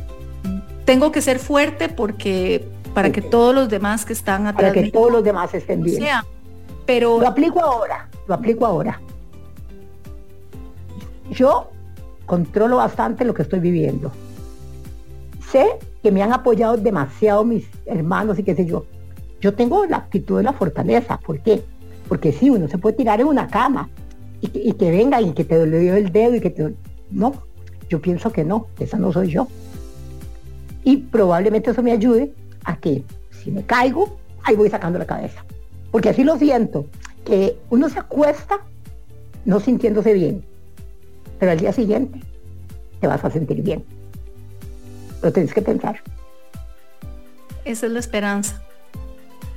tengo 0.86 1.12
que 1.12 1.22
ser 1.22 1.38
fuerte 1.38 1.90
porque 1.90 2.68
para 2.96 3.12
que 3.12 3.22
todos 3.22 3.54
los 3.54 3.70
demás 3.70 4.04
que 4.04 4.14
están 4.14 4.48
atrás 4.48 4.72
para 4.72 4.84
que 4.84 4.92
todos 4.92 5.12
los 5.12 5.24
demás 5.24 5.54
estén 5.54 5.84
bien. 5.84 6.04
pero 6.86 7.20
lo 7.20 7.28
aplico 7.28 7.64
ahora, 7.64 8.10
lo 8.28 8.34
aplico 8.34 8.66
ahora. 8.66 9.00
Yo 11.30 11.70
controlo 12.26 12.78
bastante 12.78 13.24
lo 13.26 13.34
que 13.34 13.44
estoy 13.44 13.60
viviendo. 13.60 14.12
Sé 15.52 15.78
que 16.02 16.12
me 16.12 16.24
han 16.24 16.34
apoyado 16.34 16.78
demasiado 16.78 17.44
mis 17.46 17.68
hermanos 17.86 18.40
y 18.40 18.44
qué 18.44 18.56
sé 18.56 18.66
yo. 18.66 18.86
Yo 19.40 19.54
tengo 19.54 19.86
la 19.86 19.98
actitud 19.98 20.38
de 20.38 20.44
la 20.44 20.54
fortaleza. 20.54 21.18
¿Por 21.18 21.40
qué? 21.40 21.64
Porque 22.12 22.34
sí, 22.34 22.50
uno 22.50 22.68
se 22.68 22.78
puede 22.78 22.98
tirar 22.98 23.22
en 23.22 23.28
una 23.28 23.48
cama 23.48 23.90
y 24.42 24.74
que, 24.74 24.92
venga 24.92 25.22
y 25.22 25.32
que 25.32 25.46
te 25.46 25.56
dolió 25.56 25.96
el 25.96 26.12
dedo 26.12 26.36
y 26.36 26.42
que 26.42 26.50
te... 26.50 26.74
No, 27.10 27.32
yo 27.88 28.02
pienso 28.02 28.34
que 28.34 28.44
no, 28.44 28.68
esa 28.80 28.98
no 28.98 29.14
soy 29.14 29.30
yo. 29.30 29.48
Y 30.84 30.98
probablemente 30.98 31.72
eso 31.72 31.82
me 31.82 31.94
ayude 31.94 32.34
a 32.66 32.76
que 32.76 33.06
si 33.30 33.50
me 33.50 33.64
caigo, 33.64 34.18
ahí 34.44 34.58
voy 34.58 34.70
sacando 34.70 35.00
la 35.00 35.06
cabeza. 35.06 35.46
Porque 35.90 36.10
así 36.10 36.26
lo 36.26 36.38
siento, 36.38 36.86
que 37.24 37.58
uno 37.70 37.88
se 37.88 38.00
acuesta 38.00 38.60
no 39.46 39.62
sintiéndose 39.62 40.12
bien 40.12 40.44
pero 41.40 41.54
al 41.54 41.60
día 41.60 41.72
siguiente 41.72 42.20
te 43.00 43.08
vas 43.08 43.26
a 43.26 43.32
sentir 43.32 43.64
bien. 43.64 43.84
Lo 45.24 45.32
tienes 45.32 45.56
que 45.56 45.64
pensar. 45.64 46.04
Esa 47.66 47.88
es 47.88 47.92
la 47.92 48.00
esperanza. 48.00 48.62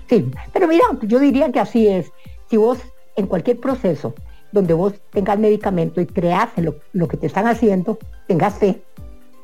Sí, 0.09 0.31
pero 0.55 0.67
mira, 0.67 0.85
yo 1.03 1.19
diría 1.19 1.53
que 1.53 1.61
así 1.61 1.89
es. 1.89 2.11
Si 2.51 2.57
vos 2.57 2.79
en 3.17 3.27
cualquier 3.27 3.61
proceso 3.61 4.15
donde 4.55 4.73
vos 4.73 4.95
tengas 5.11 5.37
medicamento 5.37 6.01
y 6.01 6.07
creas 6.07 6.49
en 6.57 6.73
lo, 6.93 7.09
que 7.09 7.17
te 7.17 7.27
están 7.27 7.49
haciendo, 7.49 7.99
tengas 8.29 8.55
fe, 8.55 8.83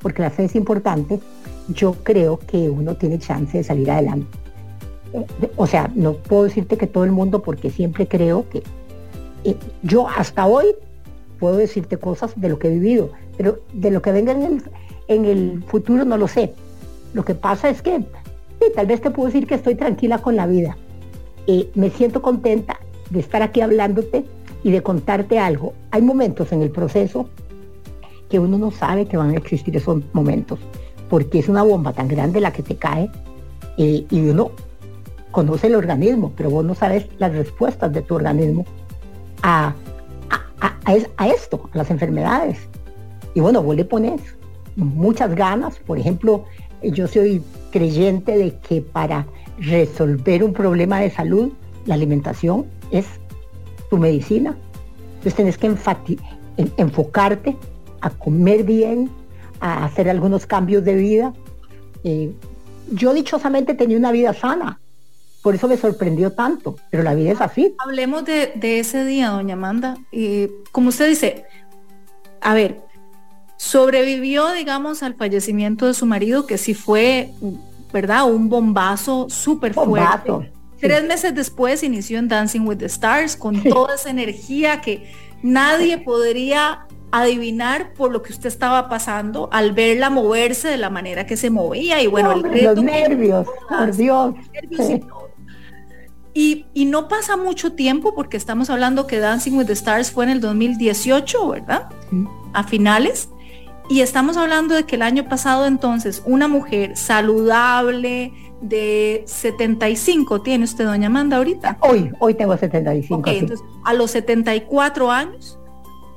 porque 0.01 0.23
la 0.23 0.31
fe 0.31 0.45
es 0.45 0.55
importante, 0.55 1.19
yo 1.69 1.95
creo 2.05 2.39
que 2.39 2.71
uno 2.71 2.95
tiene 2.95 3.19
chance 3.19 3.59
de 3.59 3.65
salir 3.65 3.91
adelante. 3.91 4.39
O 5.57 5.67
sea, 5.67 5.91
no 5.97 6.15
puedo 6.15 6.45
decirte 6.45 6.79
que 6.79 6.87
todo 6.87 7.03
el 7.03 7.11
mundo, 7.11 7.43
porque 7.43 7.71
siempre 7.71 8.07
creo 8.07 8.49
que 8.49 8.63
eh, 9.43 9.57
yo 9.83 10.09
hasta 10.09 10.47
hoy 10.47 10.67
puedo 11.41 11.57
decirte 11.57 11.97
cosas 11.97 12.33
de 12.37 12.49
lo 12.49 12.61
que 12.61 12.69
he 12.69 12.71
vivido, 12.71 13.11
pero 13.37 13.59
de 13.73 13.91
lo 13.91 14.03
que 14.03 14.13
venga 14.13 14.33
en 15.09 15.25
el, 15.25 15.65
futuro 15.65 16.05
no 16.05 16.19
lo 16.19 16.29
sé. 16.29 16.55
Lo 17.15 17.25
que 17.25 17.35
pasa 17.35 17.69
es 17.69 17.83
que 17.83 18.05
tal 18.77 18.87
vez 18.87 19.01
te 19.01 19.11
puedo 19.11 19.27
decir 19.27 19.49
que 19.49 19.57
estoy 19.57 19.75
tranquila 19.75 20.19
con 20.19 20.37
la 20.37 20.47
vida. 20.47 20.77
Eh, 21.49 21.69
me 21.75 21.91
siento 21.91 22.23
contenta 22.23 22.79
de 23.11 23.21
estar 23.21 23.43
aquí 23.43 23.61
hablándote 23.61 24.25
y 24.63 24.71
de 24.71 24.83
contarte 24.83 25.39
algo. 25.39 25.75
Hay 25.91 26.03
momentos 26.03 26.53
en 26.53 26.63
el 26.63 26.71
proceso 26.71 27.29
que 28.29 28.39
uno 28.39 28.59
no 28.59 28.71
sabe 28.71 29.07
que 29.07 29.17
van 29.17 29.31
a 29.31 29.37
existir 29.37 29.77
esos 29.77 30.03
momentos, 30.13 30.59
porque 31.09 31.41
es 31.41 31.49
una 31.49 31.63
bomba 31.63 31.93
tan 31.93 32.09
grande 32.09 32.41
la 32.41 32.53
que 32.53 32.63
te 32.63 32.77
cae 32.77 33.11
y 33.77 34.07
uno 34.13 34.51
conoce 35.31 35.69
el 35.69 35.75
organismo, 35.75 36.33
pero 36.37 36.51
vos 36.51 36.65
no 36.65 36.75
sabes 36.75 37.07
las 37.19 37.33
respuestas 37.33 37.93
de 37.93 38.03
tu 38.03 38.15
organismo 38.15 38.67
a 39.43 39.75
a, 41.17 41.29
esto, 41.29 41.69
a 41.73 41.79
las 41.79 41.91
enfermedades. 41.91 42.59
Y 43.35 43.41
bueno, 43.41 43.63
vos 43.63 43.77
le 43.77 43.85
pones 43.85 44.21
muchas 44.77 45.35
ganas. 45.35 45.79
Por 45.79 45.99
ejemplo, 45.99 46.45
yo 46.83 47.07
soy 47.07 47.43
creyente 47.71 48.37
de 48.37 48.57
que 48.59 48.81
para 48.81 49.27
resolver 49.59 50.43
un 50.43 50.53
problema 50.53 51.01
de 51.01 51.11
salud, 51.11 51.53
la 51.87 51.95
alimentación 51.95 52.67
es 52.91 53.07
tu 53.89 53.99
medicina. 53.99 54.57
Entonces 55.17 55.35
tienes 55.35 55.59
que 55.59 55.77
enfocarte 56.77 57.57
a 58.01 58.11
comer 58.11 58.65
bien, 58.65 59.11
a 59.61 59.85
hacer 59.85 60.09
algunos 60.09 60.47
cambios 60.47 60.85
de 60.85 60.95
vida. 60.95 61.33
Eh, 62.05 62.33
yo 62.93 63.13
dichosamente 63.13 63.75
tenía 63.75 63.97
una 63.97 64.13
vida 64.13 64.33
sana, 64.33 64.81
por 65.43 65.55
eso 65.55 65.69
me 65.69 65.77
sorprendió 65.77 66.33
tanto, 66.33 66.77
pero 66.91 67.03
la 67.03 67.15
vida 67.15 67.33
es 67.33 67.41
así. 67.41 67.75
Hablemos 67.79 68.25
de, 68.25 68.53
ese 68.63 69.05
día, 69.05 69.31
doña 69.31 69.55
Amanda. 69.55 69.97
Eh, 70.13 70.51
como 70.71 70.91
usted 70.91 71.09
dice, 71.09 71.45
a 72.43 72.53
ver, 72.53 72.81
sobrevivió, 73.57 74.51
digamos, 74.51 75.03
al 75.03 75.15
fallecimiento 75.15 75.87
de 75.87 75.95
su 75.95 76.05
marido, 76.05 76.47
que 76.47 76.59
sí 76.59 76.75
fue, 76.75 77.33
¿verdad? 77.93 78.31
Un 78.31 78.51
bombazo 78.51 79.29
súper 79.31 79.73
fuerte. 79.73 80.53
Tres 80.81 81.05
meses 81.05 81.35
después 81.35 81.83
inició 81.83 82.19
en 82.19 82.29
Dancing 82.29 82.61
with 82.61 82.79
the 82.79 82.87
Stars 82.87 83.37
con 83.37 83.63
toda 83.63 83.95
esa 83.95 84.11
energía 84.11 84.81
que 84.81 85.13
nadie 85.43 85.99
podría 85.99 86.87
adivinar 87.13 87.93
por 87.95 88.13
lo 88.13 88.23
que 88.23 88.33
usted 88.33 88.47
estaba 88.47 88.89
pasando 88.89 89.49
al 89.53 89.73
verla 89.73 90.11
moverse 90.11 90.69
de 90.69 90.77
la 90.77 90.91
manera 90.91 91.27
que 91.27 91.37
se 91.37 91.51
movía 91.51 92.01
y 92.03 92.07
bueno, 92.07 92.33
el 92.33 92.43
reto 92.45 92.75
los 92.77 92.85
nervios, 92.85 93.47
por 93.69 93.97
Dios. 93.97 94.35
Y, 96.33 96.67
no 96.87 97.09
pasa 97.09 97.37
mucho 97.37 97.73
tiempo 97.73 98.15
porque 98.15 98.37
estamos 98.37 98.71
hablando 98.71 99.07
que 99.07 99.19
Dancing 99.19 99.53
with 99.53 99.67
the 99.67 99.73
Stars 99.73 100.11
fue 100.11 100.25
en 100.25 100.31
el 100.31 100.41
2018, 100.41 101.49
¿verdad? 101.49 101.89
A 102.53 102.65
finales. 102.65 103.29
Y 103.89 104.01
estamos 104.01 104.37
hablando 104.37 104.75
de 104.75 104.85
que 104.85 104.95
el 104.95 105.03
año 105.03 105.29
pasado 105.29 105.67
entonces 105.67 106.23
una 106.25 106.47
mujer 106.47 106.97
saludable 106.97 108.33
de 108.61 109.23
75 109.27 110.43
tiene 110.43 110.65
usted, 110.65 110.85
doña 110.85 111.07
Amanda, 111.07 111.39
ahorita. 111.39 111.79
Hoy, 111.81 112.13
hoy 112.19 112.35
tengo 112.35 112.57
75. 112.57 113.21
Ok, 113.21 113.27
entonces 113.29 113.67
a 113.85 113.95
los 113.95 114.11
74 114.11 115.11
años, 115.11 115.59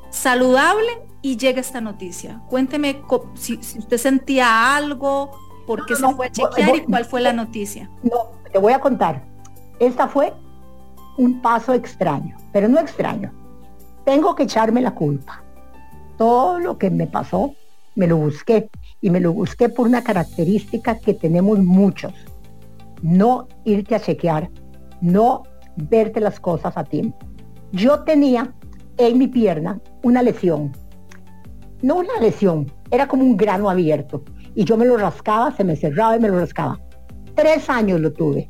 saludable 0.10 0.90
y 1.22 1.38
llega 1.38 1.62
esta 1.62 1.82
noticia. 1.82 2.42
Cuénteme 2.50 3.02
si, 3.36 3.56
usted 3.56 3.98
sentía 3.98 4.76
algo, 4.76 5.32
por 5.66 5.86
qué 5.86 5.96
se 5.96 6.08
fue 6.14 6.28
a 6.28 6.32
chequear 6.32 6.76
y 6.76 6.82
cuál 6.82 7.06
fue 7.06 7.22
la 7.22 7.34
noticia. 7.34 7.90
No, 8.04 8.32
te 8.52 8.60
voy 8.60 8.74
a 8.74 8.80
contar. 8.80 9.24
Esta 9.80 10.08
fue 10.08 10.34
un 11.18 11.42
paso 11.42 11.74
extraño, 11.74 12.36
pero 12.52 12.68
no 12.68 12.80
extraño. 12.80 13.32
Tengo 14.04 14.36
que 14.36 14.44
echarme 14.44 14.82
la 14.82 14.92
culpa. 14.92 15.44
Todo 16.18 16.60
lo 16.60 16.78
que 16.78 16.90
me 16.90 17.08
pasó, 17.08 17.56
me 17.96 18.08
lo 18.08 18.18
busqué. 18.18 18.70
Y 19.02 19.10
me 19.10 19.20
lo 19.20 19.34
busqué 19.34 19.70
por 19.70 19.88
una 19.88 20.04
característica 20.04 20.98
que 20.98 21.14
tenemos 21.14 21.60
muchos. 21.60 22.14
No 23.04 23.48
irte 23.66 23.96
a 23.96 24.00
chequear, 24.00 24.50
no 25.02 25.44
verte 25.76 26.20
las 26.20 26.40
cosas 26.40 26.76
a 26.78 26.84
tiempo. 26.86 27.18
Yo 27.74 28.00
tenía 28.04 28.54
en 28.98 29.18
mi 29.18 29.28
pierna 29.28 29.80
una 30.04 30.24
lesión. 30.24 30.72
No 31.82 31.98
una 31.98 32.18
lesión, 32.22 32.72
era 32.92 33.08
como 33.08 33.24
un 33.24 33.36
grano 33.36 33.70
abierto. 33.70 34.24
Y 34.56 34.64
yo 34.64 34.78
me 34.78 34.86
lo 34.86 34.96
rascaba, 34.96 35.56
se 35.56 35.66
me 35.66 35.76
cerraba 35.76 36.16
y 36.16 36.22
me 36.22 36.30
lo 36.30 36.40
rascaba. 36.40 36.80
Tres 37.36 37.70
años 37.70 38.00
lo 38.00 38.14
tuve. 38.14 38.48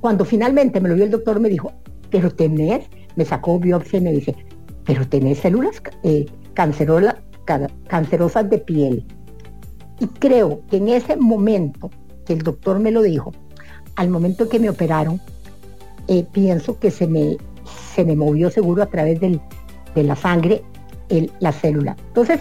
Cuando 0.00 0.26
finalmente 0.26 0.78
me 0.78 0.90
lo 0.90 0.94
vio 0.94 1.04
el 1.04 1.10
doctor, 1.10 1.40
me 1.40 1.48
dijo, 1.48 1.72
pero 2.10 2.30
tenés, 2.30 2.90
me 3.16 3.24
sacó 3.24 3.58
biopsia 3.58 4.00
y 4.00 4.02
me 4.02 4.12
dice, 4.12 4.36
pero 4.84 5.08
tenés 5.08 5.38
células 5.38 5.82
eh, 6.02 6.26
cancerosas 7.88 8.50
de 8.50 8.58
piel. 8.58 9.06
Y 9.98 10.06
creo 10.06 10.60
que 10.68 10.76
en 10.76 10.88
ese 10.90 11.16
momento 11.16 11.90
que 12.26 12.34
el 12.34 12.42
doctor 12.42 12.78
me 12.80 12.90
lo 12.90 13.00
dijo, 13.00 13.32
al 13.96 14.08
momento 14.08 14.48
que 14.48 14.60
me 14.60 14.70
operaron, 14.70 15.20
eh, 16.08 16.24
pienso 16.30 16.78
que 16.78 16.90
se 16.90 17.06
me, 17.06 17.36
se 17.94 18.04
me 18.04 18.14
movió 18.14 18.50
seguro 18.50 18.82
a 18.82 18.86
través 18.86 19.20
de 19.20 19.40
la 20.02 20.14
sangre 20.16 20.62
el, 21.08 21.32
la 21.40 21.52
célula. 21.52 21.96
Entonces, 22.08 22.40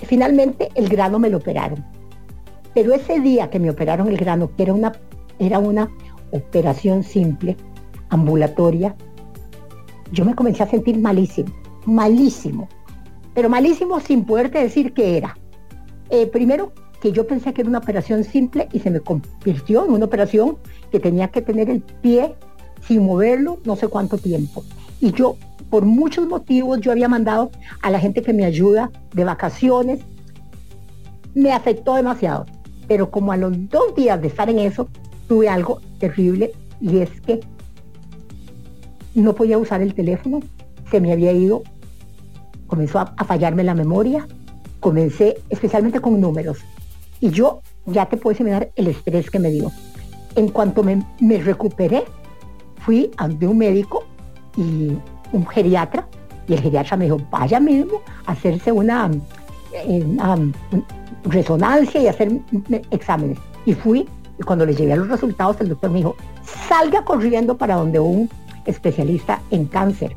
finalmente 0.00 0.70
el 0.74 0.88
grano 0.88 1.18
me 1.18 1.30
lo 1.30 1.38
operaron. 1.38 1.84
Pero 2.74 2.94
ese 2.94 3.20
día 3.20 3.50
que 3.50 3.58
me 3.58 3.70
operaron 3.70 4.08
el 4.08 4.16
grano, 4.16 4.50
que 4.56 4.62
era 4.62 4.72
una, 4.72 4.92
era 5.38 5.58
una 5.58 5.90
operación 6.32 7.02
simple, 7.02 7.56
ambulatoria, 8.10 8.94
yo 10.12 10.24
me 10.24 10.34
comencé 10.34 10.62
a 10.62 10.70
sentir 10.70 10.98
malísimo, 10.98 11.52
malísimo, 11.84 12.68
pero 13.34 13.48
malísimo 13.48 14.00
sin 14.00 14.24
poderte 14.24 14.58
decir 14.58 14.94
qué 14.94 15.18
era. 15.18 15.36
Eh, 16.10 16.26
primero, 16.26 16.72
que 17.00 17.12
yo 17.12 17.26
pensé 17.26 17.52
que 17.52 17.62
era 17.62 17.70
una 17.70 17.78
operación 17.78 18.24
simple 18.24 18.68
y 18.72 18.80
se 18.80 18.90
me 18.90 19.00
convirtió 19.00 19.84
en 19.84 19.92
una 19.92 20.06
operación 20.06 20.56
que 20.90 21.00
tenía 21.00 21.28
que 21.28 21.42
tener 21.42 21.70
el 21.70 21.80
pie 21.80 22.34
sin 22.86 23.04
moverlo 23.04 23.58
no 23.64 23.76
sé 23.76 23.88
cuánto 23.88 24.18
tiempo. 24.18 24.64
Y 25.00 25.12
yo, 25.12 25.36
por 25.70 25.84
muchos 25.84 26.26
motivos, 26.26 26.80
yo 26.80 26.92
había 26.92 27.08
mandado 27.08 27.50
a 27.82 27.90
la 27.90 28.00
gente 28.00 28.22
que 28.22 28.32
me 28.32 28.44
ayuda 28.44 28.90
de 29.14 29.24
vacaciones. 29.24 30.00
Me 31.34 31.52
afectó 31.52 31.94
demasiado. 31.94 32.46
Pero 32.88 33.10
como 33.10 33.32
a 33.32 33.36
los 33.36 33.68
dos 33.68 33.94
días 33.94 34.20
de 34.20 34.28
estar 34.28 34.48
en 34.48 34.58
eso, 34.58 34.88
tuve 35.28 35.48
algo 35.48 35.80
terrible 35.98 36.52
y 36.80 36.98
es 36.98 37.20
que 37.20 37.40
no 39.14 39.34
podía 39.34 39.58
usar 39.58 39.82
el 39.82 39.94
teléfono, 39.94 40.40
se 40.90 41.00
me 41.00 41.12
había 41.12 41.32
ido, 41.32 41.62
comenzó 42.66 43.00
a, 43.00 43.24
fallarme 43.24 43.64
la 43.64 43.74
memoria, 43.74 44.26
comencé 44.80 45.36
especialmente 45.50 46.00
con 46.00 46.20
números. 46.20 46.58
Y 47.20 47.30
yo 47.30 47.62
ya 47.86 48.06
te 48.06 48.16
puedes 48.16 48.40
imaginar 48.40 48.70
el 48.76 48.88
estrés 48.88 49.30
que 49.30 49.38
me 49.38 49.50
dio. 49.50 49.70
En 50.34 50.48
cuanto 50.48 50.82
me, 50.82 51.38
recuperé, 51.38 52.04
fui 52.80 53.10
a 53.16 53.24
un 53.26 53.58
médico 53.58 54.04
y 54.56 54.92
un 55.32 55.46
geriatra, 55.46 56.06
y 56.46 56.54
el 56.54 56.60
geriatra 56.60 56.96
me 56.96 57.04
dijo, 57.04 57.18
vaya 57.30 57.60
mismo 57.60 58.00
a 58.26 58.32
hacerse 58.32 58.72
una, 58.72 59.10
eh, 59.72 60.52
resonancia 61.24 62.00
y 62.00 62.06
hacer 62.06 62.40
exámenes. 62.90 63.38
Y 63.66 63.74
fui, 63.74 64.08
y 64.38 64.42
cuando 64.42 64.64
le 64.64 64.74
llevé 64.74 64.96
los 64.96 65.08
resultados, 65.08 65.60
el 65.60 65.68
doctor 65.68 65.90
me 65.90 65.98
dijo, 65.98 66.16
salga 66.68 67.04
corriendo 67.04 67.56
para 67.56 67.76
donde 67.76 67.98
un 67.98 68.30
especialista 68.64 69.40
en 69.50 69.66
cáncer, 69.66 70.14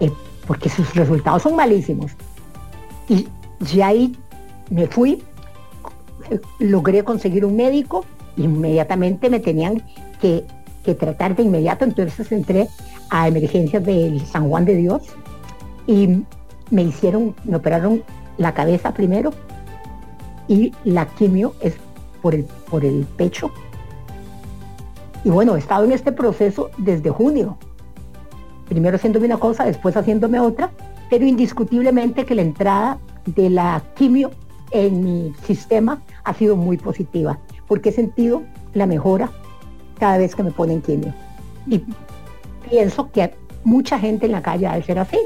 eh, 0.00 0.10
porque 0.46 0.68
sus 0.68 0.94
resultados 0.94 1.42
son 1.42 1.56
malísimos. 1.56 2.12
Y 3.08 3.28
ya 3.60 3.88
ahí 3.88 4.16
me 4.70 4.86
fui, 4.86 5.22
logré 6.58 7.04
conseguir 7.04 7.44
un 7.44 7.56
médico, 7.56 8.04
inmediatamente 8.36 9.30
me 9.30 9.40
tenían 9.40 9.82
que, 10.20 10.44
que 10.84 10.94
tratar 10.94 11.36
de 11.36 11.42
inmediato, 11.42 11.84
entonces 11.84 12.30
entré 12.32 12.68
a 13.10 13.28
emergencias 13.28 13.84
del 13.84 14.24
San 14.26 14.48
Juan 14.48 14.64
de 14.64 14.76
Dios 14.76 15.02
y 15.86 16.22
me 16.70 16.82
hicieron, 16.82 17.34
me 17.44 17.56
operaron 17.56 18.02
la 18.36 18.54
cabeza 18.54 18.92
primero 18.92 19.30
y 20.46 20.72
la 20.84 21.06
quimio 21.06 21.54
es 21.60 21.74
por 22.22 22.34
el, 22.34 22.44
por 22.70 22.84
el 22.84 23.06
pecho. 23.16 23.50
Y 25.24 25.30
bueno, 25.30 25.56
he 25.56 25.58
estado 25.58 25.84
en 25.84 25.92
este 25.92 26.12
proceso 26.12 26.70
desde 26.78 27.10
junio. 27.10 27.58
Primero 28.68 28.96
haciéndome 28.96 29.26
una 29.26 29.38
cosa, 29.38 29.64
después 29.64 29.96
haciéndome 29.96 30.38
otra, 30.40 30.70
pero 31.10 31.26
indiscutiblemente 31.26 32.24
que 32.24 32.34
la 32.34 32.42
entrada 32.42 32.98
de 33.26 33.50
la 33.50 33.82
quimio 33.94 34.30
en 34.70 35.04
mi 35.04 35.34
sistema 35.44 36.02
ha 36.24 36.34
sido 36.34 36.56
muy 36.56 36.76
positiva, 36.76 37.38
porque 37.66 37.90
he 37.90 37.92
sentido 37.92 38.42
la 38.74 38.86
mejora 38.86 39.30
cada 39.98 40.18
vez 40.18 40.34
que 40.34 40.42
me 40.42 40.50
ponen 40.50 40.82
quimio. 40.82 41.14
Y 41.66 41.82
pienso 42.68 43.10
que 43.10 43.34
mucha 43.64 43.98
gente 43.98 44.26
en 44.26 44.32
la 44.32 44.42
calle 44.42 44.66
ha 44.66 44.74
de 44.74 44.82
ser 44.82 44.98
así. 44.98 45.18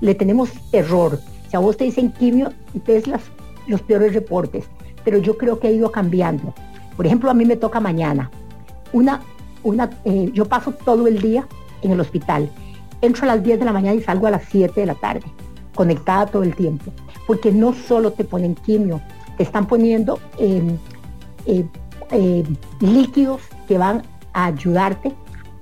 Le 0.00 0.14
tenemos 0.14 0.50
terror. 0.70 1.18
Si 1.48 1.56
a 1.56 1.60
vos 1.60 1.76
te 1.76 1.84
dicen 1.84 2.12
quimio, 2.12 2.52
ves 2.86 3.06
las, 3.06 3.22
los 3.66 3.82
peores 3.82 4.14
reportes, 4.14 4.64
pero 5.04 5.18
yo 5.18 5.36
creo 5.36 5.58
que 5.58 5.68
ha 5.68 5.70
ido 5.70 5.90
cambiando. 5.92 6.54
Por 6.96 7.06
ejemplo, 7.06 7.30
a 7.30 7.34
mí 7.34 7.44
me 7.44 7.56
toca 7.56 7.80
mañana. 7.80 8.30
Una, 8.92 9.20
una, 9.62 9.90
eh, 10.04 10.30
yo 10.32 10.44
paso 10.46 10.72
todo 10.72 11.06
el 11.06 11.20
día 11.20 11.46
en 11.82 11.92
el 11.92 12.00
hospital. 12.00 12.50
Entro 13.00 13.24
a 13.24 13.34
las 13.34 13.42
10 13.42 13.58
de 13.58 13.64
la 13.64 13.72
mañana 13.72 13.96
y 13.96 14.02
salgo 14.02 14.26
a 14.26 14.30
las 14.30 14.44
7 14.48 14.80
de 14.80 14.86
la 14.86 14.94
tarde, 14.94 15.24
conectada 15.74 16.26
todo 16.26 16.42
el 16.42 16.54
tiempo 16.54 16.92
porque 17.26 17.52
no 17.52 17.72
solo 17.72 18.12
te 18.12 18.24
ponen 18.24 18.54
quimio, 18.54 19.00
te 19.36 19.42
están 19.42 19.66
poniendo 19.66 20.18
em, 20.38 20.76
em, 21.46 21.68
em, 22.10 22.56
líquidos 22.80 23.42
que 23.66 23.78
van 23.78 24.02
a 24.32 24.46
ayudarte 24.46 25.12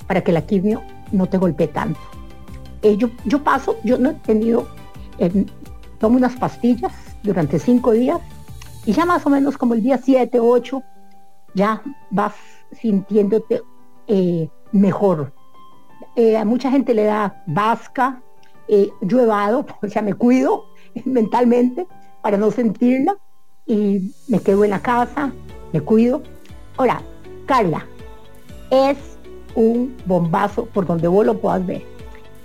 para 0.06 0.22
que 0.22 0.32
la 0.32 0.42
quimio 0.42 0.82
no 1.12 1.26
te 1.26 1.38
golpee 1.38 1.68
tanto. 1.68 2.00
Eh, 2.82 2.96
yo, 2.96 3.10
yo, 3.24 3.42
paso, 3.44 3.76
yo 3.84 3.98
no 3.98 4.10
he 4.10 4.14
tenido, 4.14 4.66
tomo 5.98 6.16
unas 6.16 6.34
pastillas 6.36 6.92
durante 7.22 7.58
cinco 7.58 7.92
días 7.92 8.20
y 8.86 8.92
ya 8.92 9.04
más 9.04 9.26
o 9.26 9.30
menos 9.30 9.58
como 9.58 9.74
el 9.74 9.82
día 9.82 9.98
7, 9.98 10.40
8, 10.40 10.82
ya 11.54 11.82
vas 12.10 12.34
sintiéndote 12.72 13.62
eh, 14.06 14.48
mejor. 14.72 15.32
Eh, 16.16 16.36
a 16.36 16.44
mucha 16.44 16.70
gente 16.70 16.94
le 16.94 17.04
da 17.04 17.44
vasca, 17.46 18.22
yo 19.00 19.20
evado, 19.20 19.66
o 19.82 19.88
sea, 19.88 20.02
me 20.02 20.14
cuido, 20.14 20.64
mentalmente 21.04 21.86
para 22.22 22.36
no 22.36 22.50
sentirla 22.50 23.16
y 23.66 24.12
me 24.28 24.40
quedo 24.40 24.64
en 24.64 24.70
la 24.70 24.80
casa, 24.80 25.32
me 25.72 25.80
cuido. 25.80 26.22
Ahora, 26.76 27.02
Carla, 27.46 27.86
es 28.70 28.96
un 29.54 29.96
bombazo 30.06 30.66
por 30.66 30.86
donde 30.86 31.08
vos 31.08 31.24
lo 31.26 31.38
puedas 31.38 31.64
ver. 31.66 31.82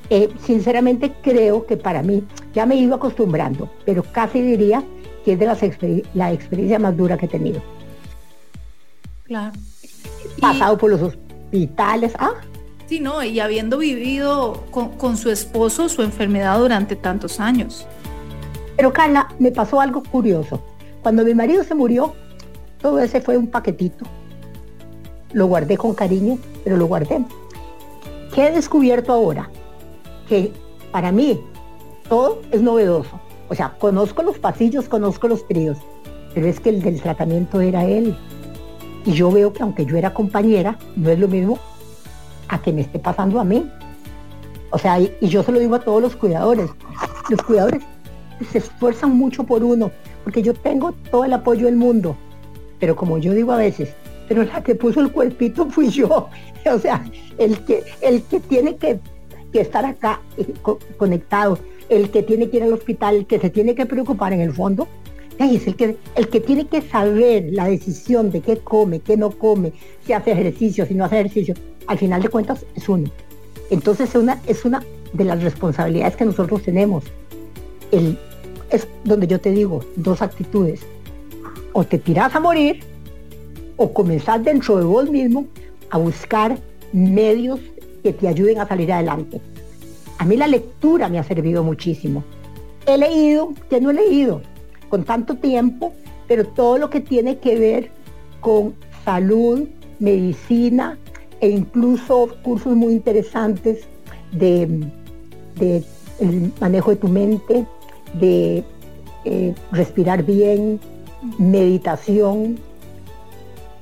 Eh, 0.10 0.30
sinceramente 0.40 1.14
creo 1.22 1.66
que 1.66 1.78
para 1.78 2.04
mí, 2.04 2.24
ya 2.54 2.66
me 2.66 2.76
he 2.76 2.78
ido 2.80 2.96
acostumbrando, 2.96 3.70
pero 3.86 4.04
casi 4.04 4.42
diría 4.42 4.84
que 5.24 5.34
es 5.34 5.40
de 5.40 5.46
las 5.48 5.62
la 6.14 6.32
experiencia 6.32 6.78
más 6.78 6.96
dura 6.96 7.18
que 7.18 7.26
he 7.26 7.30
tenido. 7.30 7.62
Claro. 9.24 9.54
Pasado 10.40 10.78
por 10.78 10.92
los 10.92 11.02
hospitales. 11.02 12.14
Ah. 12.20 12.34
Sí, 12.88 13.00
no, 13.00 13.24
y 13.24 13.40
habiendo 13.40 13.80
vivido 13.80 14.64
con, 14.70 15.18
su 15.18 15.32
esposo 15.32 15.90
su 15.90 16.04
enfermedad 16.04 16.60
durante 16.60 16.96
tantos 16.96 17.40
años. 17.40 17.88
Pero 18.78 18.94
Carla, 18.94 19.30
me 19.40 19.52
pasó 19.52 19.82
algo 19.82 20.04
curioso. 20.04 20.62
Cuando 21.02 21.26
mi 21.26 21.34
marido 21.34 21.64
se 21.64 21.74
murió, 21.74 22.14
todo 22.80 23.00
ese 23.00 23.22
fue 23.22 23.38
un 23.38 23.48
paquetito. 23.48 24.06
Lo 25.34 25.48
guardé 25.48 25.78
con 25.78 25.96
cariño, 25.96 26.38
pero 26.64 26.78
lo 26.78 26.86
guardé. 26.86 27.26
¿Qué 28.34 28.48
he 28.48 28.52
descubierto 28.52 29.14
ahora? 29.14 29.50
Que 30.30 30.54
para 30.92 31.12
mí 31.12 31.42
todo 32.08 32.42
es 32.52 32.62
novedoso. 32.62 33.20
O 33.50 33.56
sea, 33.56 33.76
conozco 33.80 34.22
los 34.22 34.38
pasillos, 34.38 34.88
conozco 34.88 35.28
los 35.28 35.48
tríos, 35.48 35.78
pero 36.36 36.46
es 36.46 36.60
que 36.60 36.70
el 36.70 36.84
del 36.84 37.02
tratamiento 37.02 37.62
era 37.62 37.86
él. 37.86 38.16
Y 39.06 39.14
yo 39.14 39.32
veo 39.32 39.54
que 39.54 39.64
aunque 39.64 39.86
yo 39.86 39.98
era 39.98 40.14
compañera, 40.14 40.78
no 40.96 41.10
es 41.10 41.18
lo 41.18 41.28
mismo 41.28 41.60
a 42.48 42.62
que 42.62 42.72
me 42.72 42.82
esté 42.82 43.00
pasando 43.00 43.40
a 43.40 43.44
mí. 43.44 43.70
O 44.72 44.78
sea, 44.78 45.00
y, 45.00 45.12
yo 45.22 45.44
se 45.44 45.52
lo 45.52 45.60
digo 45.60 45.76
a 45.76 45.80
todos 45.80 46.02
los 46.02 46.16
cuidadores. 46.16 46.70
Los 47.30 47.42
cuidadores 47.42 47.82
se 48.52 48.58
esfuerzan 48.58 49.16
mucho 49.16 49.44
por 49.44 49.64
uno, 49.64 49.92
porque 50.24 50.42
yo 50.42 50.54
tengo 50.54 50.92
todo 51.12 51.24
el 51.26 51.34
apoyo 51.34 51.66
del 51.66 51.76
mundo, 51.76 52.16
pero 52.80 52.96
como 52.96 53.18
yo 53.18 53.34
digo 53.34 53.52
a 53.52 53.58
veces, 53.58 53.94
pero 54.28 54.44
la 54.44 54.62
que 54.62 54.76
puso 54.76 55.00
el 55.00 55.12
cuerpito 55.12 55.66
fui 55.70 55.90
yo, 55.90 56.30
o 56.72 56.80
sea, 56.80 57.04
el 57.38 57.60
que, 57.66 57.84
el 58.02 58.24
que 58.24 58.40
tiene 58.40 58.76
que, 58.76 59.00
estar 59.54 59.86
acá 59.86 60.20
eh, 60.38 60.54
conectado, 60.98 61.58
el 61.88 62.10
que 62.10 62.24
tiene 62.24 62.50
que 62.50 62.58
ir 62.58 62.64
al 62.64 62.74
hospital, 62.74 63.16
el 63.16 63.26
que 63.26 63.40
se 63.40 63.50
tiene 63.50 63.74
que 63.74 63.86
preocupar 63.86 64.34
en 64.34 64.42
el 64.42 64.52
fondo, 64.52 64.86
es 65.40 65.68
el 65.68 65.76
que, 65.76 65.98
el 66.16 66.30
que 66.30 66.40
tiene 66.40 66.66
que 66.68 66.82
saber 66.82 67.50
la 67.52 67.68
decisión 67.68 68.32
de 68.32 68.42
qué 68.42 68.58
come, 68.58 69.00
qué 69.00 69.18
no 69.18 69.32
come, 69.32 69.74
si 70.06 70.14
hace 70.14 70.32
ejercicio, 70.32 70.86
si 70.86 70.94
no 70.94 71.06
hace 71.06 71.20
ejercicio, 71.20 71.56
al 71.88 71.98
final 71.98 72.22
de 72.22 72.30
cuentas 72.30 72.66
es 72.76 72.88
uno. 72.88 73.10
Entonces 73.70 74.10
es 74.10 74.16
una, 74.16 74.42
es 74.48 74.66
una 74.66 74.84
de 75.14 75.24
las 75.26 75.44
responsabilidades 75.44 76.16
que 76.16 76.26
nosotros 76.26 76.64
tenemos. 76.64 77.04
El, 77.92 78.18
es 78.70 78.88
donde 79.04 79.28
yo 79.28 79.40
te 79.40 79.52
digo, 79.52 79.84
dos 79.96 80.22
actitudes. 80.22 80.82
O 81.74 81.84
te 81.84 82.00
tiras 82.00 82.34
a 82.36 82.40
morir, 82.40 82.84
o 83.78 83.92
comenzar 83.92 84.42
dentro 84.42 84.78
de 84.78 84.86
vos 84.86 85.10
mismo 85.10 85.46
a 85.90 85.98
buscar 85.98 86.58
medios 86.94 87.60
que 88.04 88.14
te 88.14 88.28
ayuden 88.28 88.60
a 88.60 88.68
salir 88.68 88.92
adelante. 88.94 89.42
A 90.18 90.26
mí 90.26 90.38
la 90.38 90.48
lectura 90.48 91.10
me 91.10 91.20
ha 91.20 91.24
servido 91.24 91.64
muchísimo. 91.64 92.24
He 92.86 92.98
leído, 92.98 93.54
que 93.70 93.82
no 93.82 93.90
he 93.90 93.96
leído 93.96 94.42
con 94.96 95.04
tanto 95.04 95.36
tiempo, 95.36 95.92
pero 96.26 96.48
todo 96.48 96.78
lo 96.78 96.90
que 96.90 97.02
tiene 97.02 97.40
que 97.40 97.60
ver 97.60 97.92
con 98.40 98.76
salud, 99.04 99.68
medicina 100.00 100.98
e 101.42 101.50
incluso 101.50 102.30
cursos 102.44 102.78
muy 102.78 102.94
interesantes 102.94 103.90
de, 104.32 104.64
el 106.22 106.54
manejo 106.62 106.92
de 106.92 106.96
tu 106.96 107.10
mente, 107.10 107.66
de 108.22 108.64
eh, 109.26 109.54
respirar 109.74 110.24
bien, 110.24 110.80
meditación. 111.40 112.58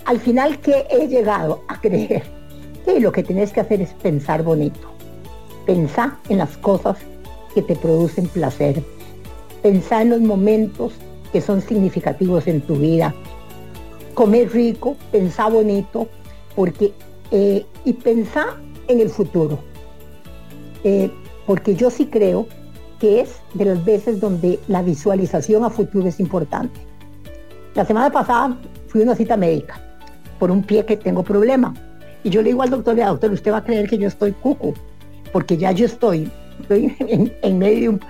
Al 0.06 0.20
final 0.20 0.60
que 0.62 0.88
he 0.90 1.08
llegado 1.08 1.62
a 1.68 1.80
creer 1.80 2.24
que 2.86 3.00
lo 3.00 3.12
que 3.12 3.22
tienes 3.22 3.54
que 3.54 3.60
hacer 3.60 3.84
es 3.84 3.94
pensar 3.94 4.42
bonito. 4.42 4.88
Pensar 5.68 6.18
en 6.30 6.40
las 6.40 6.58
cosas 6.58 6.98
que 7.54 7.62
te 7.62 7.76
producen 7.76 8.26
placer. 8.30 8.84
Pensar 9.64 10.04
en 10.04 10.10
los 10.12 10.22
momentos 10.22 10.94
que 11.32 11.42
son 11.42 11.62
significativos 11.62 12.46
en 12.46 12.62
tu 12.62 12.76
vida. 12.76 13.16
Comer 14.14 14.52
rico, 14.52 14.96
pensar 15.12 15.52
bonito, 15.52 16.08
porque 16.56 16.94
eh, 17.32 17.66
y 17.84 17.94
pensar 17.94 18.58
en 18.88 19.00
el 19.00 19.10
futuro. 19.10 19.58
Eh, 20.84 21.10
porque 21.48 21.76
yo 21.76 21.90
sí 21.90 22.06
creo 22.06 22.48
que 23.00 23.22
es 23.22 23.38
de 23.56 23.66
las 23.66 23.84
veces 23.84 24.20
donde 24.20 24.60
la 24.68 24.82
visualización 24.82 25.64
a 25.64 25.70
futuro 25.72 26.08
es 26.08 26.20
importante. 26.20 26.80
La 27.74 27.86
semana 27.86 28.12
pasada 28.12 28.58
fui 28.88 29.02
a 29.02 29.06
una 29.06 29.16
cita 29.16 29.36
médica 29.36 29.82
por 30.40 30.52
un 30.52 30.62
pie 30.62 30.86
que 30.86 30.96
tengo 30.96 31.24
problema. 31.24 31.74
Y 32.24 32.30
yo 32.30 32.42
le 32.42 32.50
digo 32.50 32.62
al 32.62 32.70
doctor, 32.70 32.96
doctor, 32.96 33.32
usted 33.32 33.52
va 33.52 33.58
a 33.58 33.64
creer 33.64 33.90
que 33.90 33.98
yo 33.98 34.08
estoy 34.08 34.32
cuco, 34.34 34.74
porque 35.32 35.58
ya 35.58 35.72
yo 35.72 35.86
estoy, 35.86 36.32
estoy 36.62 36.96
en, 37.42 37.58
medio 37.58 37.80
de 37.80 37.90
un 37.90 38.02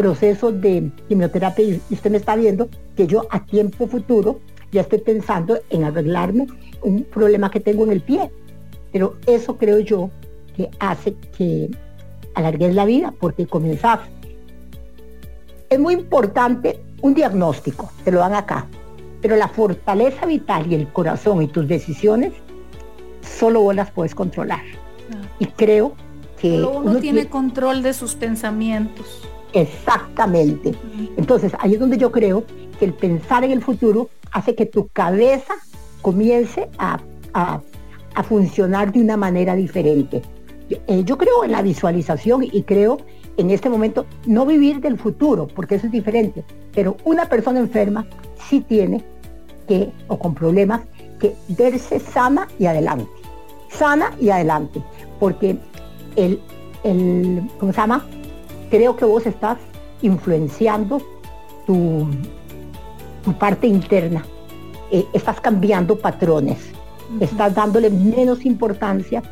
proceso 0.00 0.50
de 0.50 0.90
quimioterapia 1.08 1.62
y 1.62 1.82
usted 1.90 2.10
me 2.10 2.16
está 2.16 2.34
viendo 2.34 2.70
que 2.96 3.06
yo 3.06 3.26
a 3.30 3.44
tiempo 3.44 3.86
futuro 3.86 4.40
ya 4.72 4.80
estoy 4.80 5.00
pensando 5.00 5.58
en 5.68 5.84
arreglarme 5.84 6.46
un 6.80 7.04
problema 7.04 7.50
que 7.50 7.60
tengo 7.60 7.84
en 7.84 7.92
el 7.92 8.00
pie. 8.00 8.30
Pero 8.92 9.16
eso 9.26 9.58
creo 9.58 9.78
yo 9.80 10.08
que 10.56 10.70
hace 10.78 11.14
que 11.36 11.70
alargues 12.34 12.74
la 12.74 12.86
vida, 12.86 13.12
porque 13.20 13.46
comenzás. 13.46 14.00
Es 15.68 15.78
muy 15.78 15.92
importante 15.92 16.80
un 17.02 17.12
diagnóstico, 17.12 17.90
te 18.02 18.10
lo 18.10 18.20
dan 18.20 18.34
acá, 18.34 18.68
pero 19.20 19.36
la 19.36 19.48
fortaleza 19.48 20.24
vital 20.24 20.72
y 20.72 20.76
el 20.76 20.90
corazón 20.90 21.42
y 21.42 21.46
tus 21.46 21.68
decisiones, 21.68 22.32
solo 23.20 23.60
vos 23.60 23.74
las 23.74 23.90
puedes 23.90 24.14
controlar. 24.14 24.62
Y 25.38 25.44
creo 25.44 25.92
que... 26.40 26.62
uno, 26.62 27.00
tiene 27.00 27.28
control 27.28 27.82
de 27.82 27.92
sus 27.92 28.14
pensamientos. 28.14 29.29
Exactamente. 29.52 30.74
Entonces, 31.16 31.52
ahí 31.58 31.74
es 31.74 31.80
donde 31.80 31.98
yo 31.98 32.12
creo 32.12 32.44
que 32.78 32.84
el 32.84 32.94
pensar 32.94 33.44
en 33.44 33.50
el 33.50 33.62
futuro 33.62 34.10
hace 34.32 34.54
que 34.54 34.66
tu 34.66 34.88
cabeza 34.88 35.54
comience 36.02 36.68
a, 36.78 36.98
a 38.14 38.22
funcionar 38.22 38.92
de 38.92 39.00
una 39.00 39.16
manera 39.16 39.54
diferente. 39.54 40.22
Eh, 40.86 41.02
yo 41.04 41.18
creo 41.18 41.44
en 41.44 41.52
la 41.52 41.62
visualización 41.62 42.44
y 42.44 42.62
creo 42.62 42.98
en 43.36 43.50
este 43.50 43.68
momento 43.68 44.06
no 44.26 44.46
vivir 44.46 44.80
del 44.80 44.98
futuro, 44.98 45.48
porque 45.48 45.76
eso 45.76 45.86
es 45.86 45.92
diferente, 45.92 46.44
pero 46.74 46.96
una 47.04 47.26
persona 47.26 47.58
enferma 47.58 48.06
sí 48.48 48.60
tiene 48.60 49.02
que, 49.66 49.90
o 50.08 50.18
con 50.18 50.34
problemas, 50.34 50.82
que 51.18 51.34
verse 51.48 51.98
sana 51.98 52.48
y 52.58 52.66
adelante. 52.66 53.08
Sana 53.68 54.12
y 54.20 54.30
adelante, 54.30 54.82
porque 55.18 55.56
el, 56.16 56.40
el 56.84 57.42
¿cómo 57.58 57.72
se 57.72 57.80
llama? 57.80 58.06
Creo 58.70 58.96
que 58.96 59.04
vos 59.04 59.26
estás 59.26 59.58
influenciando 60.00 61.02
tu, 61.66 62.06
tu 63.24 63.32
parte 63.34 63.66
interna, 63.66 64.24
eh, 64.90 65.04
estás 65.12 65.40
cambiando 65.40 65.98
patrones, 65.98 66.58
estás 67.20 67.54
dándole 67.54 67.90
menos 67.90 68.44
importancia 68.46 69.22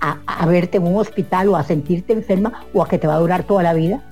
a, 0.00 0.46
verte 0.46 0.78
en 0.78 0.86
un 0.86 0.96
hospital 0.96 1.48
o 1.48 1.56
a 1.56 1.62
sentirte 1.62 2.12
enferma 2.12 2.64
o 2.74 2.82
a 2.82 2.88
que 2.88 2.98
te 2.98 3.06
va 3.06 3.14
a 3.14 3.18
durar 3.18 3.44
toda 3.44 3.62
la 3.62 3.72
vida. 3.72 4.02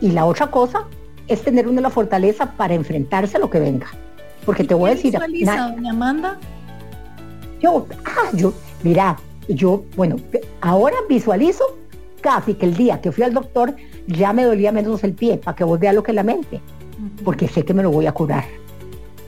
Y, 0.00 0.10
la 0.10 0.26
otra 0.26 0.48
cosa 0.48 0.84
es 1.28 1.42
tener 1.42 1.66
una 1.66 1.80
la 1.80 1.90
fortaleza 1.90 2.52
para 2.52 2.74
enfrentarse 2.74 3.36
a 3.38 3.40
lo 3.40 3.48
que 3.48 3.58
venga. 3.58 3.86
Porque 4.44 4.64
te 4.64 4.74
voy 4.74 4.90
a 4.90 4.94
decir... 4.94 5.12
Visualiza, 5.12 5.70
doña 5.70 5.92
Amanda? 5.92 6.38
Yo, 7.60 7.86
ah, 8.04 8.30
yo, 8.34 8.52
mira, 8.82 9.16
yo, 9.48 9.82
bueno, 9.96 10.16
ahora 10.60 10.96
visualizo 11.08 11.64
casi 12.28 12.52
que 12.52 12.66
el 12.66 12.76
día 12.76 13.00
que 13.00 13.10
fui 13.10 13.24
al 13.24 13.32
doctor 13.32 13.74
ya 14.06 14.34
me 14.34 14.44
dolía 14.44 14.70
menos 14.70 15.02
el 15.02 15.14
pie, 15.14 15.38
para 15.38 15.56
que 15.56 15.64
vos 15.64 15.80
veas 15.80 15.94
lo 15.94 16.02
que 16.02 16.10
es 16.10 16.14
la 16.14 16.22
mente, 16.22 16.60
porque 17.24 17.48
sé 17.48 17.64
que 17.64 17.72
me 17.72 17.82
lo 17.82 17.90
voy 17.90 18.04
a 18.04 18.12
curar. 18.12 18.44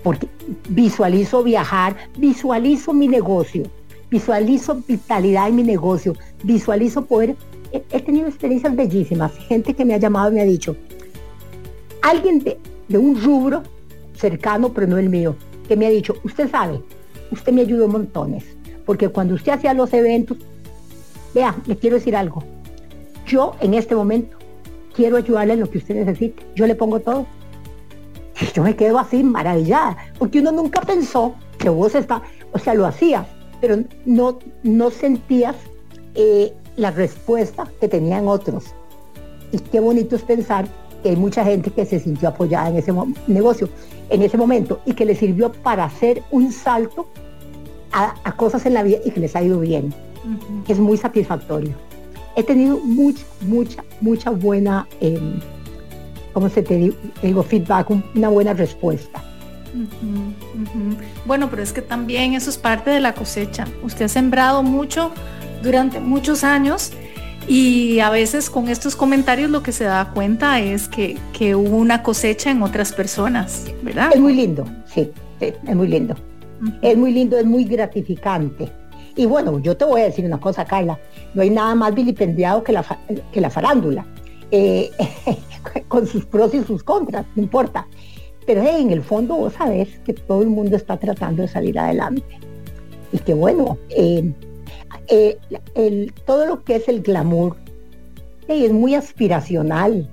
Porque 0.03 0.29
visualizo 0.69 1.43
viajar, 1.43 1.97
visualizo 2.19 2.93
mi 2.93 3.09
negocio, 3.09 3.63
visualizo 4.11 4.83
vitalidad 4.87 5.49
en 5.49 5.57
mi 5.57 5.63
negocio, 5.63 6.15
visualizo 6.43 7.07
poder, 7.07 7.37
he, 7.73 8.01
tenido 8.01 8.29
experiencias 8.29 8.77
bellísimas, 8.77 9.33
gente 9.49 9.73
que 9.73 9.87
me 9.87 9.95
ha 9.95 9.99
llamado 9.99 10.31
y 10.31 10.35
me 10.35 10.43
ha 10.43 10.45
dicho, 10.45 10.77
alguien 12.03 12.41
de, 12.41 12.59
un 12.99 13.19
rubro 13.23 13.63
cercano, 14.15 14.75
pero 14.75 14.87
no 14.87 14.99
el 14.99 15.09
mío, 15.09 15.37
que 15.67 15.75
me 15.75 15.87
ha 15.87 15.91
dicho, 15.91 16.17
usted 16.23 16.51
sabe, 16.51 16.83
usted 17.31 17.51
me 17.51 17.63
ayudó 17.63 17.89
montones, 17.89 18.45
porque 18.85 19.09
cuando 19.09 19.37
usted 19.37 19.53
hacía 19.53 19.73
los 19.73 19.91
eventos, 19.95 20.37
vea, 21.35 21.57
le 21.65 21.79
quiero 21.79 21.97
decir 21.97 22.15
algo, 22.15 22.45
yo 23.31 23.55
en 23.61 23.75
este 23.75 23.95
momento 23.95 24.37
quiero 24.95 25.17
ayudarle 25.17 25.55
en 25.55 25.61
lo 25.61 25.71
que 25.71 25.79
usted 25.79 25.95
necesite, 25.95 26.43
yo 26.55 26.67
le 26.67 26.75
pongo 26.75 27.01
todo. 27.01 27.27
Y 28.41 28.53
yo 28.53 28.63
me 28.63 28.75
quedo 28.75 28.99
así 28.99 29.23
maravillada, 29.23 29.97
porque 30.19 30.41
uno 30.41 30.51
nunca 30.51 30.81
pensó 30.81 31.35
que 31.59 31.69
vos 31.69 31.95
está, 31.95 32.23
o 32.53 32.59
sea, 32.59 32.75
lo 32.75 32.87
hacía, 32.87 33.27
pero 33.61 33.77
no, 34.05 34.39
no 34.63 34.91
sentías 34.91 35.55
eh, 36.15 36.53
la 36.77 36.91
respuesta 36.91 37.69
que 37.81 37.89
tenían 37.89 38.27
otros. 38.27 38.65
Y 39.53 39.59
qué 39.59 39.79
bonito 39.79 40.17
es 40.17 40.23
pensar 40.23 40.67
que 41.03 41.11
hay 41.11 41.17
mucha 41.17 41.45
gente 41.45 41.71
que 41.71 41.85
se 41.85 42.01
sintió 42.01 42.31
apoyada 42.31 42.71
en 42.71 42.77
ese 42.77 42.93
negocio, 43.27 43.69
en 44.09 44.23
ese 44.23 44.37
momento, 44.37 44.81
y 44.87 44.95
que 44.95 45.05
le 45.05 45.15
sirvió 45.15 45.53
para 45.53 45.85
hacer 45.85 46.23
un 46.31 46.51
salto 46.51 47.07
a, 47.93 48.33
cosas 48.37 48.65
en 48.67 48.75
la 48.75 48.83
vida 48.83 48.99
y 49.05 49.11
que 49.11 49.21
les 49.21 49.37
ha 49.37 49.43
ido 49.43 49.61
bien. 49.61 49.93
Es 50.67 50.79
muy 50.79 50.97
satisfactorio. 50.97 51.75
He 52.37 52.43
tenido 52.43 52.79
mucha, 52.79 53.25
mucha, 53.43 53.85
mucha 54.01 54.31
buena, 54.31 54.87
eh, 55.01 55.21
¿cómo 56.33 56.49
se 56.49 56.63
te 56.63 56.93
digo? 57.23 57.43
Feedback, 57.43 57.91
una 58.15 58.29
buena 58.29 58.53
respuesta. 58.53 59.23
Bueno, 61.27 61.49
pero 61.51 61.63
es 61.63 61.73
que 61.73 61.83
también 61.83 62.35
eso 62.35 62.51
es 62.51 62.59
parte 62.59 62.91
de 62.91 63.01
la 63.01 63.15
cosecha. 63.15 63.67
Usted 63.83 64.07
ha 64.07 64.09
sembrado 64.09 64.63
mucho 64.63 65.13
durante 65.63 66.01
muchos 66.01 66.45
años 66.45 66.93
y 67.47 68.01
a 68.01 68.11
veces 68.11 68.51
con 68.51 68.69
estos 68.69 68.97
comentarios 68.97 69.51
lo 69.51 69.63
que 69.63 69.73
se 69.73 69.85
da 69.85 70.11
cuenta 70.13 70.61
es 70.61 70.89
que, 70.89 71.19
hubo 71.55 71.77
una 71.77 72.03
cosecha 72.03 72.51
en 72.51 72.63
otras 72.63 72.93
personas, 72.93 73.67
¿verdad? 73.83 74.11
Es 74.15 74.21
muy 74.21 74.35
lindo, 74.35 74.67
sí, 74.87 75.11
es 75.41 75.75
muy 75.75 75.89
lindo. 75.89 76.15
Es 76.83 76.97
muy 76.97 77.13
lindo, 77.13 77.39
es 77.39 77.47
muy 77.47 77.65
gratificante. 77.65 78.71
Y 79.21 79.27
bueno, 79.27 79.59
yo 79.59 79.77
te 79.77 79.85
voy 79.85 80.01
a 80.01 80.05
decir 80.05 80.25
una 80.25 80.41
cosa, 80.41 80.65
Carla, 80.65 80.99
no 81.35 81.43
hay 81.43 81.51
nada 81.51 81.75
más 81.75 81.95
vilipendiado 81.95 82.65
que 82.65 82.73
la, 82.73 82.83
que 83.31 83.39
la 83.43 83.51
farándula, 83.51 84.07
eh, 84.51 84.91
con 85.89 86.07
sus 86.07 86.25
pros 86.25 86.55
y 86.55 86.65
sus 86.65 86.83
contras, 86.83 87.27
no 87.37 87.43
importa. 87.43 87.87
Pero 88.47 88.63
en 88.63 88.91
el 88.91 89.03
fondo 89.03 89.37
vos 89.37 89.53
sabés 89.53 89.99
que 90.07 90.15
todo 90.15 90.41
el 90.41 90.49
mundo 90.49 90.75
está 90.75 90.97
tratando 90.97 91.43
de 91.43 91.49
salir 91.49 91.79
adelante. 91.79 92.39
Y 93.13 93.19
que 93.19 93.35
bueno, 93.35 93.77
eh, 93.91 94.33
eh, 95.09 96.11
todo 96.25 96.47
lo 96.47 96.65
que 96.65 96.77
es 96.77 96.89
el 96.89 97.03
glamour 97.03 97.57
es 98.49 98.73
muy 98.73 98.95
aspiracional. 98.95 100.09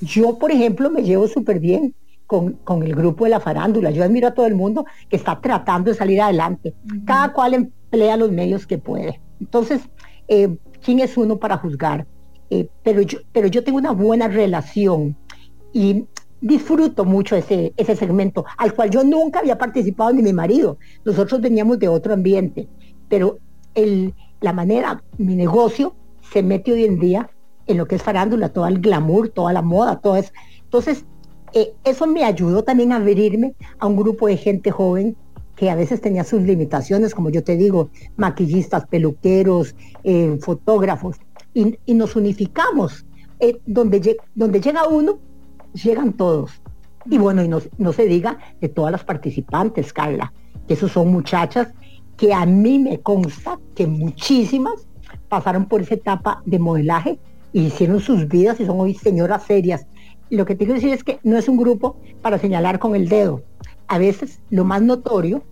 Yo, 0.00 0.38
por 0.38 0.52
ejemplo, 0.52 0.88
me 0.88 1.02
llevo 1.02 1.28
súper 1.28 1.60
bien 1.60 1.94
con, 2.26 2.82
el 2.82 2.94
grupo 2.94 3.24
de 3.24 3.30
la 3.30 3.40
farándula. 3.40 3.90
Yo 3.90 4.04
admiro 4.04 4.28
a 4.28 4.34
todo 4.34 4.46
el 4.46 4.54
mundo 4.54 4.84
que 5.08 5.16
está 5.16 5.40
tratando 5.40 5.90
de 5.90 5.96
salir 5.96 6.20
adelante. 6.20 6.74
Cada 7.04 7.32
cual 7.32 7.54
emplea 7.54 8.16
los 8.16 8.30
medios 8.30 8.66
que 8.66 8.78
puede. 8.78 9.20
Entonces, 9.40 9.82
eh, 10.28 10.56
¿quién 10.82 11.00
es 11.00 11.16
uno 11.16 11.38
para 11.38 11.58
juzgar? 11.58 12.06
Eh, 12.50 12.68
pero, 12.82 13.02
yo, 13.02 13.18
pero 13.32 13.46
yo 13.48 13.64
tengo 13.64 13.78
una 13.78 13.92
buena 13.92 14.28
relación 14.28 15.16
y 15.72 16.06
disfruto 16.40 17.04
mucho 17.04 17.36
ese, 17.36 17.72
ese 17.76 17.96
segmento, 17.96 18.44
al 18.58 18.74
cual 18.74 18.90
yo 18.90 19.02
nunca 19.02 19.38
había 19.38 19.56
participado 19.56 20.12
ni 20.12 20.22
mi 20.22 20.32
marido. 20.32 20.78
Nosotros 21.04 21.40
veníamos 21.40 21.78
de 21.78 21.88
otro 21.88 22.12
ambiente, 22.12 22.68
pero 23.08 23.38
el, 23.74 24.14
la 24.40 24.52
manera, 24.52 25.02
mi 25.18 25.36
negocio 25.36 25.94
se 26.32 26.42
mete 26.42 26.72
hoy 26.72 26.84
en 26.84 26.98
día 26.98 27.30
en 27.66 27.78
lo 27.78 27.86
que 27.86 27.96
es 27.96 28.02
farándula, 28.02 28.50
todo 28.50 28.66
el 28.66 28.80
glamour, 28.80 29.30
toda 29.30 29.52
la 29.52 29.62
moda, 29.62 30.00
todo 30.00 30.16
eso. 30.16 30.32
Entonces, 30.62 31.06
eh, 31.54 31.72
eso 31.84 32.06
me 32.06 32.24
ayudó 32.24 32.64
también 32.64 32.92
a 32.92 32.96
abrirme 32.96 33.54
a 33.78 33.86
un 33.86 33.96
grupo 33.96 34.26
de 34.26 34.36
gente 34.36 34.70
joven 34.70 35.16
que 35.56 35.70
a 35.70 35.76
veces 35.76 36.00
tenía 36.00 36.24
sus 36.24 36.42
limitaciones, 36.42 37.14
como 37.14 37.30
yo 37.30 37.44
te 37.44 37.56
digo, 37.56 37.90
maquillistas, 38.16 38.86
peluqueros, 38.86 39.74
eh, 40.02 40.36
fotógrafos, 40.40 41.16
y, 41.54 41.76
nos 41.94 42.16
unificamos. 42.16 43.06
Eh, 43.40 43.60
donde, 43.66 44.16
donde 44.34 44.60
llega 44.60 44.88
uno, 44.88 45.18
llegan 45.72 46.12
todos. 46.12 46.52
Y 47.10 47.18
bueno, 47.18 47.42
y 47.42 47.48
no, 47.48 47.60
no 47.78 47.92
se 47.92 48.06
diga 48.06 48.38
de 48.60 48.68
todas 48.68 48.92
las 48.92 49.04
participantes, 49.04 49.92
Carla, 49.92 50.32
que 50.66 50.74
esos 50.74 50.92
son 50.92 51.12
muchachas 51.12 51.68
que 52.16 52.32
a 52.32 52.46
mí 52.46 52.78
me 52.78 53.00
consta 53.00 53.58
que 53.74 53.86
muchísimas 53.86 54.86
pasaron 55.28 55.66
por 55.66 55.82
esa 55.82 55.94
etapa 55.94 56.42
de 56.46 56.58
modelaje 56.58 57.18
y 57.52 57.66
hicieron 57.66 58.00
sus 58.00 58.28
vidas 58.28 58.60
y 58.60 58.66
son 58.66 58.80
hoy 58.80 58.94
señoras 58.94 59.44
serias. 59.44 59.86
Lo 60.34 60.44
que 60.44 60.54
te 60.54 60.64
quiero 60.64 60.74
decir 60.74 60.92
es 60.92 61.04
que 61.04 61.18
no 61.22 61.36
es 61.36 61.48
un 61.48 61.56
grupo 61.56 61.96
para 62.22 62.38
señalar 62.38 62.78
con 62.78 62.94
el 62.94 63.08
dedo. 63.08 63.42
A 63.86 63.98
veces 63.98 64.40
lo 64.50 64.64
más 64.64 64.82
notorio 64.82 65.42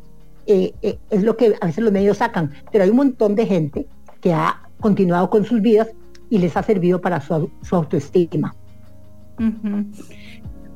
eh, 0.46 0.74
eh, 0.82 0.98
es 1.10 1.22
lo 1.22 1.36
que 1.36 1.54
a 1.60 1.66
veces 1.66 1.84
los 1.84 1.92
medios 1.92 2.18
sacan, 2.18 2.52
pero 2.70 2.84
hay 2.84 2.90
un 2.90 2.96
montón 2.96 3.34
de 3.34 3.46
gente 3.46 3.86
que 4.20 4.32
ha 4.32 4.60
continuado 4.80 5.30
con 5.30 5.44
sus 5.44 5.60
vidas 5.60 5.88
y 6.30 6.38
les 6.38 6.56
ha 6.56 6.62
servido 6.62 7.00
para 7.00 7.20
su, 7.20 7.50
autoestima. 7.70 8.54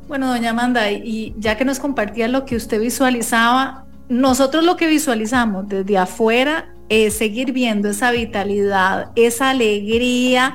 Bueno, 0.09 0.29
doña 0.29 0.51
Amanda, 0.51 0.91
y 0.91 1.35
ya 1.39 1.57
que 1.57 1.65
nos 1.65 1.79
compartía 1.79 2.29
lo 2.29 2.45
que 2.45 2.57
usted 2.57 2.81
visualizaba, 2.81 3.87
nosotros 4.09 4.65
lo 4.65 4.77
que 4.77 4.87
visualizamos 4.87 5.69
desde 5.69 5.99
afuera 5.99 6.69
es 6.89 7.15
seguir 7.15 7.53
viendo 7.53 7.89
esa 7.89 8.13
vitalidad, 8.13 9.11
esa 9.17 9.51
alegría, 9.51 10.55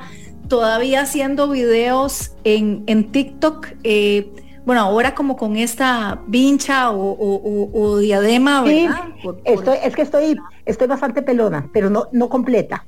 todavía 0.52 1.00
haciendo 1.00 1.48
videos 1.48 2.36
en, 2.44 2.82
en 2.86 3.10
TikTok. 3.10 3.68
Eh, 3.84 4.30
bueno, 4.66 4.82
ahora 4.82 5.14
como 5.14 5.38
con 5.38 5.56
esta 5.56 6.20
vincha 6.26 6.90
o, 6.92 7.96
diadema, 7.96 8.60
¿verdad? 8.60 9.14
Estoy, 9.44 9.78
es 9.82 9.96
que 9.96 10.02
estoy, 10.02 10.38
estoy 10.66 10.88
bastante 10.88 11.22
pelona, 11.22 11.70
pero 11.72 11.88
no, 11.88 12.08
no 12.12 12.28
completa. 12.28 12.84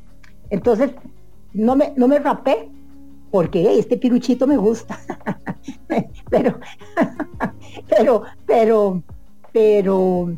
Entonces, 0.51 0.91
no 1.55 1.75
me, 1.75 1.95
no 1.97 2.07
me 2.07 2.19
rapé 2.19 2.69
porque 3.31 3.79
este 3.79 3.97
piruchito 3.97 4.47
me 4.47 4.59
gusta. 4.59 5.01
pero, 6.29 6.61
pero, 7.89 8.23
pero, 8.45 9.03
pero, 9.55 10.37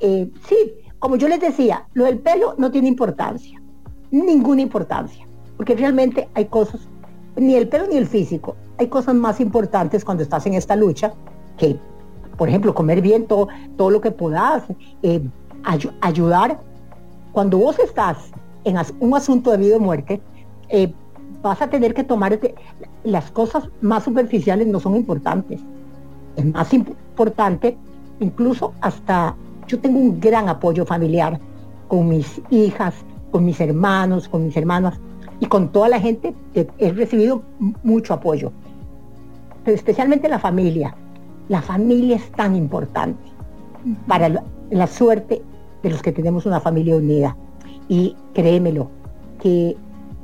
eh, 0.00 0.30
sí, 0.46 0.74
como 0.98 1.16
yo 1.16 1.26
les 1.26 1.40
decía, 1.40 1.86
lo 1.94 2.04
del 2.04 2.18
pelo 2.18 2.54
no 2.58 2.70
tiene 2.70 2.88
importancia, 2.88 3.62
ninguna 4.10 4.60
importancia, 4.60 5.25
porque 5.56 5.74
realmente 5.74 6.28
hay 6.34 6.46
cosas, 6.46 6.80
ni 7.36 7.54
el 7.54 7.68
pelo 7.68 7.86
ni 7.86 7.96
el 7.96 8.06
físico, 8.06 8.56
hay 8.78 8.88
cosas 8.88 9.14
más 9.14 9.40
importantes 9.40 10.04
cuando 10.04 10.22
estás 10.22 10.46
en 10.46 10.54
esta 10.54 10.76
lucha 10.76 11.12
que, 11.56 11.78
por 12.36 12.48
ejemplo, 12.48 12.74
comer 12.74 13.00
bien 13.00 13.26
todo, 13.26 13.48
todo 13.76 13.90
lo 13.90 14.00
que 14.00 14.10
puedas, 14.10 14.64
eh, 15.02 15.22
ayudar. 16.00 16.60
Cuando 17.32 17.58
vos 17.58 17.78
estás 17.78 18.30
en 18.64 18.76
un 19.00 19.14
asunto 19.14 19.50
de 19.50 19.56
vida 19.56 19.76
o 19.76 19.80
muerte, 19.80 20.20
eh, 20.68 20.92
vas 21.42 21.60
a 21.62 21.68
tener 21.68 21.94
que 21.94 22.04
tomar 22.04 22.38
las 23.04 23.30
cosas 23.30 23.68
más 23.80 24.04
superficiales 24.04 24.66
no 24.66 24.80
son 24.80 24.96
importantes. 24.96 25.60
Es 26.36 26.44
más 26.44 26.72
importante 26.74 27.76
incluso 28.20 28.72
hasta 28.80 29.34
yo 29.66 29.78
tengo 29.78 29.98
un 29.98 30.20
gran 30.20 30.48
apoyo 30.48 30.84
familiar 30.84 31.38
con 31.88 32.08
mis 32.08 32.40
hijas, 32.50 32.94
con 33.30 33.44
mis 33.44 33.60
hermanos, 33.60 34.28
con 34.28 34.44
mis 34.44 34.56
hermanas 34.56 34.98
y 35.40 35.46
con 35.46 35.70
toda 35.70 35.88
la 35.88 36.00
gente 36.00 36.34
he 36.54 36.92
recibido 36.92 37.42
mucho 37.82 38.14
apoyo. 38.14 38.52
Pero 39.64 39.74
especialmente 39.74 40.28
la 40.28 40.38
familia. 40.38 40.94
La 41.48 41.62
familia 41.62 42.16
es 42.16 42.30
tan 42.32 42.56
importante 42.56 43.22
para 44.06 44.44
la, 44.70 44.86
suerte 44.86 45.42
de 45.82 45.90
los 45.90 46.02
que 46.02 46.12
tenemos 46.12 46.46
una 46.46 46.60
familia 46.60 46.96
unida. 46.96 47.36
Y 47.88 48.16
créemelo, 48.34 48.90
que 49.40 49.76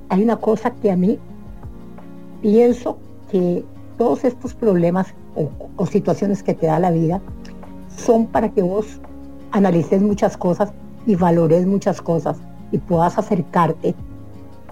hay 0.09 0.23
una 0.23 0.37
cosa 0.37 0.71
que 0.71 0.91
a 0.91 0.97
mí 0.97 1.19
pienso 2.41 2.99
que 3.31 3.65
todos 3.99 4.25
estos 4.25 4.55
problemas 4.55 5.15
o 5.77 5.87
situaciones 5.87 6.43
que 6.43 6.55
te 6.55 6.67
da 6.67 6.79
la 6.79 6.91
vida 6.91 7.21
son 7.97 8.27
para 8.27 8.51
que 8.51 8.63
vos 8.63 9.01
analices 9.53 10.03
muchas 10.03 10.37
cosas 10.37 10.73
y 11.07 11.15
valores 11.15 11.67
muchas 11.67 12.01
cosas 12.01 12.39
y 12.71 12.79
puedas 12.79 13.19
acercarte 13.19 13.95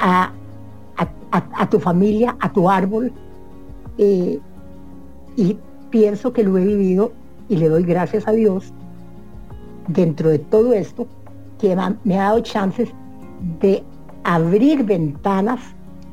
a, 0.01 0.33
tu 1.71 1.79
familia, 1.79 2.37
a 2.41 2.53
tu 2.53 2.69
árbol. 2.69 3.13
Eh, 3.99 4.41
y 5.37 5.59
pienso 5.91 6.33
que 6.33 6.43
lo 6.43 6.59
he 6.59 6.65
vivido 6.65 7.13
y 7.49 7.57
le 7.57 7.69
doy 7.69 7.83
gracias 7.83 8.27
a 8.27 8.33
Dios 8.33 8.73
dentro 9.89 10.31
de 10.31 10.39
todo 10.39 10.73
esto 10.73 11.07
que 11.59 11.77
me 12.05 12.19
ha 12.19 12.25
dado 12.25 12.41
chances 12.41 12.91
de 13.61 13.83
abrir 14.25 14.85
ventanas 14.85 15.61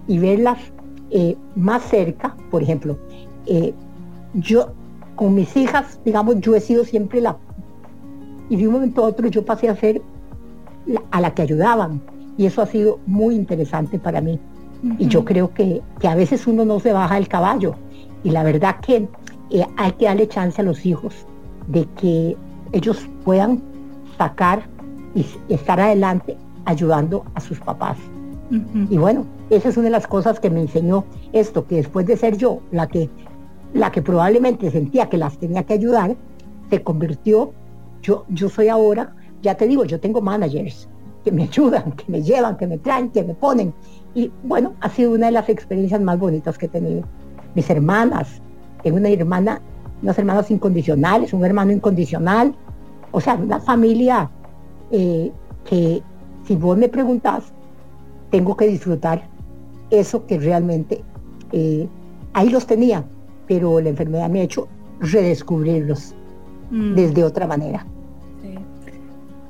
y 0.07 0.19
verlas 0.19 0.57
eh, 1.11 1.35
más 1.55 1.83
cerca. 1.83 2.35
Por 2.51 2.63
ejemplo, 2.63 2.97
eh, 3.45 3.73
yo 4.33 4.73
con 5.15 5.33
mis 5.33 5.55
hijas, 5.55 5.99
digamos, 6.05 6.39
yo 6.41 6.55
he 6.55 6.59
sido 6.59 6.83
siempre 6.83 7.21
la 7.21 7.38
y 8.49 8.55
de 8.55 8.67
un 8.67 8.73
momento 8.73 9.03
a 9.03 9.07
otro 9.07 9.27
yo 9.27 9.43
pasé 9.43 9.67
a 9.67 9.75
ser 9.75 10.01
a 11.11 11.19
la 11.19 11.33
que 11.33 11.41
ayudaban 11.41 12.01
y 12.38 12.45
eso 12.45 12.61
ha 12.61 12.67
sido 12.67 12.99
muy 13.05 13.35
interesante 13.35 13.99
para 13.99 14.21
mí. 14.21 14.39
Y 14.99 15.07
yo 15.07 15.25
creo 15.25 15.53
que, 15.53 15.81
a 16.03 16.15
veces 16.15 16.45
uno 16.45 16.63
no 16.63 16.79
se 16.79 16.93
baja 16.93 17.15
del 17.15 17.27
caballo 17.27 17.75
y 18.23 18.29
la 18.29 18.43
verdad 18.43 18.75
que 18.79 19.07
eh, 19.49 19.65
hay 19.75 19.91
que 19.93 20.05
darle 20.05 20.27
chance 20.27 20.61
a 20.61 20.63
los 20.63 20.85
hijos 20.85 21.15
de 21.67 21.85
que 21.99 22.38
ellos 22.71 23.07
puedan 23.25 23.61
sacar 24.17 24.61
y 25.15 25.25
estar 25.49 25.79
adelante 25.79 26.38
ayudando 26.65 27.25
a 27.33 27.41
sus 27.41 27.59
papás. 27.59 27.97
Y 28.89 28.97
bueno, 28.97 29.25
esa 29.49 29.67
es 29.67 29.75
una 29.75 29.85
de 29.85 29.91
las 29.91 30.07
cosas 30.07 30.39
que 30.39 30.49
me 30.49 30.61
enseñó 30.61 31.03
esto, 31.33 31.67
que 31.67 31.75
después 31.75 32.05
de 32.05 32.15
ser 32.15 32.38
yo 32.38 32.61
la 32.71 32.88
que, 32.88 33.09
la 33.73 33.91
que 33.91 34.01
probablemente 34.01 34.71
sentía 34.71 35.09
que 35.09 35.17
las 35.17 35.38
tenía 35.38 35.63
que 35.63 35.73
ayudar, 35.73 36.15
se 36.69 36.81
convirtió 36.81 37.51
yo, 38.01 38.25
yo 38.29 38.47
soy 38.47 38.69
ahora, 38.69 39.13
ya 39.41 39.55
te 39.55 39.67
digo, 39.67 39.83
yo 39.83 39.99
tengo 39.99 40.21
managers 40.21 40.88
que 41.28 41.32
me 41.34 41.43
ayudan, 41.43 41.91
que 41.91 42.05
me 42.07 42.21
llevan, 42.21 42.55
que 42.55 42.65
me 42.65 42.78
traen, 42.78 43.09
que 43.09 43.21
me 43.21 43.34
ponen. 43.34 43.73
Y 44.15 44.32
bueno, 44.43 44.73
ha 44.80 44.89
sido 44.89 45.11
una 45.11 45.25
de 45.25 45.34
las 45.34 45.49
experiencias 45.49 45.99
más 45.99 46.17
bonitas 46.17 46.57
que 46.57 46.67
he 46.67 46.69
tenido. 46.69 47.03
Mis 47.53 47.69
hermanas, 47.69 48.41
tengo 48.82 48.95
una 48.95 49.09
hermana, 49.09 49.61
unas 50.01 50.17
hermanas 50.17 50.49
incondicionales, 50.49 51.34
un 51.34 51.43
hermano 51.43 51.73
incondicional. 51.73 52.55
O 53.11 53.19
sea, 53.19 53.36
una 53.36 53.59
familia 53.59 54.30
eh, 54.91 55.34
que 55.65 56.01
si 56.45 56.55
vos 56.55 56.78
me 56.78 56.88
preguntás, 56.88 57.51
tengo 58.30 58.55
que 58.55 58.67
disfrutar 58.67 59.28
eso 59.89 60.25
que 60.28 60.38
realmente 60.38 61.03
eh, 61.51 61.89
ahí 62.32 62.49
los 62.49 62.65
tenía, 62.65 63.03
pero 63.47 63.82
la 63.82 63.89
enfermedad 63.89 64.30
me 64.30 64.39
ha 64.39 64.43
hecho 64.43 64.69
redescubrirlos. 65.01 66.15
Mm. 66.71 66.95
desde 66.95 67.23
otra 67.23 67.47
manera. 67.47 67.86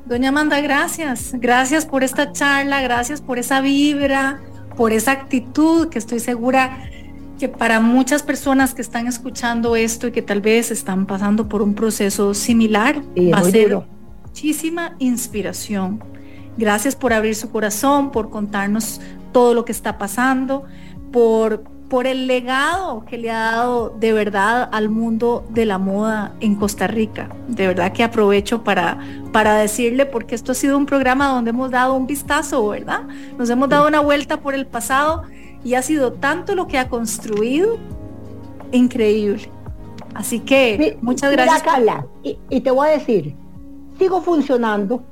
Doña 0.08 0.30
Amanda, 0.30 0.62
gracias. 0.62 1.32
Gracias 1.34 1.86
por 1.86 2.02
esta 2.02 2.32
charla, 2.32 2.82
gracias 2.82 3.20
por 3.20 3.40
esa 3.40 3.60
vibra, 3.60 4.40
por 4.78 4.94
esa 4.94 5.12
actitud 5.12 5.90
que 5.90 6.00
estoy 6.00 6.22
segura 6.22 6.90
que 7.38 7.50
para 7.50 7.82
muchas 7.82 8.24
personas 8.24 8.74
que 8.74 8.82
están 8.82 9.06
escuchando 9.08 9.76
esto 9.76 10.08
y 10.08 10.12
que 10.14 10.22
tal 10.22 10.40
vez 10.40 10.72
están 10.72 11.06
pasando 11.06 11.50
por 11.50 11.62
un 11.62 11.76
proceso 11.76 12.34
similar, 12.34 13.02
va 13.34 13.40
a 13.40 13.44
ser 13.44 13.78
muchísima 14.24 14.96
inspiración. 15.00 16.02
Gracias 16.58 16.96
por 16.96 17.12
abrir 17.12 17.36
su 17.36 17.52
corazón, 17.52 18.12
por 18.12 18.30
contarnos 18.30 19.02
todo 19.34 19.54
lo 19.54 19.66
que 19.66 19.74
está 19.74 19.98
pasando, 19.98 20.64
por 21.12 21.66
por 21.90 22.06
el 22.06 22.28
legado 22.28 23.06
que 23.06 23.18
le 23.18 23.32
ha 23.32 23.52
dado 23.52 23.96
de 23.98 24.12
verdad 24.12 24.68
al 24.72 24.90
mundo 24.90 25.46
de 25.50 25.66
la 25.66 25.78
moda 25.78 26.34
en 26.42 26.56
Costa 26.56 26.88
Rica. 26.88 27.30
De 27.48 27.68
verdad 27.68 27.94
que 27.94 28.04
aprovecho 28.04 28.64
para, 28.64 29.00
para 29.32 29.56
decirle, 29.56 30.06
porque 30.06 30.36
esto 30.36 30.52
ha 30.52 30.56
sido 30.56 30.78
un 30.78 30.86
programa 30.86 31.28
donde 31.30 31.52
hemos 31.52 31.72
dado 31.72 31.94
un 31.94 32.06
vistazo, 32.06 32.68
¿verdad? 32.68 33.04
Nos 33.38 33.50
hemos 33.50 33.70
dado 33.70 33.88
una 33.88 34.02
vuelta 34.02 34.42
por 34.42 34.54
el 34.54 34.68
pasado 34.68 35.24
y 35.64 35.76
ha 35.76 35.82
sido 35.82 36.14
tanto 36.14 36.56
lo 36.56 36.68
que 36.68 36.78
ha 36.78 36.90
construido 36.90 37.78
increíble. 38.72 39.50
Así 40.14 40.40
que 40.40 40.98
muchas 41.02 41.32
gracias. 41.32 41.64
Carla, 41.64 42.06
y, 42.24 42.62
te 42.62 42.72
voy 42.72 42.90
a 42.90 42.92
decir, 42.92 43.36
sigo 43.98 44.22
funcionando 44.22 45.04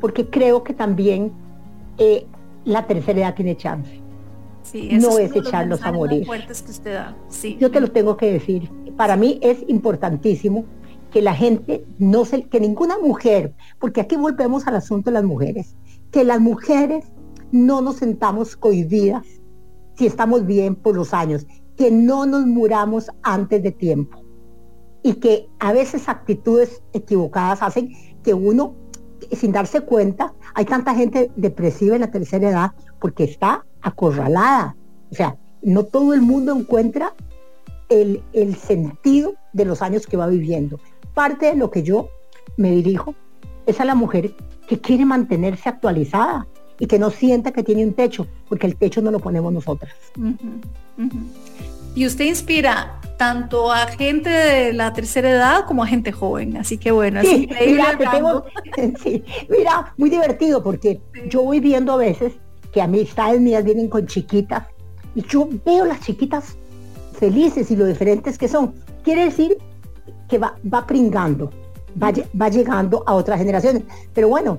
porque 0.00 0.28
creo 0.28 0.64
que 0.64 0.74
también 0.74 1.32
eh, 1.96 2.26
la 2.64 2.86
tercera 2.86 3.20
edad 3.20 3.34
tiene 3.34 3.56
chance. 3.56 4.01
No 4.74 5.18
es, 5.18 5.34
echarlos 5.34 5.82
a 5.82 5.92
morir. 5.92 6.26
Yo 7.58 7.70
te 7.70 7.80
lo 7.80 7.90
tengo 7.90 8.16
que 8.16 8.32
decir. 8.32 8.70
Para 8.96 9.16
mí 9.16 9.38
es 9.42 9.58
importantísimo 9.68 10.64
que 11.10 11.22
la 11.22 11.34
gente 11.34 11.84
no 11.98 12.24
se, 12.24 12.44
que 12.44 12.60
ninguna 12.60 12.98
mujer, 12.98 13.54
porque 13.78 14.00
aquí 14.00 14.16
volvemos 14.16 14.66
al 14.66 14.76
asunto 14.76 15.10
de 15.10 15.14
las 15.14 15.24
mujeres, 15.24 15.76
que 16.10 16.24
las 16.24 16.40
mujeres 16.40 17.04
no 17.50 17.82
nos 17.82 17.96
sentamos 17.96 18.56
cohibidas 18.56 19.26
si 19.94 20.06
estamos 20.06 20.46
bien 20.46 20.74
por 20.74 20.96
los 20.96 21.12
años, 21.12 21.46
que 21.76 21.90
no 21.90 22.24
nos 22.26 22.46
muramos 22.46 23.10
antes 23.22 23.62
de 23.62 23.72
tiempo 23.72 24.22
y 25.02 25.14
que 25.14 25.48
a 25.58 25.72
veces 25.72 26.08
actitudes 26.08 26.82
equivocadas 26.92 27.62
hacen 27.62 27.92
que 28.22 28.34
uno, 28.34 28.74
sin 29.32 29.52
darse 29.52 29.80
cuenta, 29.82 30.32
hay 30.54 30.64
tanta 30.64 30.94
gente 30.94 31.30
depresiva 31.36 31.94
en 31.94 32.02
la 32.02 32.10
tercera 32.10 32.50
edad 32.50 32.72
porque 33.00 33.24
está 33.24 33.64
acorralada. 33.80 34.76
O 35.10 35.14
sea, 35.14 35.36
no 35.62 35.84
todo 35.84 36.14
el 36.14 36.22
mundo 36.22 36.54
encuentra 36.54 37.14
el, 37.88 38.22
el 38.32 38.56
sentido 38.56 39.34
de 39.52 39.64
los 39.64 39.82
años 39.82 40.06
que 40.06 40.16
va 40.16 40.26
viviendo. 40.26 40.80
Parte 41.14 41.46
de 41.46 41.56
lo 41.56 41.70
que 41.70 41.82
yo 41.82 42.08
me 42.56 42.70
dirijo 42.70 43.14
es 43.66 43.80
a 43.80 43.84
la 43.84 43.94
mujer 43.94 44.34
que 44.66 44.80
quiere 44.80 45.04
mantenerse 45.04 45.68
actualizada 45.68 46.46
y 46.78 46.86
que 46.86 46.98
no 46.98 47.10
sienta 47.10 47.52
que 47.52 47.62
tiene 47.62 47.84
un 47.84 47.92
techo, 47.92 48.26
porque 48.48 48.66
el 48.66 48.76
techo 48.76 49.02
no 49.02 49.10
lo 49.10 49.20
ponemos 49.20 49.52
nosotras. 49.52 49.92
Y 51.94 52.06
usted 52.06 52.24
inspira 52.24 52.98
tanto 53.18 53.70
a 53.70 53.86
gente 53.86 54.30
de 54.30 54.72
la 54.72 54.92
tercera 54.92 55.30
edad 55.30 55.64
como 55.66 55.84
a 55.84 55.86
gente 55.86 56.10
joven, 56.10 56.56
así 56.56 56.78
que 56.78 56.90
bueno, 56.90 57.20
es 57.20 57.30
increíble. 57.30 57.84
Mira, 59.48 59.94
muy 59.96 60.10
divertido 60.10 60.62
porque 60.62 61.00
yo 61.28 61.42
voy 61.42 61.60
viendo 61.60 61.92
a 61.92 61.96
veces 61.96 62.32
que 62.72 62.80
amistades 62.80 63.40
mías 63.40 63.62
vienen 63.62 63.88
con 63.88 64.06
chiquitas 64.06 64.66
y 65.14 65.22
yo 65.26 65.48
veo 65.64 65.84
las 65.84 66.00
chiquitas 66.00 66.56
felices 67.12 67.70
y 67.70 67.76
lo 67.76 67.86
diferentes 67.86 68.38
que 68.38 68.48
son. 68.48 68.74
Quiere 69.04 69.26
decir 69.26 69.58
que 70.28 70.38
va, 70.38 70.56
va 70.72 70.86
pringando, 70.86 71.50
va, 72.02 72.12
va 72.40 72.48
llegando 72.48 73.04
a 73.06 73.14
otras 73.14 73.38
generaciones. 73.38 73.84
Pero 74.14 74.28
bueno, 74.28 74.58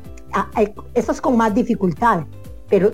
eso 0.93 1.11
es 1.11 1.19
con 1.19 1.35
más 1.35 1.53
dificultad, 1.53 2.25
pero 2.69 2.91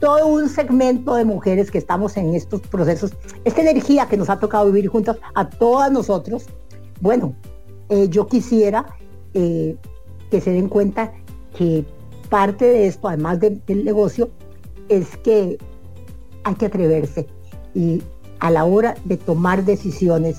todo 0.00 0.26
un 0.26 0.48
segmento 0.48 1.14
de 1.14 1.24
mujeres 1.24 1.70
que 1.70 1.78
estamos 1.78 2.16
en 2.16 2.34
estos 2.34 2.60
procesos, 2.62 3.12
esta 3.44 3.60
energía 3.60 4.06
que 4.06 4.16
nos 4.16 4.30
ha 4.30 4.38
tocado 4.38 4.66
vivir 4.66 4.88
juntas 4.88 5.16
a 5.34 5.48
todas 5.48 5.90
nosotros, 5.90 6.46
bueno, 7.00 7.34
eh, 7.88 8.08
yo 8.08 8.26
quisiera 8.26 8.86
eh, 9.34 9.76
que 10.30 10.40
se 10.40 10.52
den 10.52 10.68
cuenta 10.68 11.12
que 11.56 11.84
parte 12.28 12.66
de 12.66 12.86
esto, 12.86 13.08
además 13.08 13.40
del 13.40 13.84
negocio, 13.84 14.30
es 14.88 15.16
que 15.18 15.58
hay 16.44 16.54
que 16.54 16.66
atreverse 16.66 17.26
y 17.74 18.02
a 18.40 18.50
la 18.50 18.64
hora 18.64 18.94
de 19.04 19.16
tomar 19.16 19.64
decisiones, 19.64 20.38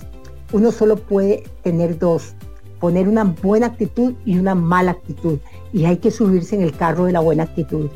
uno 0.51 0.71
solo 0.71 0.95
puede 0.95 1.43
tener 1.63 1.97
dos, 1.99 2.33
poner 2.79 3.07
una 3.07 3.23
buena 3.23 3.67
actitud 3.67 4.13
y 4.25 4.39
una 4.39 4.55
mala 4.55 4.91
actitud. 4.91 5.39
Y 5.73 5.85
hay 5.85 5.97
que 5.97 6.11
subirse 6.11 6.55
en 6.55 6.61
el 6.61 6.75
carro 6.75 7.05
de 7.05 7.11
la 7.11 7.19
buena 7.19 7.43
actitud. 7.43 7.89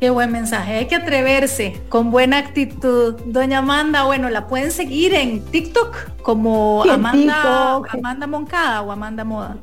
Qué 0.00 0.10
buen 0.10 0.30
mensaje. 0.30 0.74
Hay 0.74 0.86
que 0.86 0.94
atreverse 0.94 1.80
con 1.88 2.12
buena 2.12 2.38
actitud. 2.38 3.14
Doña 3.26 3.58
Amanda, 3.58 4.04
bueno, 4.04 4.30
la 4.30 4.46
pueden 4.46 4.70
seguir 4.70 5.12
en 5.12 5.44
TikTok 5.44 6.22
como 6.22 6.84
Amanda, 6.84 7.82
Amanda 7.90 8.26
Moncada 8.28 8.82
o 8.82 8.92
Amanda 8.92 9.24
Moda. 9.24 9.56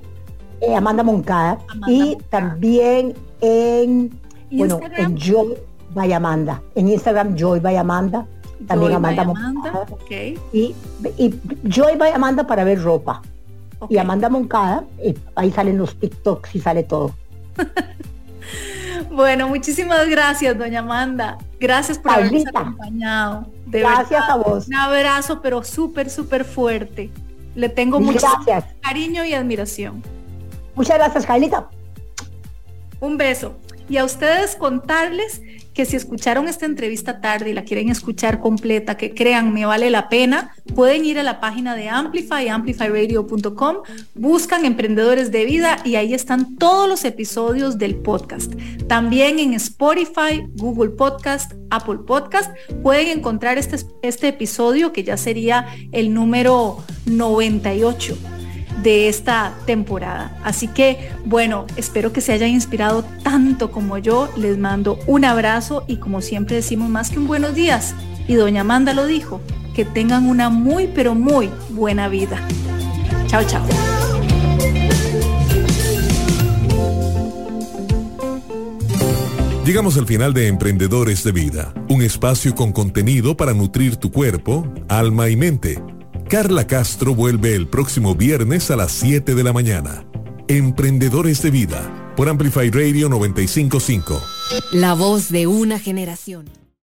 Eh, 0.59 0.75
Amanda 0.75 1.03
Moncada. 1.03 1.59
y 1.88 2.17
también 2.29 3.13
en, 3.39 4.19
bueno, 4.51 4.79
en 4.97 5.15
Joy 5.17 5.53
by 5.93 6.11
Amanda. 6.11 6.61
En 6.75 6.89
Instagram, 6.89 7.36
Joy 7.36 7.61
by 7.61 7.77
Amanda. 7.77 8.25
También 8.67 8.93
Amanda, 8.93 9.23
Moncada. 9.23 9.86
Y, 10.51 10.75
y 11.17 11.39
Joy 11.63 11.95
by 11.97 12.11
Amanda 12.11 12.45
para 12.45 12.65
ver 12.65 12.81
ropa. 12.81 13.21
Y 13.88 13.97
Amanda 13.97 14.27
Moncada, 14.27 14.83
eh, 14.97 15.15
ahí 15.36 15.51
salen 15.51 15.77
los 15.77 15.97
TikToks 15.97 16.55
y 16.55 16.59
sale 16.59 16.83
todo. 16.83 17.11
bueno, 19.12 19.48
muchísimas 19.48 20.08
gracias, 20.08 20.58
doña 20.58 20.80
Amanda. 20.80 21.38
Gracias 21.60 21.98
por 21.98 22.12
habernos 22.12 22.48
acompañado. 22.48 23.48
gracias 23.66 24.30
a 24.30 24.36
vos. 24.36 24.68
Un 24.68 24.76
abrazo, 24.76 25.41
pero 25.41 25.64
súper, 25.64 26.10
súper 26.10 26.46
fuerte. 26.46 27.10
Le 27.56 27.70
tengo 27.70 28.00
mucho 28.00 28.28
cariño 28.82 29.24
y 29.24 29.34
admiración. 29.34 30.04
Muchas 30.76 30.98
gracias, 30.98 31.26
Carlita. 31.26 31.70
Un 33.00 33.18
beso. 33.18 33.56
Y 33.88 33.98
a 33.98 34.04
ustedes 34.04 34.56
contarles 34.56 35.41
que 35.76 35.86
si 35.86 35.97
escucharon 35.97 36.47
esta 36.47 36.65
entrevista 36.65 37.19
tarde 37.19 37.49
y 37.49 37.53
la 37.53 37.65
quieren 37.65 37.89
escuchar 37.89 38.39
completa, 38.39 38.95
que 38.95 39.13
crean 39.13 39.53
me 39.53 39.65
vale 39.65 39.89
la 39.89 40.07
pena, 40.07 40.55
pueden 40.73 41.03
ir 41.03 41.19
a 41.19 41.23
la 41.23 41.41
página 41.41 41.76
de 41.76 41.89
Amplify, 41.89 42.47
amplifyradio.com, 42.47 43.78
buscan 44.15 44.63
Emprendedores 44.63 45.32
de 45.32 45.43
Vida 45.43 45.78
y 45.84 45.95
ahí 45.95 46.13
están 46.13 46.55
todos 46.55 46.88
los 46.88 47.03
episodios 47.03 47.78
del 47.78 47.95
podcast. 47.97 48.53
También 48.88 49.38
en 49.38 49.53
Spotify, 49.53 50.47
Google 50.55 50.91
Podcast, 50.91 51.51
Apple 51.69 51.99
Podcast, 52.07 52.55
pueden 52.82 53.09
encontrar 53.09 53.57
este, 53.57 53.78
este 54.01 54.30
episodio 54.30 54.93
que 54.93 55.03
ya 55.03 55.17
sería 55.17 55.67
el 55.91 56.13
número 56.13 56.78
98 57.05 58.17
de 58.82 59.07
esta 59.07 59.53
temporada. 59.65 60.38
Así 60.43 60.67
que, 60.67 61.09
bueno, 61.26 61.65
espero 61.78 62.11
que 62.11 62.21
se 62.21 62.34
hayan 62.34 62.49
inspirado 62.49 63.03
tanto 63.23 63.71
como 63.71 63.97
yo. 63.97 64.30
Les 64.38 64.57
mando 64.57 64.99
un 65.07 65.26
abrazo 65.26 65.84
y 65.88 65.97
como 65.97 66.21
siempre 66.21 66.55
decimos 66.55 66.89
más 66.89 67.09
que 67.09 67.19
un 67.19 67.28
buenos 67.28 67.55
días. 67.55 67.95
Y 68.28 68.36
doña 68.36 68.61
Amanda 68.61 68.93
lo 68.93 69.05
dijo, 69.05 69.41
que 69.73 69.86
tengan 69.86 70.28
una 70.28 70.49
muy, 70.49 70.88
pero 70.88 71.15
muy 71.15 71.49
buena 71.69 72.07
vida. 72.07 72.39
Chao, 73.28 73.43
chao. 73.45 73.65
Llegamos 79.65 79.97
al 79.97 80.05
final 80.05 80.34
de 80.36 80.47
Emprendedores 80.47 81.23
de 81.23 81.32
Vida, 81.32 81.73
un 81.89 82.03
espacio 82.03 82.53
con 82.53 82.71
contenido 82.71 83.36
para 83.36 83.53
nutrir 83.53 83.95
tu 83.95 84.11
cuerpo, 84.11 84.71
alma 84.88 85.30
y 85.30 85.36
mente 85.36 85.82
Carla 86.30 86.65
Castro 86.65 87.13
vuelve 87.13 87.53
el 87.53 87.67
próximo 87.67 88.15
viernes 88.15 88.71
a 88.71 88.76
las 88.76 88.91
7 88.93 89.36
de 89.36 89.43
la 89.43 89.53
mañana. 89.53 90.05
Emprendedores 90.47 91.43
de 91.43 91.51
Vida 91.51 92.13
por 92.17 92.30
Amplify 92.30 92.71
Radio 92.71 93.09
955. 93.09 94.21
La 94.71 94.95
voz 94.95 95.30
de 95.30 95.45
una 95.45 95.78
generación. 95.78 96.64